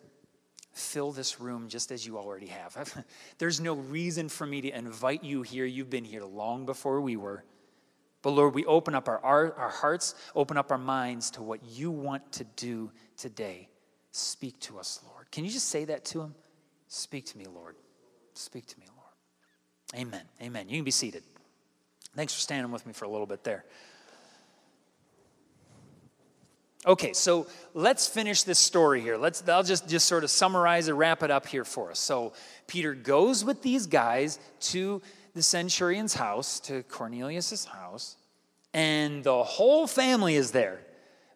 fill 0.71 1.11
this 1.11 1.39
room 1.39 1.67
just 1.67 1.91
as 1.91 2.05
you 2.05 2.17
already 2.17 2.47
have. 2.47 3.03
There's 3.37 3.59
no 3.59 3.73
reason 3.75 4.29
for 4.29 4.45
me 4.45 4.61
to 4.61 4.69
invite 4.75 5.23
you 5.23 5.41
here. 5.41 5.65
You've 5.65 5.89
been 5.89 6.05
here 6.05 6.23
long 6.23 6.65
before 6.65 7.01
we 7.01 7.15
were. 7.15 7.43
But 8.21 8.31
Lord, 8.31 8.53
we 8.53 8.65
open 8.65 8.93
up 8.93 9.07
our, 9.07 9.19
our, 9.23 9.53
our 9.55 9.69
hearts, 9.69 10.15
open 10.35 10.57
up 10.57 10.71
our 10.71 10.77
minds 10.77 11.31
to 11.31 11.41
what 11.41 11.59
you 11.65 11.91
want 11.91 12.31
to 12.33 12.43
do 12.55 12.91
today. 13.17 13.67
Speak 14.11 14.59
to 14.61 14.77
us, 14.77 14.99
Lord. 15.09 15.31
Can 15.31 15.43
you 15.43 15.51
just 15.51 15.69
say 15.69 15.85
that 15.85 16.05
to 16.05 16.21
him? 16.21 16.35
Speak 16.87 17.25
to 17.27 17.37
me, 17.37 17.45
Lord. 17.45 17.75
Speak 18.33 18.67
to 18.67 18.79
me, 18.79 18.85
Lord. 18.95 20.05
Amen. 20.05 20.23
Amen. 20.41 20.69
You 20.69 20.77
can 20.77 20.85
be 20.85 20.91
seated. 20.91 21.23
Thanks 22.15 22.33
for 22.33 22.41
standing 22.41 22.71
with 22.71 22.85
me 22.85 22.93
for 22.93 23.05
a 23.05 23.09
little 23.09 23.25
bit 23.25 23.43
there. 23.43 23.65
Okay, 26.85 27.13
so 27.13 27.45
let's 27.75 28.07
finish 28.07 28.41
this 28.43 28.57
story 28.57 29.01
here. 29.01 29.17
Let's 29.17 29.47
I'll 29.47 29.61
just 29.61 29.87
just 29.87 30.07
sort 30.07 30.23
of 30.23 30.31
summarize 30.31 30.87
and 30.87 30.97
wrap 30.97 31.21
it 31.21 31.29
up 31.29 31.45
here 31.45 31.63
for 31.63 31.91
us. 31.91 31.99
So 31.99 32.33
Peter 32.65 32.95
goes 32.95 33.45
with 33.45 33.61
these 33.61 33.85
guys 33.85 34.39
to 34.61 35.01
the 35.35 35.43
centurion's 35.43 36.15
house, 36.15 36.59
to 36.61 36.83
Cornelius's 36.83 37.65
house, 37.65 38.15
and 38.73 39.23
the 39.23 39.43
whole 39.43 39.85
family 39.85 40.35
is 40.35 40.51
there. 40.51 40.81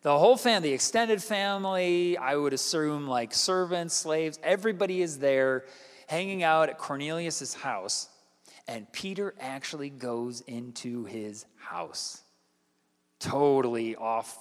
The 0.01 0.17
whole 0.17 0.37
family, 0.37 0.69
the 0.69 0.75
extended 0.75 1.21
family, 1.23 2.17
I 2.17 2.35
would 2.35 2.53
assume 2.53 3.07
like 3.07 3.33
servants, 3.33 3.95
slaves, 3.95 4.39
everybody 4.43 5.01
is 5.01 5.17
there 5.19 5.65
hanging 6.07 6.43
out 6.43 6.69
at 6.69 6.77
Cornelius's 6.77 7.55
house. 7.55 8.07
And 8.67 8.91
Peter 8.91 9.33
actually 9.39 9.89
goes 9.89 10.41
into 10.41 11.05
his 11.05 11.45
house. 11.55 12.21
Totally 13.19 13.95
off, 13.95 14.37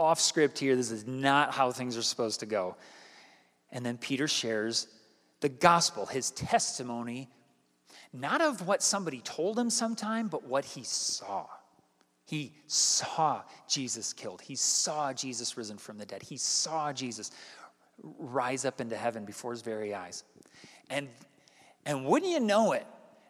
off 0.00 0.20
script 0.20 0.58
here. 0.58 0.74
This 0.74 0.90
is 0.90 1.06
not 1.06 1.52
how 1.52 1.70
things 1.70 1.96
are 1.96 2.02
supposed 2.02 2.40
to 2.40 2.46
go. 2.46 2.76
And 3.70 3.84
then 3.84 3.98
Peter 3.98 4.26
shares 4.26 4.88
the 5.40 5.48
gospel, 5.48 6.06
his 6.06 6.30
testimony 6.32 7.28
not 8.12 8.40
of 8.40 8.66
what 8.66 8.82
somebody 8.82 9.20
told 9.20 9.58
him 9.58 9.70
sometime, 9.70 10.28
but 10.28 10.44
what 10.44 10.64
he 10.64 10.82
saw. 10.82 11.46
He 12.24 12.52
saw 12.66 13.42
Jesus 13.68 14.12
killed. 14.12 14.40
He 14.40 14.56
saw 14.56 15.12
Jesus 15.12 15.56
risen 15.56 15.78
from 15.78 15.98
the 15.98 16.06
dead. 16.06 16.22
He 16.22 16.36
saw 16.36 16.92
Jesus 16.92 17.30
rise 18.18 18.64
up 18.64 18.80
into 18.80 18.96
heaven 18.96 19.24
before 19.24 19.52
his 19.52 19.62
very 19.62 19.94
eyes. 19.94 20.24
And, 20.88 21.08
and 21.86 22.04
wouldn't 22.04 22.30
you 22.30 22.40
know 22.40 22.72
it, 22.72 22.86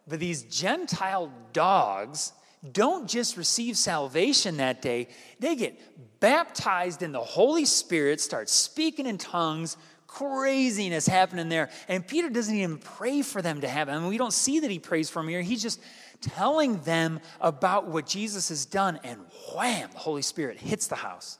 But 0.06 0.18
these 0.18 0.42
Gentile 0.44 1.30
dogs 1.52 2.32
don't 2.72 3.08
just 3.08 3.36
receive 3.36 3.76
salvation 3.76 4.58
that 4.58 4.82
day, 4.82 5.08
they 5.38 5.56
get 5.56 6.20
baptized 6.20 7.02
in 7.02 7.12
the 7.12 7.20
Holy 7.20 7.64
Spirit, 7.64 8.20
start 8.20 8.48
speaking 8.48 9.06
in 9.06 9.16
tongues, 9.16 9.76
craziness 10.06 11.06
happening 11.06 11.48
there. 11.48 11.70
And 11.88 12.06
Peter 12.06 12.28
doesn't 12.28 12.54
even 12.54 12.78
pray 12.78 13.22
for 13.22 13.40
them 13.40 13.62
to 13.62 13.68
happen. 13.68 13.94
I 13.94 13.98
mean, 13.98 14.08
we 14.08 14.18
don't 14.18 14.32
see 14.32 14.60
that 14.60 14.70
he 14.70 14.78
prays 14.78 15.08
for 15.08 15.22
them 15.22 15.28
here. 15.28 15.40
He's 15.40 15.62
just 15.62 15.80
telling 16.20 16.80
them 16.82 17.20
about 17.40 17.86
what 17.86 18.06
Jesus 18.06 18.50
has 18.50 18.66
done, 18.66 19.00
and 19.04 19.20
wham, 19.54 19.88
the 19.92 19.98
Holy 19.98 20.22
Spirit 20.22 20.58
hits 20.58 20.86
the 20.86 20.96
house. 20.96 21.38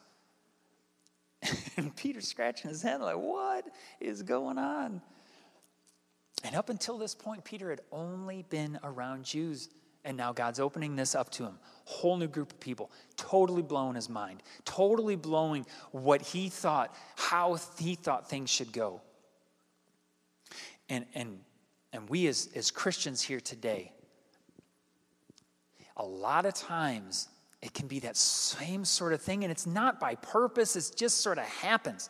And 1.76 1.94
Peter's 1.96 2.28
scratching 2.28 2.68
his 2.68 2.82
head, 2.82 3.00
like, 3.00 3.16
what 3.16 3.66
is 4.00 4.22
going 4.22 4.58
on? 4.58 5.00
And 6.44 6.54
up 6.54 6.68
until 6.68 6.98
this 6.98 7.14
point, 7.14 7.44
Peter 7.44 7.70
had 7.70 7.80
only 7.90 8.44
been 8.48 8.78
around 8.82 9.24
Jews. 9.24 9.68
And 10.05 10.16
now 10.16 10.32
God's 10.32 10.61
opening 10.61 10.96
this 10.96 11.14
up 11.14 11.30
to 11.32 11.44
him. 11.44 11.59
Whole 11.84 12.16
new 12.16 12.28
group 12.28 12.53
of 12.53 12.61
people, 12.61 12.90
totally 13.16 13.62
blowing 13.62 13.96
his 13.96 14.09
mind, 14.09 14.42
totally 14.64 15.16
blowing 15.16 15.66
what 15.90 16.22
he 16.22 16.48
thought, 16.48 16.94
how 17.16 17.59
he 17.78 17.96
thought 17.96 18.30
things 18.30 18.48
should 18.48 18.72
go. 18.72 19.03
And, 20.88 21.05
and, 21.14 21.40
and 21.92 22.09
we 22.09 22.26
as, 22.28 22.48
as 22.55 22.70
Christians 22.70 23.20
here 23.20 23.40
today, 23.40 23.92
a 25.96 26.05
lot 26.05 26.46
of 26.46 26.55
times 26.55 27.28
it 27.62 27.74
can 27.74 27.86
be 27.86 28.01
that 28.01 28.16
same 28.16 28.84
sort 28.84 29.12
of 29.12 29.20
thing, 29.20 29.44
and 29.44 29.51
it's 29.51 29.66
not 29.66 30.01
by 30.01 30.14
purpose, 30.14 30.76
it 30.76 30.96
just 30.96 31.18
sort 31.18 31.38
of 31.38 31.44
happens 31.44 32.09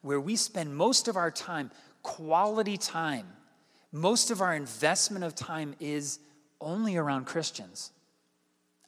where 0.00 0.20
we 0.20 0.36
spend 0.36 0.74
most 0.74 1.08
of 1.08 1.16
our 1.16 1.30
time, 1.30 1.70
quality 2.02 2.76
time, 2.76 3.26
most 3.92 4.30
of 4.30 4.40
our 4.40 4.54
investment 4.54 5.24
of 5.24 5.34
time 5.34 5.74
is 5.80 6.18
only 6.60 6.96
around 6.96 7.26
Christians. 7.26 7.92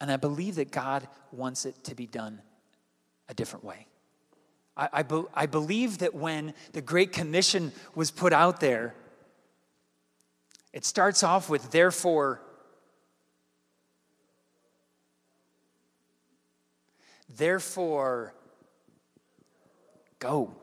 And 0.01 0.11
I 0.11 0.17
believe 0.17 0.55
that 0.55 0.71
God 0.71 1.07
wants 1.31 1.65
it 1.65 1.83
to 1.85 1.95
be 1.95 2.05
done 2.05 2.41
a 3.27 3.33
different 3.33 3.65
way. 3.65 3.85
I, 4.75 4.89
I, 4.93 5.03
be, 5.03 5.23
I 5.33 5.45
believe 5.45 5.99
that 5.99 6.15
when 6.15 6.53
the 6.73 6.81
Great 6.81 7.11
Commission 7.11 7.71
was 7.95 8.11
put 8.11 8.33
out 8.33 8.59
there, 8.59 8.95
it 10.71 10.85
starts 10.85 11.23
off 11.23 11.49
with, 11.49 11.71
therefore, 11.71 12.41
therefore, 17.35 18.33
go. 20.19 20.55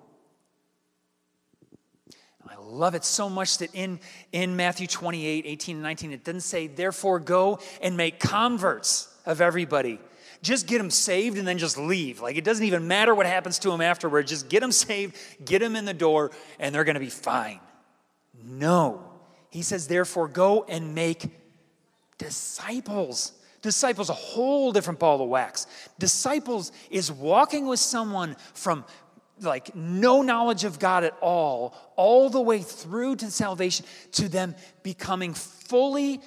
I 2.50 2.56
love 2.60 2.94
it 2.94 3.04
so 3.04 3.28
much 3.28 3.58
that 3.58 3.74
in, 3.74 4.00
in 4.32 4.56
Matthew 4.56 4.86
28, 4.86 5.44
18, 5.46 5.76
and 5.76 5.82
19, 5.82 6.12
it 6.12 6.24
doesn't 6.24 6.40
say, 6.42 6.66
therefore 6.66 7.20
go 7.20 7.58
and 7.80 7.96
make 7.96 8.20
converts 8.20 9.14
of 9.24 9.40
everybody. 9.40 10.00
Just 10.42 10.66
get 10.66 10.78
them 10.78 10.90
saved 10.90 11.38
and 11.38 11.46
then 11.46 11.58
just 11.58 11.78
leave. 11.78 12.20
Like 12.20 12.36
it 12.36 12.44
doesn't 12.44 12.64
even 12.64 12.86
matter 12.86 13.14
what 13.14 13.26
happens 13.26 13.58
to 13.60 13.70
them 13.70 13.80
afterward. 13.80 14.26
Just 14.26 14.48
get 14.48 14.60
them 14.60 14.72
saved, 14.72 15.16
get 15.44 15.60
them 15.60 15.76
in 15.76 15.84
the 15.84 15.94
door, 15.94 16.30
and 16.58 16.74
they're 16.74 16.84
going 16.84 16.94
to 16.94 17.00
be 17.00 17.10
fine. 17.10 17.60
No. 18.44 19.02
He 19.50 19.62
says, 19.62 19.88
therefore 19.88 20.28
go 20.28 20.64
and 20.68 20.94
make 20.94 21.30
disciples. 22.18 23.32
Disciples, 23.62 24.10
a 24.10 24.14
whole 24.14 24.70
different 24.70 25.00
ball 25.00 25.20
of 25.22 25.28
wax. 25.28 25.66
Disciples 25.98 26.72
is 26.90 27.10
walking 27.10 27.66
with 27.66 27.80
someone 27.80 28.36
from 28.54 28.84
like 29.40 29.74
no 29.74 30.22
knowledge 30.22 30.64
of 30.64 30.78
God 30.78 31.04
at 31.04 31.16
all, 31.20 31.74
all 31.96 32.30
the 32.30 32.40
way 32.40 32.60
through 32.60 33.16
to 33.16 33.30
salvation, 33.30 33.84
to 34.12 34.28
them 34.28 34.54
becoming 34.82 35.34
fully, 35.34 36.20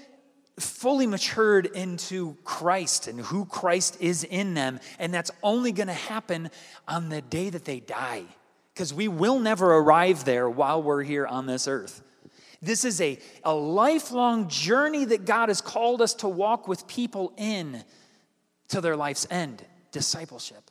fully 0.60 1.08
matured 1.08 1.66
into 1.66 2.38
Christ 2.44 3.08
and 3.08 3.20
who 3.20 3.46
Christ 3.46 3.98
is 4.00 4.24
in 4.24 4.54
them. 4.54 4.80
And 5.00 5.14
that's 5.14 5.32
only 5.42 5.72
going 5.72 5.88
to 5.88 5.94
happen 5.94 6.52
on 6.88 7.10
the 7.10 7.22
day 7.22 7.50
that 7.50 7.66
they 7.66 7.80
die, 7.80 8.26
because 8.74 8.94
we 8.94 9.08
will 9.08 9.40
never 9.40 9.76
arrive 9.76 10.26
there 10.26 10.50
while 10.50 10.84
we're 10.84 11.04
here 11.04 11.26
on 11.26 11.48
this 11.48 11.68
earth. 11.68 12.04
This 12.62 12.84
is 12.84 13.00
a, 13.00 13.18
a 13.46 13.54
lifelong 13.54 14.50
journey 14.50 15.06
that 15.06 15.26
God 15.26 15.48
has 15.48 15.62
called 15.62 16.02
us 16.02 16.14
to 16.16 16.28
walk 16.28 16.68
with 16.68 16.88
people 16.88 17.34
in 17.38 17.84
to 18.68 18.82
their 18.82 18.98
life's 18.98 19.26
end 19.32 19.66
discipleship. 19.92 20.69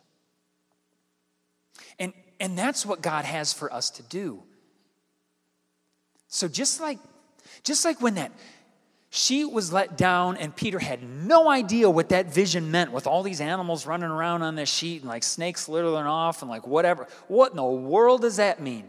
And 2.41 2.57
that's 2.57 2.87
what 2.87 3.03
God 3.03 3.25
has 3.25 3.53
for 3.53 3.73
us 3.73 3.91
to 3.91 4.03
do. 4.05 4.43
So 6.29 6.47
just 6.49 6.81
like 6.81 6.99
just 7.63 7.85
like 7.85 8.01
when 8.01 8.15
that 8.15 8.33
sheet 9.11 9.51
was 9.51 9.73
let 9.73 9.97
down 9.97 10.37
and 10.37 10.55
Peter 10.55 10.79
had 10.79 11.03
no 11.03 11.49
idea 11.49 11.89
what 11.89 12.11
that 12.11 12.33
vision 12.33 12.71
meant 12.71 12.93
with 12.93 13.07
all 13.07 13.23
these 13.23 13.41
animals 13.41 13.87
running 13.87 14.11
around 14.11 14.43
on 14.43 14.55
this 14.55 14.69
sheet 14.69 15.01
and 15.01 15.09
like 15.09 15.23
snakes 15.23 15.63
slithering 15.63 16.07
off 16.07 16.43
and 16.43 16.51
like 16.51 16.67
whatever. 16.67 17.07
What 17.27 17.51
in 17.51 17.57
the 17.57 17.65
world 17.65 18.23
does 18.23 18.37
that 18.37 18.61
mean? 18.61 18.89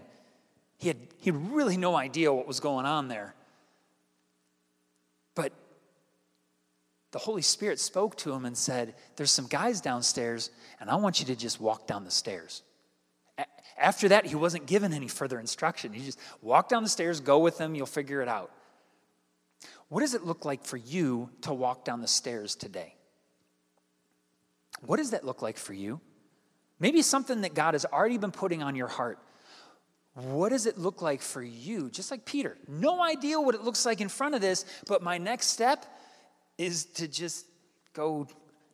He 0.78 0.88
had, 0.90 0.98
he 1.20 1.32
had 1.32 1.52
really 1.52 1.78
no 1.78 1.96
idea 1.96 2.34
what 2.34 2.48
was 2.48 2.60
going 2.60 2.86
on 2.86 3.08
there. 3.08 3.34
But 5.36 5.52
the 7.12 7.20
Holy 7.20 7.42
Spirit 7.42 7.80
spoke 7.80 8.16
to 8.18 8.32
him 8.32 8.46
and 8.46 8.58
said, 8.58 8.96
There's 9.16 9.32
some 9.32 9.48
guys 9.48 9.82
downstairs, 9.82 10.52
and 10.80 10.90
I 10.90 10.96
want 10.96 11.20
you 11.20 11.26
to 11.28 11.36
just 11.36 11.60
walk 11.60 11.88
down 11.88 12.06
the 12.06 12.12
stairs. 12.12 12.62
After 13.80 14.10
that, 14.10 14.26
he 14.26 14.36
wasn't 14.36 14.66
given 14.66 14.94
any 14.94 15.08
further 15.08 15.40
instruction. 15.40 15.94
He 15.94 16.06
just 16.06 16.20
walk 16.42 16.70
down 16.70 16.84
the 16.84 16.90
stairs, 16.90 17.22
go 17.22 17.40
with 17.40 17.58
them, 17.58 17.76
you'll 17.76 17.86
figure 17.86 18.22
it 18.22 18.28
out. 18.28 18.52
What 19.88 20.02
does 20.02 20.14
it 20.14 20.26
look 20.26 20.46
like 20.46 20.66
for 20.66 20.78
you 20.78 21.30
to 21.42 21.54
walk 21.54 21.86
down 21.86 22.02
the 22.02 22.08
stairs 22.08 22.56
today? 22.56 22.96
What 24.82 24.98
does 24.98 25.12
that 25.12 25.24
look 25.26 25.42
like 25.42 25.58
for 25.58 25.74
you? 25.74 26.00
Maybe 26.80 27.02
something 27.02 27.42
that 27.42 27.54
God 27.54 27.74
has 27.74 27.86
already 27.86 28.18
been 28.18 28.32
putting 28.32 28.64
on 28.64 28.76
your 28.76 28.88
heart. 28.88 29.20
What 30.14 30.50
does 30.50 30.66
it 30.66 30.78
look 30.78 31.02
like 31.02 31.22
for 31.22 31.42
you? 31.42 31.90
Just 31.90 32.12
like 32.12 32.26
Peter, 32.26 32.58
no 32.68 33.02
idea 33.02 33.40
what 33.40 33.56
it 33.56 33.64
looks 33.64 33.86
like 33.86 34.02
in 34.02 34.10
front 34.10 34.36
of 34.36 34.42
this, 34.42 34.66
but 34.88 35.02
my 35.02 35.18
next 35.18 35.48
step 35.48 35.86
is 36.58 36.86
to 36.86 37.08
just 37.08 37.46
go 37.94 38.28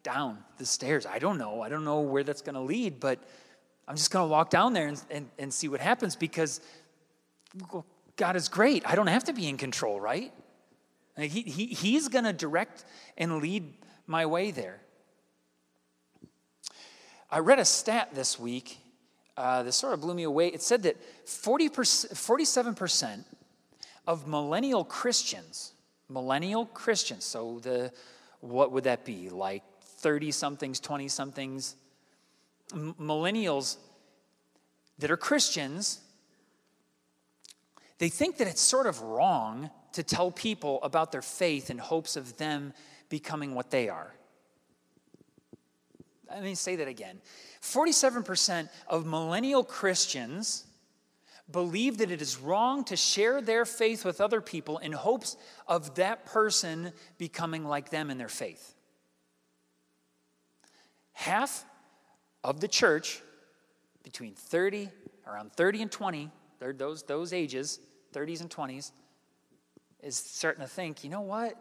down 0.04 0.38
the 0.58 0.66
stairs. 0.66 1.06
I 1.06 1.20
don't 1.20 1.38
know. 1.38 1.62
I 1.62 1.70
don't 1.70 1.84
know 1.84 2.02
where 2.02 2.24
that's 2.24 2.42
going 2.42 2.56
to 2.56 2.62
lead, 2.62 3.00
but 3.00 3.20
I'm 3.88 3.96
just 3.96 4.12
going 4.12 4.28
to 4.28 4.32
walk 4.32 4.50
down 4.50 4.74
there 4.74 4.88
and, 4.88 5.02
and, 5.12 5.30
and 5.38 5.54
see 5.54 5.68
what 5.68 5.80
happens 5.80 6.16
because 6.16 6.60
God 8.16 8.36
is 8.36 8.50
great. 8.50 8.84
I 8.88 8.96
don't 8.96 9.08
have 9.08 9.26
to 9.26 9.34
be 9.34 9.48
in 9.48 9.58
control, 9.58 10.00
right? 10.00 10.34
Like 11.18 11.32
he, 11.32 11.42
he, 11.42 11.68
he's 11.68 12.08
going 12.08 12.26
to 12.26 12.34
direct 12.34 12.84
and 13.18 13.38
lead 13.38 13.74
my 14.08 14.26
way 14.26 14.52
there. 14.52 14.80
I 17.30 17.40
read 17.40 17.60
a 17.60 17.66
stat 17.66 18.10
this 18.14 18.40
week 18.40 18.78
uh, 19.38 19.64
that 19.64 19.72
sort 19.74 19.94
of 19.94 20.02
blew 20.02 20.14
me 20.14 20.24
away. 20.24 20.48
It 20.48 20.62
said 20.62 20.84
that 20.84 20.98
40 21.28 21.70
47% 21.70 23.24
of 24.08 24.28
millennial 24.28 24.84
Christians, 24.84 25.74
millennial 26.10 26.66
Christians, 26.68 27.26
so 27.26 27.60
the 27.62 27.92
what 28.42 28.72
would 28.72 28.84
that 28.84 29.06
be? 29.06 29.30
Like 29.30 29.64
30 29.82 30.32
somethings, 30.32 30.80
20 30.80 31.08
somethings, 31.08 31.76
millennials 32.72 33.78
that 34.98 35.12
are 35.12 35.18
Christians, 35.18 36.00
they 37.98 38.10
think 38.10 38.38
that 38.38 38.48
it's 38.48 38.62
sort 38.62 38.88
of 38.88 39.02
wrong 39.02 39.70
to 39.94 40.04
tell 40.04 40.32
people 40.32 40.80
about 40.84 41.12
their 41.12 41.22
faith 41.22 41.70
in 41.70 41.78
hopes 41.78 42.16
of 42.16 42.38
them 42.38 42.74
becoming 43.10 43.56
what 43.56 43.72
they 43.72 43.88
are. 43.90 44.14
Let 46.30 46.44
me 46.44 46.56
say 46.56 46.76
that 46.78 46.88
again. 46.88 47.22
47% 47.62 48.70
of 48.88 49.06
millennial 49.06 49.64
Christians 49.64 50.66
believe 51.50 52.00
that 52.00 52.12
it 52.12 52.22
is 52.22 52.38
wrong 52.38 52.84
to 52.86 52.96
share 52.96 53.42
their 53.42 53.66
faith 53.66 54.04
with 54.04 54.20
other 54.20 54.42
people 54.42 54.80
in 54.80 54.92
hopes 54.92 55.38
of 55.68 55.96
that 55.96 56.26
person 56.26 56.92
becoming 57.18 57.64
like 57.64 57.90
them 57.90 58.10
in 58.10 58.18
their 58.18 58.28
faith. 58.28 58.74
Half 61.14 61.64
of 62.46 62.60
the 62.60 62.68
church 62.68 63.22
between 64.04 64.36
30, 64.36 64.90
around 65.26 65.52
30 65.54 65.82
and 65.82 65.92
20, 65.92 66.30
those, 66.78 67.02
those 67.04 67.34
ages, 67.34 67.80
30s 68.14 68.42
and 68.42 68.50
20s, 68.52 68.92
is 70.04 70.16
starting 70.16 70.62
to 70.62 70.68
think, 70.68 71.04
you 71.04 71.10
know 71.10 71.22
what? 71.22 71.60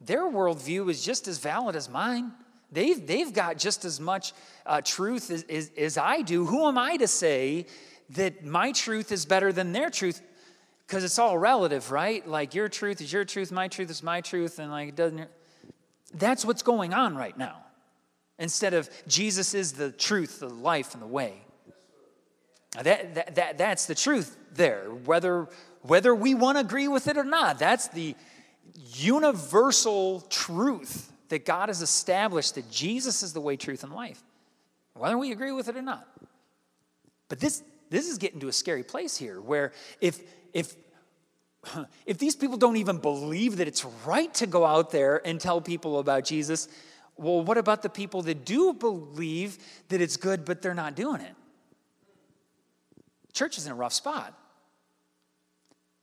Their 0.00 0.22
worldview 0.22 0.90
is 0.90 1.04
just 1.04 1.28
as 1.28 1.36
valid 1.36 1.76
as 1.76 1.90
mine. 1.90 2.32
They've, 2.72 3.06
they've 3.06 3.30
got 3.30 3.58
just 3.58 3.84
as 3.84 4.00
much 4.00 4.32
uh, 4.64 4.80
truth 4.80 5.30
as, 5.30 5.42
as, 5.42 5.70
as 5.76 5.98
I 5.98 6.22
do. 6.22 6.46
Who 6.46 6.66
am 6.66 6.78
I 6.78 6.96
to 6.96 7.06
say 7.06 7.66
that 8.10 8.42
my 8.42 8.72
truth 8.72 9.12
is 9.12 9.26
better 9.26 9.52
than 9.52 9.72
their 9.72 9.90
truth? 9.90 10.22
Because 10.86 11.04
it's 11.04 11.18
all 11.18 11.36
relative, 11.36 11.90
right? 11.92 12.26
Like 12.26 12.54
your 12.54 12.70
truth 12.70 13.02
is 13.02 13.12
your 13.12 13.26
truth, 13.26 13.52
my 13.52 13.68
truth 13.68 13.90
is 13.90 14.02
my 14.02 14.22
truth, 14.22 14.58
and 14.58 14.70
like 14.70 14.88
it 14.88 14.96
doesn't. 14.96 15.28
That's 16.14 16.42
what's 16.42 16.62
going 16.62 16.94
on 16.94 17.16
right 17.16 17.36
now 17.36 17.64
instead 18.40 18.74
of 18.74 18.90
Jesus 19.06 19.54
is 19.54 19.72
the 19.72 19.92
truth, 19.92 20.40
the 20.40 20.48
life, 20.48 20.94
and 20.94 21.02
the 21.02 21.06
way. 21.06 21.34
That, 22.82 23.14
that, 23.14 23.34
that, 23.36 23.58
that's 23.58 23.86
the 23.86 23.94
truth 23.94 24.36
there. 24.54 24.84
Whether, 24.84 25.48
whether 25.82 26.14
we 26.14 26.34
want 26.34 26.56
to 26.56 26.60
agree 26.60 26.88
with 26.88 27.06
it 27.06 27.16
or 27.16 27.24
not, 27.24 27.58
that's 27.58 27.88
the, 27.88 28.16
universal 28.94 30.20
truth 30.22 31.12
that 31.28 31.44
God 31.44 31.68
has 31.68 31.82
established 31.82 32.56
that 32.56 32.70
Jesus 32.70 33.22
is 33.22 33.32
the 33.32 33.40
way, 33.40 33.56
truth, 33.56 33.84
and 33.84 33.92
life, 33.92 34.22
whether 34.94 35.16
we 35.16 35.32
agree 35.32 35.52
with 35.52 35.68
it 35.68 35.76
or 35.76 35.82
not. 35.82 36.06
But 37.28 37.38
this, 37.38 37.62
this 37.90 38.08
is 38.08 38.18
getting 38.18 38.40
to 38.40 38.48
a 38.48 38.52
scary 38.52 38.82
place 38.82 39.16
here 39.16 39.40
where 39.40 39.72
if, 40.00 40.20
if, 40.52 40.74
if 42.06 42.18
these 42.18 42.34
people 42.34 42.56
don't 42.56 42.76
even 42.76 42.98
believe 42.98 43.58
that 43.58 43.68
it's 43.68 43.84
right 44.04 44.32
to 44.34 44.46
go 44.46 44.64
out 44.64 44.90
there 44.90 45.24
and 45.24 45.40
tell 45.40 45.60
people 45.60 45.98
about 45.98 46.24
Jesus, 46.24 46.68
well, 47.20 47.42
what 47.42 47.58
about 47.58 47.82
the 47.82 47.90
people 47.90 48.22
that 48.22 48.46
do 48.46 48.72
believe 48.72 49.58
that 49.88 50.00
it's 50.00 50.16
good, 50.16 50.46
but 50.46 50.62
they're 50.62 50.72
not 50.72 50.94
doing 50.96 51.20
it? 51.20 51.34
Church 53.34 53.58
is 53.58 53.66
in 53.66 53.72
a 53.72 53.74
rough 53.74 53.92
spot. 53.92 54.34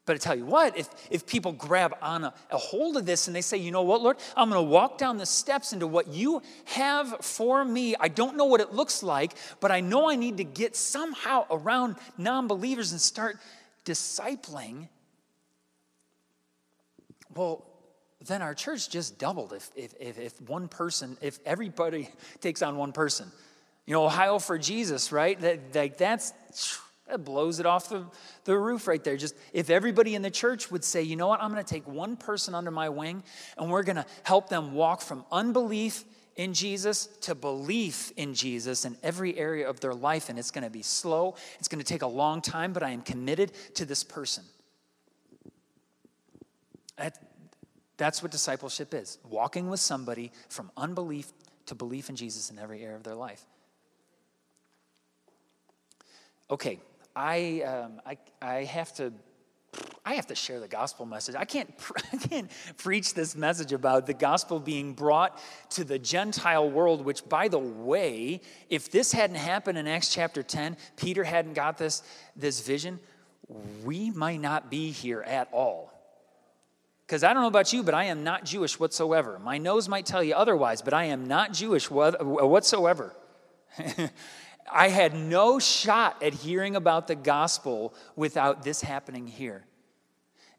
But 0.06 0.14
I 0.14 0.20
tell 0.20 0.36
you 0.36 0.46
what, 0.46 0.78
if, 0.78 0.88
if 1.10 1.26
people 1.26 1.52
grab 1.52 1.98
on 2.02 2.24
a, 2.24 2.34
a 2.52 2.58
hold 2.58 2.96
of 2.96 3.06
this 3.06 3.28
and 3.28 3.36
they 3.36 3.42
say, 3.42 3.58
you 3.58 3.72
know 3.72 3.82
what, 3.82 4.02
Lord, 4.02 4.18
I'm 4.38 4.50
going 4.50 4.64
to 4.64 4.70
walk 4.72 4.98
down 4.98 5.18
the 5.18 5.26
steps 5.26 5.74
into 5.74 5.86
what 5.86 6.08
you 6.08 6.42
have 6.66 7.18
for 7.26 7.66
me. 7.66 7.96
I 8.00 8.08
don't 8.08 8.38
know 8.38 8.46
what 8.46 8.62
it 8.62 8.72
looks 8.72 9.04
like, 9.04 9.34
but 9.60 9.70
I 9.70 9.82
know 9.82 10.10
I 10.10 10.16
need 10.16 10.38
to 10.38 10.46
get 10.46 10.78
somehow 10.78 11.46
around 11.52 11.98
non 12.18 12.48
believers 12.48 12.94
and 12.94 13.02
start 13.02 13.38
discipling. 13.86 14.88
Well, 17.36 17.67
then 18.28 18.42
our 18.42 18.54
church 18.54 18.90
just 18.90 19.18
doubled 19.18 19.54
if, 19.54 19.70
if, 19.76 19.94
if, 20.00 20.20
if 20.20 20.42
one 20.42 20.68
person, 20.68 21.18
if 21.22 21.40
everybody 21.46 22.10
takes 22.42 22.62
on 22.62 22.78
one 22.78 22.92
person. 22.92 23.32
You 23.86 23.94
know, 23.94 24.06
Ohio 24.06 24.38
for 24.40 24.58
Jesus, 24.58 25.12
right? 25.12 25.40
That, 25.40 25.74
like 25.74 25.98
that's 25.98 26.34
that 27.08 27.24
blows 27.24 27.62
it 27.62 27.66
off 27.66 27.88
the, 27.88 28.04
the 28.44 28.58
roof 28.58 28.86
right 28.86 29.02
there. 29.02 29.16
Just 29.16 29.34
if 29.54 29.70
everybody 29.70 30.14
in 30.14 30.22
the 30.22 30.30
church 30.30 30.70
would 30.70 30.84
say, 30.84 31.02
you 31.04 31.16
know 31.16 31.28
what, 31.28 31.42
I'm 31.42 31.52
going 31.52 31.64
to 31.64 31.74
take 31.74 31.88
one 31.88 32.18
person 32.18 32.54
under 32.54 32.70
my 32.70 32.90
wing 32.90 33.24
and 33.58 33.72
we're 33.72 33.84
going 33.84 33.96
to 33.96 34.06
help 34.24 34.50
them 34.50 34.74
walk 34.74 35.02
from 35.02 35.24
unbelief 35.32 36.04
in 36.36 36.54
Jesus 36.54 37.08
to 37.22 37.34
belief 37.34 38.12
in 38.18 38.34
Jesus 38.34 38.84
in 38.84 38.98
every 39.04 39.38
area 39.38 39.70
of 39.70 39.80
their 39.80 39.94
life. 39.94 40.30
And 40.30 40.38
it's 40.38 40.52
going 40.52 40.66
to 40.66 40.70
be 40.70 40.84
slow, 40.84 41.36
it's 41.60 41.68
going 41.68 41.80
to 41.80 41.86
take 41.86 42.04
a 42.04 42.08
long 42.08 42.42
time, 42.42 42.74
but 42.74 42.84
I 42.84 42.92
am 42.92 43.02
committed 43.02 43.52
to 43.76 43.86
this 43.86 44.04
person. 44.04 44.44
That, 46.98 47.18
that's 47.98 48.22
what 48.22 48.32
discipleship 48.32 48.94
is 48.94 49.18
walking 49.30 49.70
with 49.70 49.80
somebody 49.80 50.32
from 50.50 50.72
unbelief 50.78 51.32
to 51.66 51.76
belief 51.76 52.10
in 52.10 52.16
Jesus 52.16 52.50
in 52.50 52.60
every 52.60 52.84
area 52.84 52.96
of 52.96 53.04
their 53.04 53.16
life. 53.16 53.46
Okay, 56.50 56.80
I, 57.16 57.62
um, 57.62 58.02
I, 58.06 58.18
I 58.42 58.64
have 58.64 58.94
to 58.96 59.12
I 60.06 60.14
have 60.14 60.28
to 60.28 60.36
share 60.36 60.62
the 60.62 60.70
gospel 60.70 61.06
message. 61.06 61.36
I 61.36 61.44
can't, 61.44 61.70
I 62.14 62.18
can't 62.18 62.50
preach 62.78 63.14
this 63.14 63.36
message 63.36 63.74
about 63.74 64.06
the 64.06 64.14
gospel 64.14 64.58
being 64.58 64.94
brought 64.94 65.38
to 65.72 65.84
the 65.84 66.00
Gentile 66.00 66.70
world, 66.70 67.04
which, 67.04 67.28
by 67.28 67.50
the 67.50 67.60
way, 67.60 68.40
if 68.70 68.90
this 68.90 69.12
hadn't 69.12 69.36
happened 69.36 69.78
in 69.78 69.86
Acts 69.86 70.14
chapter 70.14 70.42
10, 70.42 70.78
Peter 70.96 71.26
hadn't 71.26 71.54
got 71.54 71.78
this, 71.78 72.04
this 72.38 72.62
vision, 72.62 73.02
we 73.84 74.10
might 74.12 74.40
not 74.40 74.72
be 74.72 74.92
here 74.92 75.24
at 75.24 75.50
all. 75.52 75.92
Because 77.08 77.24
I 77.24 77.34
don't 77.34 77.42
know 77.42 77.48
about 77.48 77.72
you, 77.72 77.84
but 77.84 77.94
I 77.94 78.06
am 78.06 78.26
not 78.26 78.44
Jewish 78.44 78.78
whatsoever. 78.78 79.40
My 79.40 79.58
nose 79.58 79.88
might 79.88 80.06
tell 80.06 80.22
you 80.22 80.36
otherwise, 80.36 80.82
but 80.82 80.94
I 80.94 81.06
am 81.06 81.26
not 81.26 81.54
Jewish 81.54 81.90
whatsoever. 81.90 83.16
I 84.72 84.90
had 84.90 85.16
no 85.16 85.58
shot 85.58 86.22
at 86.22 86.34
hearing 86.34 86.76
about 86.76 87.08
the 87.08 87.16
gospel 87.16 87.94
without 88.18 88.64
this 88.64 88.82
happening 88.82 89.26
here. 89.26 89.64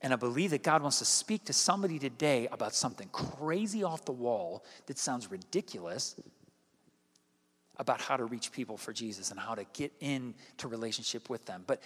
And 0.01 0.11
I 0.11 0.17
believe 0.17 0.53
that 0.53 0.63
God 0.63 0.81
wants 0.81 1.01
to 1.01 1.05
speak 1.05 1.45
to 1.47 1.53
somebody 1.53 1.99
today 1.99 2.49
about 2.51 2.75
something 2.75 3.09
crazy 3.13 3.85
off 3.85 4.07
the 4.07 4.13
wall 4.13 4.65
that 4.87 4.97
sounds 4.97 5.31
ridiculous 5.31 6.19
about 7.79 8.01
how 8.01 8.17
to 8.17 8.25
reach 8.25 8.51
people 8.51 8.77
for 8.77 8.93
Jesus 8.93 9.31
and 9.31 9.39
how 9.39 9.55
to 9.55 9.65
get 9.73 9.93
into 10.01 10.67
relationship 10.67 11.31
with 11.31 11.45
them. 11.45 11.63
But 11.67 11.81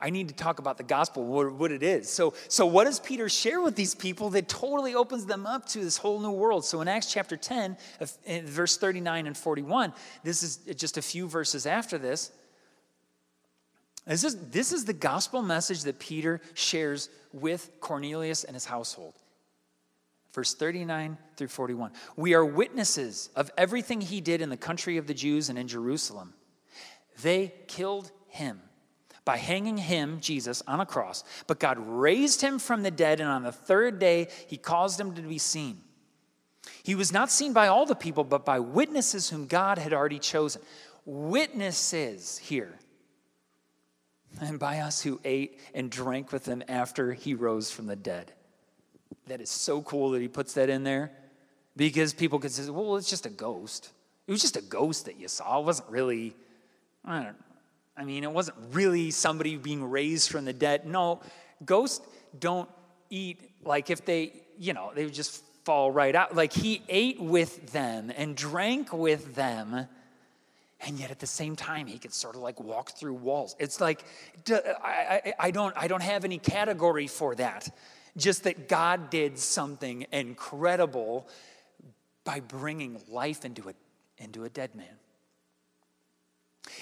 I 0.00 0.10
need 0.10 0.28
to 0.28 0.34
talk 0.34 0.58
about 0.58 0.78
the 0.78 0.84
gospel, 0.84 1.24
what, 1.24 1.52
what, 1.52 1.70
it 1.70 1.82
is. 1.82 2.08
So, 2.08 2.34
so, 2.48 2.64
what 2.64 2.84
does 2.84 2.98
Peter 2.98 3.28
share 3.28 3.60
with 3.60 3.76
these 3.76 3.94
people 3.94 4.30
that 4.30 4.48
totally 4.48 4.94
opens 4.94 5.26
them 5.26 5.46
up 5.46 5.66
to 5.66 5.80
this 5.80 5.98
whole 5.98 6.18
new 6.18 6.30
world? 6.30 6.64
So, 6.64 6.80
in 6.80 6.88
Acts 6.88 7.12
chapter 7.12 7.36
10, 7.36 7.76
verse 8.44 8.78
39 8.78 9.26
and 9.26 9.36
41, 9.36 9.92
this 10.24 10.42
is 10.42 10.56
just 10.74 10.96
a 10.96 11.02
few 11.02 11.28
verses 11.28 11.66
after 11.66 11.98
this. 11.98 12.32
This 14.06 14.24
is, 14.24 14.36
this 14.48 14.72
is 14.72 14.86
the 14.86 14.94
gospel 14.94 15.42
message 15.42 15.82
that 15.82 15.98
Peter 15.98 16.40
shares 16.54 17.10
with 17.34 17.70
Cornelius 17.80 18.44
and 18.44 18.54
his 18.54 18.64
household 18.64 19.14
verse 20.38 20.54
39 20.54 21.18
through 21.36 21.48
41. 21.48 21.90
We 22.14 22.32
are 22.34 22.44
witnesses 22.44 23.28
of 23.34 23.50
everything 23.58 24.00
he 24.00 24.20
did 24.20 24.40
in 24.40 24.50
the 24.50 24.56
country 24.56 24.96
of 24.96 25.08
the 25.08 25.14
Jews 25.14 25.48
and 25.48 25.58
in 25.58 25.66
Jerusalem. 25.66 26.32
They 27.22 27.52
killed 27.66 28.12
him 28.28 28.60
by 29.24 29.36
hanging 29.36 29.78
him, 29.78 30.20
Jesus, 30.20 30.62
on 30.68 30.78
a 30.78 30.86
cross, 30.86 31.24
but 31.48 31.58
God 31.58 31.76
raised 31.80 32.40
him 32.40 32.60
from 32.60 32.84
the 32.84 32.90
dead, 32.92 33.18
and 33.18 33.28
on 33.28 33.42
the 33.42 33.50
third 33.50 33.98
day, 33.98 34.28
he 34.46 34.56
caused 34.56 35.00
him 35.00 35.12
to 35.16 35.22
be 35.22 35.38
seen. 35.38 35.80
He 36.84 36.94
was 36.94 37.12
not 37.12 37.32
seen 37.32 37.52
by 37.52 37.66
all 37.66 37.84
the 37.84 37.96
people, 37.96 38.22
but 38.22 38.44
by 38.44 38.60
witnesses 38.60 39.28
whom 39.28 39.48
God 39.48 39.76
had 39.76 39.92
already 39.92 40.20
chosen. 40.20 40.62
Witnesses 41.04 42.38
here. 42.38 42.78
And 44.40 44.60
by 44.60 44.78
us 44.78 45.02
who 45.02 45.20
ate 45.24 45.58
and 45.74 45.90
drank 45.90 46.30
with 46.30 46.46
him 46.46 46.62
after 46.68 47.12
he 47.12 47.34
rose 47.34 47.72
from 47.72 47.88
the 47.88 47.96
dead. 47.96 48.34
That 49.26 49.40
is 49.40 49.50
so 49.50 49.82
cool 49.82 50.10
that 50.10 50.22
he 50.22 50.28
puts 50.28 50.54
that 50.54 50.70
in 50.70 50.84
there 50.84 51.10
because 51.76 52.12
people 52.12 52.38
could 52.38 52.50
say, 52.50 52.68
well, 52.70 52.96
it's 52.96 53.10
just 53.10 53.26
a 53.26 53.30
ghost. 53.30 53.90
It 54.26 54.32
was 54.32 54.40
just 54.40 54.56
a 54.56 54.62
ghost 54.62 55.06
that 55.06 55.18
you 55.18 55.28
saw. 55.28 55.60
It 55.60 55.64
wasn't 55.64 55.90
really, 55.90 56.34
I 57.04 57.22
don't 57.22 57.36
I 57.98 58.04
mean, 58.04 58.22
it 58.22 58.30
wasn't 58.30 58.58
really 58.70 59.10
somebody 59.10 59.56
being 59.56 59.90
raised 59.90 60.30
from 60.30 60.44
the 60.44 60.52
dead. 60.52 60.86
No, 60.86 61.20
ghosts 61.64 62.06
don't 62.38 62.68
eat 63.10 63.40
like 63.64 63.90
if 63.90 64.04
they, 64.04 64.32
you 64.56 64.72
know, 64.72 64.92
they 64.94 65.04
would 65.04 65.14
just 65.14 65.42
fall 65.64 65.90
right 65.90 66.14
out. 66.14 66.36
Like 66.36 66.52
he 66.52 66.80
ate 66.88 67.20
with 67.20 67.72
them 67.72 68.12
and 68.16 68.36
drank 68.36 68.92
with 68.92 69.34
them. 69.34 69.88
And 70.80 70.96
yet 70.96 71.10
at 71.10 71.18
the 71.18 71.26
same 71.26 71.56
time, 71.56 71.88
he 71.88 71.98
could 71.98 72.14
sort 72.14 72.36
of 72.36 72.42
like 72.42 72.60
walk 72.60 72.92
through 72.92 73.14
walls. 73.14 73.56
It's 73.58 73.80
like, 73.80 74.04
I, 74.48 75.20
I, 75.24 75.34
I 75.40 75.50
don't, 75.50 75.74
I 75.76 75.88
don't 75.88 76.02
have 76.02 76.24
any 76.24 76.38
category 76.38 77.08
for 77.08 77.34
that 77.34 77.68
just 78.18 78.44
that 78.44 78.68
God 78.68 79.10
did 79.10 79.38
something 79.38 80.06
incredible 80.12 81.28
by 82.24 82.40
bringing 82.40 83.00
life 83.08 83.44
into 83.44 83.68
a, 83.68 83.74
into 84.18 84.44
a 84.44 84.48
dead 84.48 84.74
man. 84.74 84.86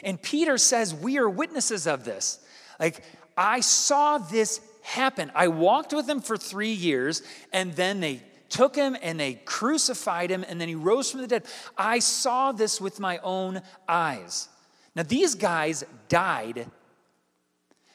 And 0.03 0.21
Peter 0.21 0.59
says, 0.59 0.95
We 0.95 1.19
are 1.19 1.29
witnesses 1.29 1.87
of 1.87 2.05
this. 2.05 2.41
Like, 2.81 3.03
I 3.37 3.61
saw 3.61 4.19
this 4.19 4.61
happen. 4.83 5.31
I 5.35 5.49
walked 5.49 5.93
with 5.93 6.09
him 6.09 6.21
for 6.21 6.37
three 6.37 6.73
years, 6.73 7.23
and 7.53 7.73
then 7.75 8.01
they 8.01 8.23
took 8.49 8.77
him 8.77 8.97
and 9.03 9.19
they 9.19 9.35
crucified 9.35 10.31
him, 10.31 10.45
and 10.49 10.61
then 10.61 10.69
he 10.69 10.75
rose 10.75 11.11
from 11.11 11.21
the 11.21 11.27
dead. 11.27 11.45
I 11.77 11.99
saw 11.99 12.53
this 12.53 12.81
with 12.81 13.01
my 13.01 13.19
own 13.19 13.63
eyes. 13.89 14.49
Now, 14.95 15.03
these 15.03 15.35
guys 15.35 15.85
died 16.09 16.67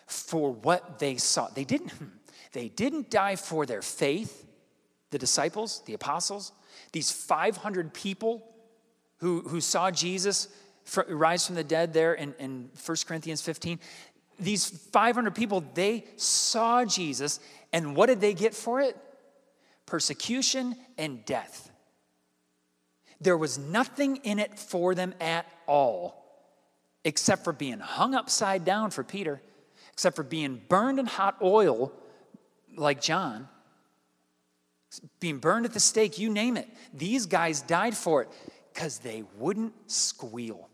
for 0.05 0.51
what 0.53 0.99
they 0.99 1.17
saw. 1.17 1.47
They 1.47 1.63
didn't, 1.63 1.91
hmm, 1.91 2.05
they 2.51 2.69
didn't 2.69 3.09
die 3.09 3.35
for 3.35 3.65
their 3.65 3.81
faith, 3.81 4.45
the 5.09 5.17
disciples, 5.17 5.81
the 5.85 5.93
apostles, 5.93 6.51
these 6.91 7.11
500 7.11 7.93
people 7.93 8.45
who, 9.17 9.41
who 9.41 9.61
saw 9.61 9.91
Jesus 9.91 10.47
rise 11.07 11.45
from 11.45 11.55
the 11.55 11.63
dead 11.63 11.93
there 11.93 12.13
in, 12.13 12.33
in 12.39 12.69
1 12.83 12.97
Corinthians 13.05 13.41
15. 13.41 13.79
These 14.39 14.65
500 14.65 15.35
people, 15.35 15.63
they 15.73 16.05
saw 16.17 16.83
Jesus, 16.83 17.39
and 17.71 17.95
what 17.95 18.07
did 18.07 18.19
they 18.19 18.33
get 18.33 18.53
for 18.55 18.81
it? 18.81 18.97
Persecution 19.85 20.75
and 20.97 21.23
death. 21.25 21.71
There 23.19 23.37
was 23.37 23.59
nothing 23.59 24.17
in 24.17 24.39
it 24.39 24.57
for 24.57 24.95
them 24.95 25.13
at 25.21 25.45
all, 25.67 26.25
except 27.05 27.43
for 27.43 27.53
being 27.53 27.79
hung 27.79 28.15
upside 28.15 28.65
down 28.65 28.89
for 28.89 29.03
Peter, 29.03 29.41
except 29.93 30.15
for 30.15 30.23
being 30.23 30.59
burned 30.67 30.99
in 30.99 31.05
hot 31.05 31.37
oil 31.41 31.93
like 32.75 33.01
John, 33.01 33.47
being 35.19 35.37
burned 35.37 35.65
at 35.65 35.73
the 35.73 35.79
stake, 35.79 36.19
you 36.19 36.29
name 36.29 36.57
it. 36.57 36.67
These 36.93 37.25
guys 37.25 37.61
died 37.61 37.95
for 37.95 38.21
it 38.23 38.29
because 38.73 38.99
they 38.99 39.23
wouldn't 39.37 39.73
squeal. 39.89 40.69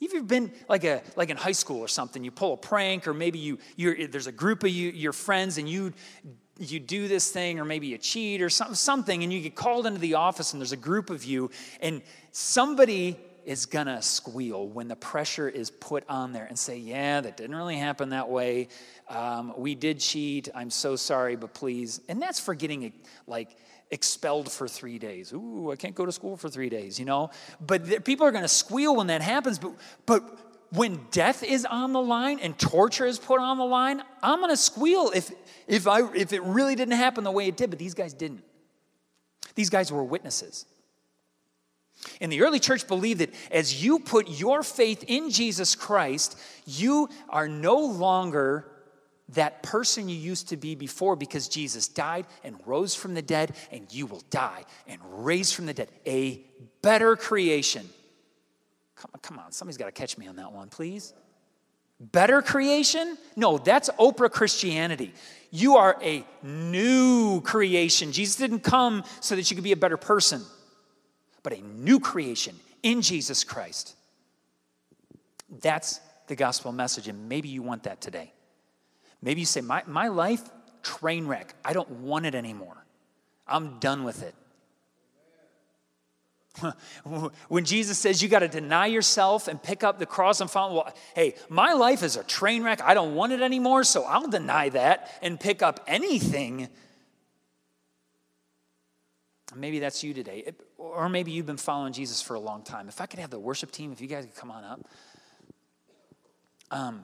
If 0.00 0.12
you've 0.12 0.28
been 0.28 0.52
like 0.68 0.84
a 0.84 1.02
like 1.16 1.30
in 1.30 1.36
high 1.36 1.52
school 1.52 1.80
or 1.80 1.88
something, 1.88 2.22
you 2.22 2.30
pull 2.30 2.52
a 2.52 2.56
prank, 2.56 3.08
or 3.08 3.14
maybe 3.14 3.38
you 3.38 3.58
you 3.76 4.08
there's 4.08 4.26
a 4.26 4.32
group 4.32 4.62
of 4.62 4.70
you 4.70 4.90
your 4.90 5.14
friends 5.14 5.56
and 5.56 5.68
you 5.68 5.94
you 6.58 6.80
do 6.80 7.08
this 7.08 7.30
thing, 7.30 7.58
or 7.58 7.64
maybe 7.64 7.86
you 7.86 7.98
cheat 7.98 8.42
or 8.42 8.50
something, 8.50 8.74
something, 8.74 9.22
and 9.22 9.32
you 9.32 9.40
get 9.40 9.54
called 9.54 9.86
into 9.86 9.98
the 10.00 10.14
office 10.14 10.52
and 10.52 10.60
there's 10.60 10.72
a 10.72 10.76
group 10.76 11.08
of 11.08 11.24
you, 11.24 11.50
and 11.80 12.02
somebody 12.32 13.16
is 13.46 13.64
gonna 13.64 14.02
squeal 14.02 14.68
when 14.68 14.88
the 14.88 14.96
pressure 14.96 15.48
is 15.48 15.70
put 15.70 16.04
on 16.08 16.32
there 16.32 16.44
and 16.44 16.58
say, 16.58 16.76
Yeah, 16.76 17.20
that 17.20 17.36
didn't 17.36 17.56
really 17.56 17.76
happen 17.76 18.10
that 18.10 18.28
way. 18.28 18.68
Um, 19.08 19.54
we 19.56 19.74
did 19.74 20.00
cheat. 20.00 20.48
I'm 20.54 20.70
so 20.70 20.96
sorry, 20.96 21.36
but 21.36 21.54
please. 21.54 22.00
And 22.08 22.20
that's 22.20 22.40
for 22.40 22.54
getting 22.54 22.92
like 23.26 23.56
expelled 23.90 24.50
for 24.50 24.66
three 24.66 24.98
days. 24.98 25.32
Ooh, 25.32 25.70
I 25.70 25.76
can't 25.76 25.94
go 25.94 26.04
to 26.04 26.12
school 26.12 26.36
for 26.36 26.48
three 26.48 26.68
days, 26.68 26.98
you 26.98 27.04
know? 27.04 27.30
But 27.64 28.04
people 28.04 28.26
are 28.26 28.32
gonna 28.32 28.48
squeal 28.48 28.96
when 28.96 29.06
that 29.06 29.22
happens. 29.22 29.60
But, 29.60 29.74
but 30.06 30.38
when 30.70 31.06
death 31.12 31.44
is 31.44 31.64
on 31.64 31.92
the 31.92 32.02
line 32.02 32.40
and 32.40 32.58
torture 32.58 33.06
is 33.06 33.18
put 33.18 33.40
on 33.40 33.58
the 33.58 33.64
line, 33.64 34.02
I'm 34.22 34.40
gonna 34.40 34.56
squeal 34.56 35.12
if, 35.14 35.30
if, 35.68 35.86
I, 35.86 36.12
if 36.14 36.32
it 36.32 36.42
really 36.42 36.74
didn't 36.74 36.94
happen 36.94 37.22
the 37.22 37.30
way 37.30 37.46
it 37.46 37.56
did, 37.56 37.70
but 37.70 37.78
these 37.78 37.94
guys 37.94 38.12
didn't. 38.12 38.42
These 39.54 39.70
guys 39.70 39.92
were 39.92 40.02
witnesses. 40.02 40.66
And 42.20 42.30
the 42.30 42.42
early 42.42 42.60
church 42.60 42.86
believed 42.86 43.20
that 43.20 43.34
as 43.50 43.82
you 43.82 43.98
put 43.98 44.28
your 44.28 44.62
faith 44.62 45.04
in 45.06 45.30
Jesus 45.30 45.74
Christ, 45.74 46.38
you 46.66 47.08
are 47.28 47.48
no 47.48 47.78
longer 47.78 48.70
that 49.30 49.62
person 49.62 50.08
you 50.08 50.16
used 50.16 50.50
to 50.50 50.56
be 50.56 50.74
before 50.74 51.16
because 51.16 51.48
Jesus 51.48 51.88
died 51.88 52.26
and 52.44 52.56
rose 52.64 52.94
from 52.94 53.14
the 53.14 53.22
dead, 53.22 53.56
and 53.72 53.92
you 53.92 54.06
will 54.06 54.22
die 54.30 54.64
and 54.86 55.00
raise 55.04 55.52
from 55.52 55.66
the 55.66 55.74
dead. 55.74 55.88
A 56.06 56.44
better 56.80 57.16
creation. 57.16 57.88
Come 58.94 59.10
on, 59.14 59.20
come 59.20 59.38
on. 59.38 59.52
Somebody's 59.52 59.78
got 59.78 59.86
to 59.86 59.92
catch 59.92 60.16
me 60.16 60.28
on 60.28 60.36
that 60.36 60.52
one, 60.52 60.68
please. 60.68 61.12
Better 61.98 62.40
creation? 62.42 63.16
No, 63.34 63.58
that's 63.58 63.88
Oprah 63.98 64.30
Christianity. 64.30 65.12
You 65.50 65.76
are 65.76 65.96
a 66.02 66.24
new 66.42 67.40
creation. 67.40 68.12
Jesus 68.12 68.36
didn't 68.36 68.60
come 68.60 69.02
so 69.20 69.34
that 69.34 69.50
you 69.50 69.56
could 69.56 69.64
be 69.64 69.72
a 69.72 69.76
better 69.76 69.96
person 69.96 70.42
but 71.46 71.56
a 71.56 71.62
new 71.62 72.00
creation 72.00 72.56
in 72.82 73.00
Jesus 73.02 73.44
Christ. 73.44 73.94
That's 75.60 76.00
the 76.26 76.34
gospel 76.34 76.72
message, 76.72 77.06
and 77.06 77.28
maybe 77.28 77.48
you 77.48 77.62
want 77.62 77.84
that 77.84 78.00
today. 78.00 78.32
Maybe 79.22 79.42
you 79.42 79.46
say, 79.46 79.60
My, 79.60 79.84
my 79.86 80.08
life, 80.08 80.42
train 80.82 81.24
wreck. 81.28 81.54
I 81.64 81.72
don't 81.72 81.88
want 82.00 82.26
it 82.26 82.34
anymore. 82.34 82.84
I'm 83.46 83.78
done 83.78 84.02
with 84.02 84.24
it. 84.24 84.34
when 87.48 87.64
Jesus 87.64 87.96
says 87.96 88.20
you 88.20 88.28
got 88.28 88.40
to 88.40 88.48
deny 88.48 88.86
yourself 88.86 89.46
and 89.46 89.62
pick 89.62 89.84
up 89.84 90.00
the 90.00 90.06
cross 90.06 90.40
and 90.40 90.50
follow, 90.50 90.74
well, 90.74 90.94
hey, 91.14 91.36
my 91.48 91.74
life 91.74 92.02
is 92.02 92.16
a 92.16 92.24
train 92.24 92.64
wreck. 92.64 92.82
I 92.82 92.92
don't 92.92 93.14
want 93.14 93.32
it 93.32 93.40
anymore, 93.40 93.84
so 93.84 94.02
I'll 94.02 94.26
deny 94.26 94.70
that 94.70 95.16
and 95.22 95.38
pick 95.38 95.62
up 95.62 95.78
anything 95.86 96.70
Maybe 99.54 99.78
that's 99.78 100.02
you 100.02 100.12
today. 100.12 100.52
Or 100.78 101.08
maybe 101.08 101.30
you've 101.30 101.46
been 101.46 101.56
following 101.56 101.92
Jesus 101.92 102.20
for 102.20 102.34
a 102.34 102.40
long 102.40 102.62
time. 102.62 102.88
If 102.88 103.00
I 103.00 103.06
could 103.06 103.18
have 103.18 103.30
the 103.30 103.38
worship 103.38 103.70
team, 103.70 103.92
if 103.92 104.00
you 104.00 104.06
guys 104.06 104.24
could 104.24 104.34
come 104.34 104.50
on 104.50 104.64
up. 104.64 104.80
Um, 106.70 107.02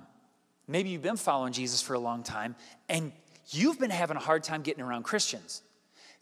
maybe 0.66 0.90
you've 0.90 1.02
been 1.02 1.16
following 1.16 1.52
Jesus 1.52 1.80
for 1.80 1.94
a 1.94 1.98
long 1.98 2.22
time 2.22 2.56
and 2.88 3.12
you've 3.48 3.78
been 3.78 3.90
having 3.90 4.16
a 4.16 4.20
hard 4.20 4.42
time 4.42 4.62
getting 4.62 4.82
around 4.82 5.04
Christians. 5.04 5.62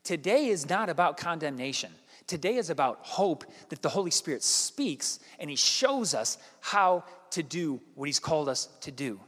Today 0.05 0.47
is 0.47 0.69
not 0.69 0.89
about 0.89 1.17
condemnation. 1.17 1.93
Today 2.27 2.57
is 2.57 2.71
about 2.71 3.01
hope 3.03 3.45
that 3.71 3.83
the 3.83 3.89
Holy 3.89 4.11
Spirit 4.11 4.43
speaks 4.43 5.19
and 5.39 5.51
He 5.51 5.57
shows 5.57 6.15
us 6.15 6.39
how 6.61 7.05
to 7.31 7.43
do 7.43 7.81
what 7.95 8.07
He's 8.07 8.21
called 8.21 8.49
us 8.49 8.69
to 8.83 8.91
do. 8.91 9.21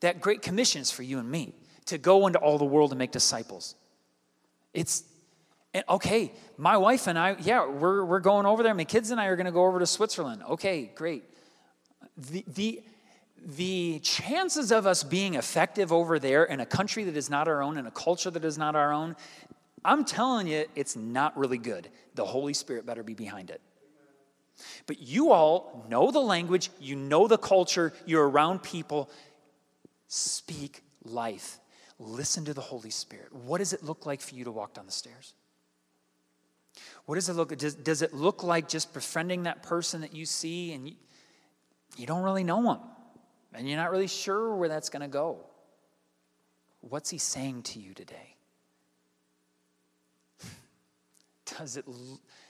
That 0.00 0.20
great 0.20 0.42
commission 0.42 0.80
is 0.80 0.90
for 0.90 1.02
you 1.02 1.18
and 1.18 1.30
me 1.30 1.54
to 1.86 1.98
go 1.98 2.26
into 2.26 2.38
all 2.38 2.58
the 2.58 2.64
world 2.64 2.92
and 2.92 2.98
make 2.98 3.12
disciples. 3.12 3.74
It's 4.72 5.04
and 5.74 5.84
okay, 5.88 6.32
my 6.58 6.76
wife 6.76 7.06
and 7.06 7.18
I, 7.18 7.36
yeah, 7.40 7.66
we're, 7.66 8.04
we're 8.04 8.20
going 8.20 8.44
over 8.44 8.62
there. 8.62 8.74
My 8.74 8.84
kids 8.84 9.10
and 9.10 9.20
I 9.20 9.26
are 9.26 9.36
going 9.36 9.46
to 9.46 9.52
go 9.52 9.64
over 9.64 9.78
to 9.78 9.86
Switzerland. 9.86 10.42
Okay, 10.50 10.90
great. 10.94 11.24
The, 12.16 12.44
the, 12.46 12.82
the 13.44 14.00
chances 14.00 14.70
of 14.70 14.86
us 14.86 15.02
being 15.02 15.34
effective 15.34 15.90
over 15.90 16.18
there 16.18 16.44
in 16.44 16.60
a 16.60 16.66
country 16.66 17.04
that 17.04 17.16
is 17.16 17.30
not 17.30 17.48
our 17.48 17.62
own, 17.62 17.78
in 17.78 17.86
a 17.86 17.90
culture 17.90 18.30
that 18.30 18.44
is 18.44 18.58
not 18.58 18.76
our 18.76 18.92
own, 18.92 19.16
I'm 19.84 20.04
telling 20.04 20.46
you, 20.46 20.66
it's 20.76 20.94
not 20.94 21.36
really 21.36 21.58
good. 21.58 21.88
The 22.14 22.24
Holy 22.24 22.54
Spirit 22.54 22.84
better 22.84 23.02
be 23.02 23.14
behind 23.14 23.50
it. 23.50 23.60
But 24.86 25.00
you 25.00 25.32
all 25.32 25.86
know 25.88 26.10
the 26.10 26.20
language, 26.20 26.70
you 26.78 26.96
know 26.96 27.26
the 27.26 27.38
culture, 27.38 27.94
you're 28.04 28.28
around 28.28 28.62
people. 28.62 29.10
Speak 30.06 30.82
life. 31.02 31.58
Listen 31.98 32.44
to 32.44 32.54
the 32.54 32.60
Holy 32.60 32.90
Spirit. 32.90 33.32
What 33.32 33.58
does 33.58 33.72
it 33.72 33.82
look 33.82 34.04
like 34.04 34.20
for 34.20 34.34
you 34.34 34.44
to 34.44 34.52
walk 34.52 34.74
down 34.74 34.86
the 34.86 34.92
stairs? 34.92 35.34
What 37.06 37.16
does 37.16 37.28
it 37.28 37.34
look 37.34 37.56
does, 37.56 37.74
does 37.74 38.02
it 38.02 38.14
look 38.14 38.42
like 38.42 38.68
just 38.68 38.94
befriending 38.94 39.44
that 39.44 39.62
person 39.62 40.02
that 40.02 40.14
you 40.14 40.24
see 40.24 40.72
and 40.72 40.88
you, 40.88 40.94
you 41.96 42.06
don't 42.06 42.22
really 42.22 42.44
know 42.44 42.62
them 42.62 42.78
and 43.54 43.68
you're 43.68 43.78
not 43.78 43.90
really 43.90 44.06
sure 44.06 44.54
where 44.54 44.68
that's 44.68 44.88
going 44.88 45.02
to 45.02 45.08
go? 45.08 45.44
What's 46.80 47.10
he 47.10 47.18
saying 47.18 47.62
to 47.62 47.78
you 47.78 47.94
today? 47.94 48.36
Does 51.58 51.76
it, 51.76 51.84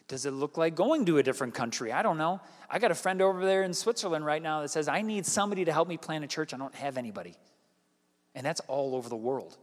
does 0.08 0.26
it 0.26 0.32
look 0.32 0.58
like 0.58 0.74
going 0.74 1.06
to 1.06 1.18
a 1.18 1.22
different 1.22 1.54
country? 1.54 1.90
I 1.90 2.02
don't 2.02 2.18
know. 2.18 2.40
I 2.70 2.78
got 2.78 2.90
a 2.90 2.94
friend 2.94 3.22
over 3.22 3.44
there 3.44 3.62
in 3.62 3.72
Switzerland 3.72 4.26
right 4.26 4.42
now 4.42 4.60
that 4.60 4.68
says, 4.68 4.86
I 4.86 5.00
need 5.00 5.24
somebody 5.24 5.64
to 5.64 5.72
help 5.72 5.88
me 5.88 5.96
plant 5.96 6.22
a 6.22 6.26
church. 6.26 6.52
I 6.52 6.58
don't 6.58 6.74
have 6.74 6.98
anybody. 6.98 7.34
And 8.34 8.44
that's 8.44 8.60
all 8.68 8.94
over 8.94 9.08
the 9.08 9.16
world. 9.16 9.56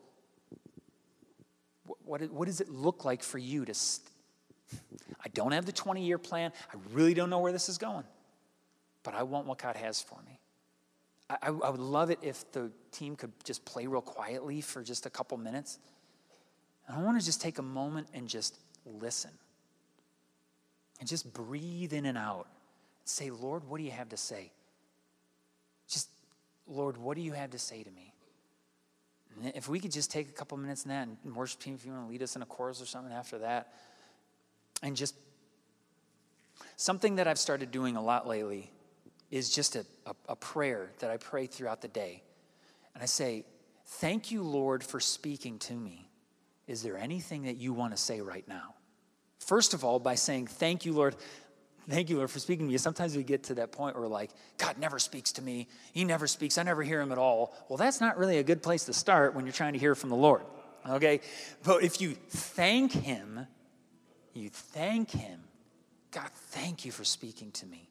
What, 1.85 1.97
what, 2.03 2.31
what 2.31 2.45
does 2.47 2.61
it 2.61 2.69
look 2.69 3.05
like 3.05 3.21
for 3.21 3.37
you 3.37 3.63
to, 3.65 3.73
I 5.23 5.29
don't 5.29 5.51
have 5.51 5.65
the 5.65 5.71
20 5.71 6.05
year 6.05 6.17
plan. 6.17 6.51
I 6.73 6.77
really 6.93 7.13
don't 7.13 7.29
know 7.29 7.39
where 7.39 7.51
this 7.51 7.69
is 7.69 7.77
going. 7.77 8.03
But 9.03 9.15
I 9.15 9.23
want 9.23 9.47
what 9.47 9.57
God 9.57 9.75
has 9.75 10.01
for 10.01 10.19
me. 10.25 10.39
I, 11.29 11.37
I, 11.47 11.49
would 11.49 11.79
love 11.79 12.09
it 12.09 12.19
if 12.21 12.51
the 12.51 12.71
team 12.91 13.15
could 13.15 13.31
just 13.43 13.63
play 13.63 13.85
real 13.85 14.01
quietly 14.01 14.61
for 14.61 14.83
just 14.83 15.05
a 15.05 15.09
couple 15.09 15.37
minutes. 15.37 15.77
And 16.87 16.97
I 16.97 17.03
want 17.03 17.19
to 17.19 17.25
just 17.25 17.39
take 17.39 17.59
a 17.59 17.63
moment 17.63 18.07
and 18.13 18.27
just 18.27 18.57
listen. 18.85 19.31
And 20.99 21.07
just 21.07 21.31
breathe 21.31 21.93
in 21.93 22.05
and 22.05 22.17
out. 22.17 22.47
And 22.99 23.07
say, 23.07 23.29
Lord, 23.29 23.63
what 23.69 23.77
do 23.77 23.83
you 23.83 23.91
have 23.91 24.09
to 24.09 24.17
say? 24.17 24.51
Just, 25.87 26.09
Lord, 26.67 26.97
what 26.97 27.15
do 27.15 27.21
you 27.21 27.33
have 27.33 27.51
to 27.51 27.59
say 27.59 27.83
to 27.83 27.91
me? 27.91 28.13
And 29.43 29.55
if 29.55 29.69
we 29.69 29.79
could 29.79 29.91
just 29.91 30.11
take 30.11 30.29
a 30.29 30.33
couple 30.33 30.57
minutes 30.57 30.83
in 30.83 30.89
that 30.89 31.07
and 31.23 31.35
worship 31.35 31.59
team, 31.59 31.75
if 31.75 31.85
you 31.85 31.91
want 31.91 32.05
to 32.05 32.11
lead 32.11 32.23
us 32.23 32.35
in 32.35 32.41
a 32.41 32.45
chorus 32.45 32.81
or 32.81 32.85
something 32.85 33.13
after 33.13 33.37
that. 33.39 33.73
And 34.81 34.95
just 34.95 35.15
something 36.75 37.15
that 37.15 37.27
I've 37.27 37.39
started 37.39 37.71
doing 37.71 37.95
a 37.95 38.01
lot 38.01 38.27
lately 38.27 38.71
is 39.31 39.49
just 39.49 39.75
a, 39.75 39.85
a, 40.05 40.15
a, 40.29 40.35
prayer 40.35 40.91
that 40.99 41.11
I 41.11 41.17
pray 41.17 41.45
throughout 41.45 41.81
the 41.81 41.87
day. 41.87 42.23
And 42.93 43.03
I 43.03 43.05
say, 43.05 43.45
Thank 43.85 44.31
you, 44.31 44.43
Lord, 44.43 44.83
for 44.83 44.99
speaking 44.99 45.57
to 45.59 45.73
me. 45.73 46.07
Is 46.67 46.83
there 46.83 46.97
anything 46.97 47.43
that 47.43 47.57
you 47.57 47.73
want 47.73 47.95
to 47.95 47.97
say 47.97 48.21
right 48.21 48.47
now? 48.47 48.75
First 49.39 49.73
of 49.73 49.83
all, 49.83 49.99
by 49.99 50.15
saying, 50.15 50.47
Thank 50.47 50.85
you, 50.85 50.93
Lord. 50.93 51.15
Thank 51.89 52.11
you, 52.11 52.17
Lord, 52.17 52.29
for 52.29 52.37
speaking 52.37 52.67
to 52.67 52.71
me. 52.71 52.77
Sometimes 52.77 53.15
we 53.15 53.23
get 53.23 53.43
to 53.45 53.55
that 53.55 53.71
point 53.71 53.97
where, 53.97 54.07
like, 54.07 54.29
God 54.59 54.77
never 54.77 54.99
speaks 54.99 55.31
to 55.33 55.41
me. 55.41 55.67
He 55.91 56.05
never 56.05 56.27
speaks. 56.27 56.59
I 56.59 56.63
never 56.63 56.83
hear 56.83 57.01
him 57.01 57.11
at 57.11 57.17
all. 57.17 57.55
Well, 57.67 57.77
that's 57.77 57.99
not 57.99 58.17
really 58.19 58.37
a 58.37 58.43
good 58.43 58.61
place 58.61 58.85
to 58.85 58.93
start 58.93 59.33
when 59.33 59.45
you're 59.45 59.53
trying 59.53 59.73
to 59.73 59.79
hear 59.79 59.95
from 59.95 60.11
the 60.11 60.15
Lord. 60.15 60.43
Okay? 60.87 61.21
But 61.63 61.83
if 61.83 61.99
you 61.99 62.15
thank 62.29 62.91
Him 62.91 63.47
you 64.33 64.49
thank 64.49 65.11
Him. 65.11 65.41
God, 66.11 66.29
thank 66.33 66.85
you 66.85 66.91
for 66.91 67.03
speaking 67.03 67.51
to 67.51 67.65
me. 67.65 67.89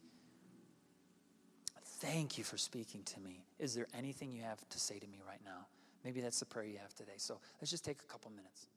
Thank 2.00 2.38
you 2.38 2.44
for 2.44 2.56
speaking 2.56 3.02
to 3.04 3.20
me. 3.20 3.44
Is 3.58 3.74
there 3.74 3.88
anything 3.96 4.32
you 4.32 4.42
have 4.42 4.66
to 4.68 4.78
say 4.78 4.98
to 4.98 5.06
me 5.06 5.20
right 5.26 5.40
now? 5.44 5.66
Maybe 6.04 6.20
that's 6.20 6.38
the 6.38 6.46
prayer 6.46 6.66
you 6.66 6.78
have 6.78 6.94
today. 6.94 7.14
So 7.16 7.40
let's 7.60 7.70
just 7.70 7.84
take 7.84 8.00
a 8.02 8.06
couple 8.06 8.30
minutes. 8.30 8.68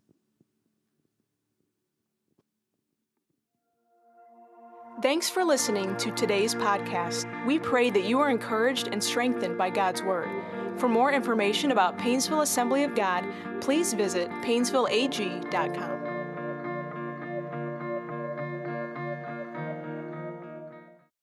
Thanks 5.01 5.30
for 5.30 5.43
listening 5.43 5.95
to 5.97 6.12
today's 6.12 6.53
podcast. 6.53 7.26
We 7.45 7.57
pray 7.57 7.89
that 7.89 8.03
you 8.03 8.20
are 8.20 8.30
encouraged 8.30 8.89
and 8.91 9.03
strengthened 9.03 9.57
by 9.57 9.70
God's 9.70 10.03
Word. 10.03 10.30
For 10.78 10.89
more 10.89 11.12
information 11.12 11.72
about 11.72 11.97
Painesville 11.97 12.41
Assembly 12.41 12.84
of 12.84 12.93
God, 12.95 13.26
please 13.62 13.93
visit 13.93 14.30
painesvilleag.com. 14.41 16.01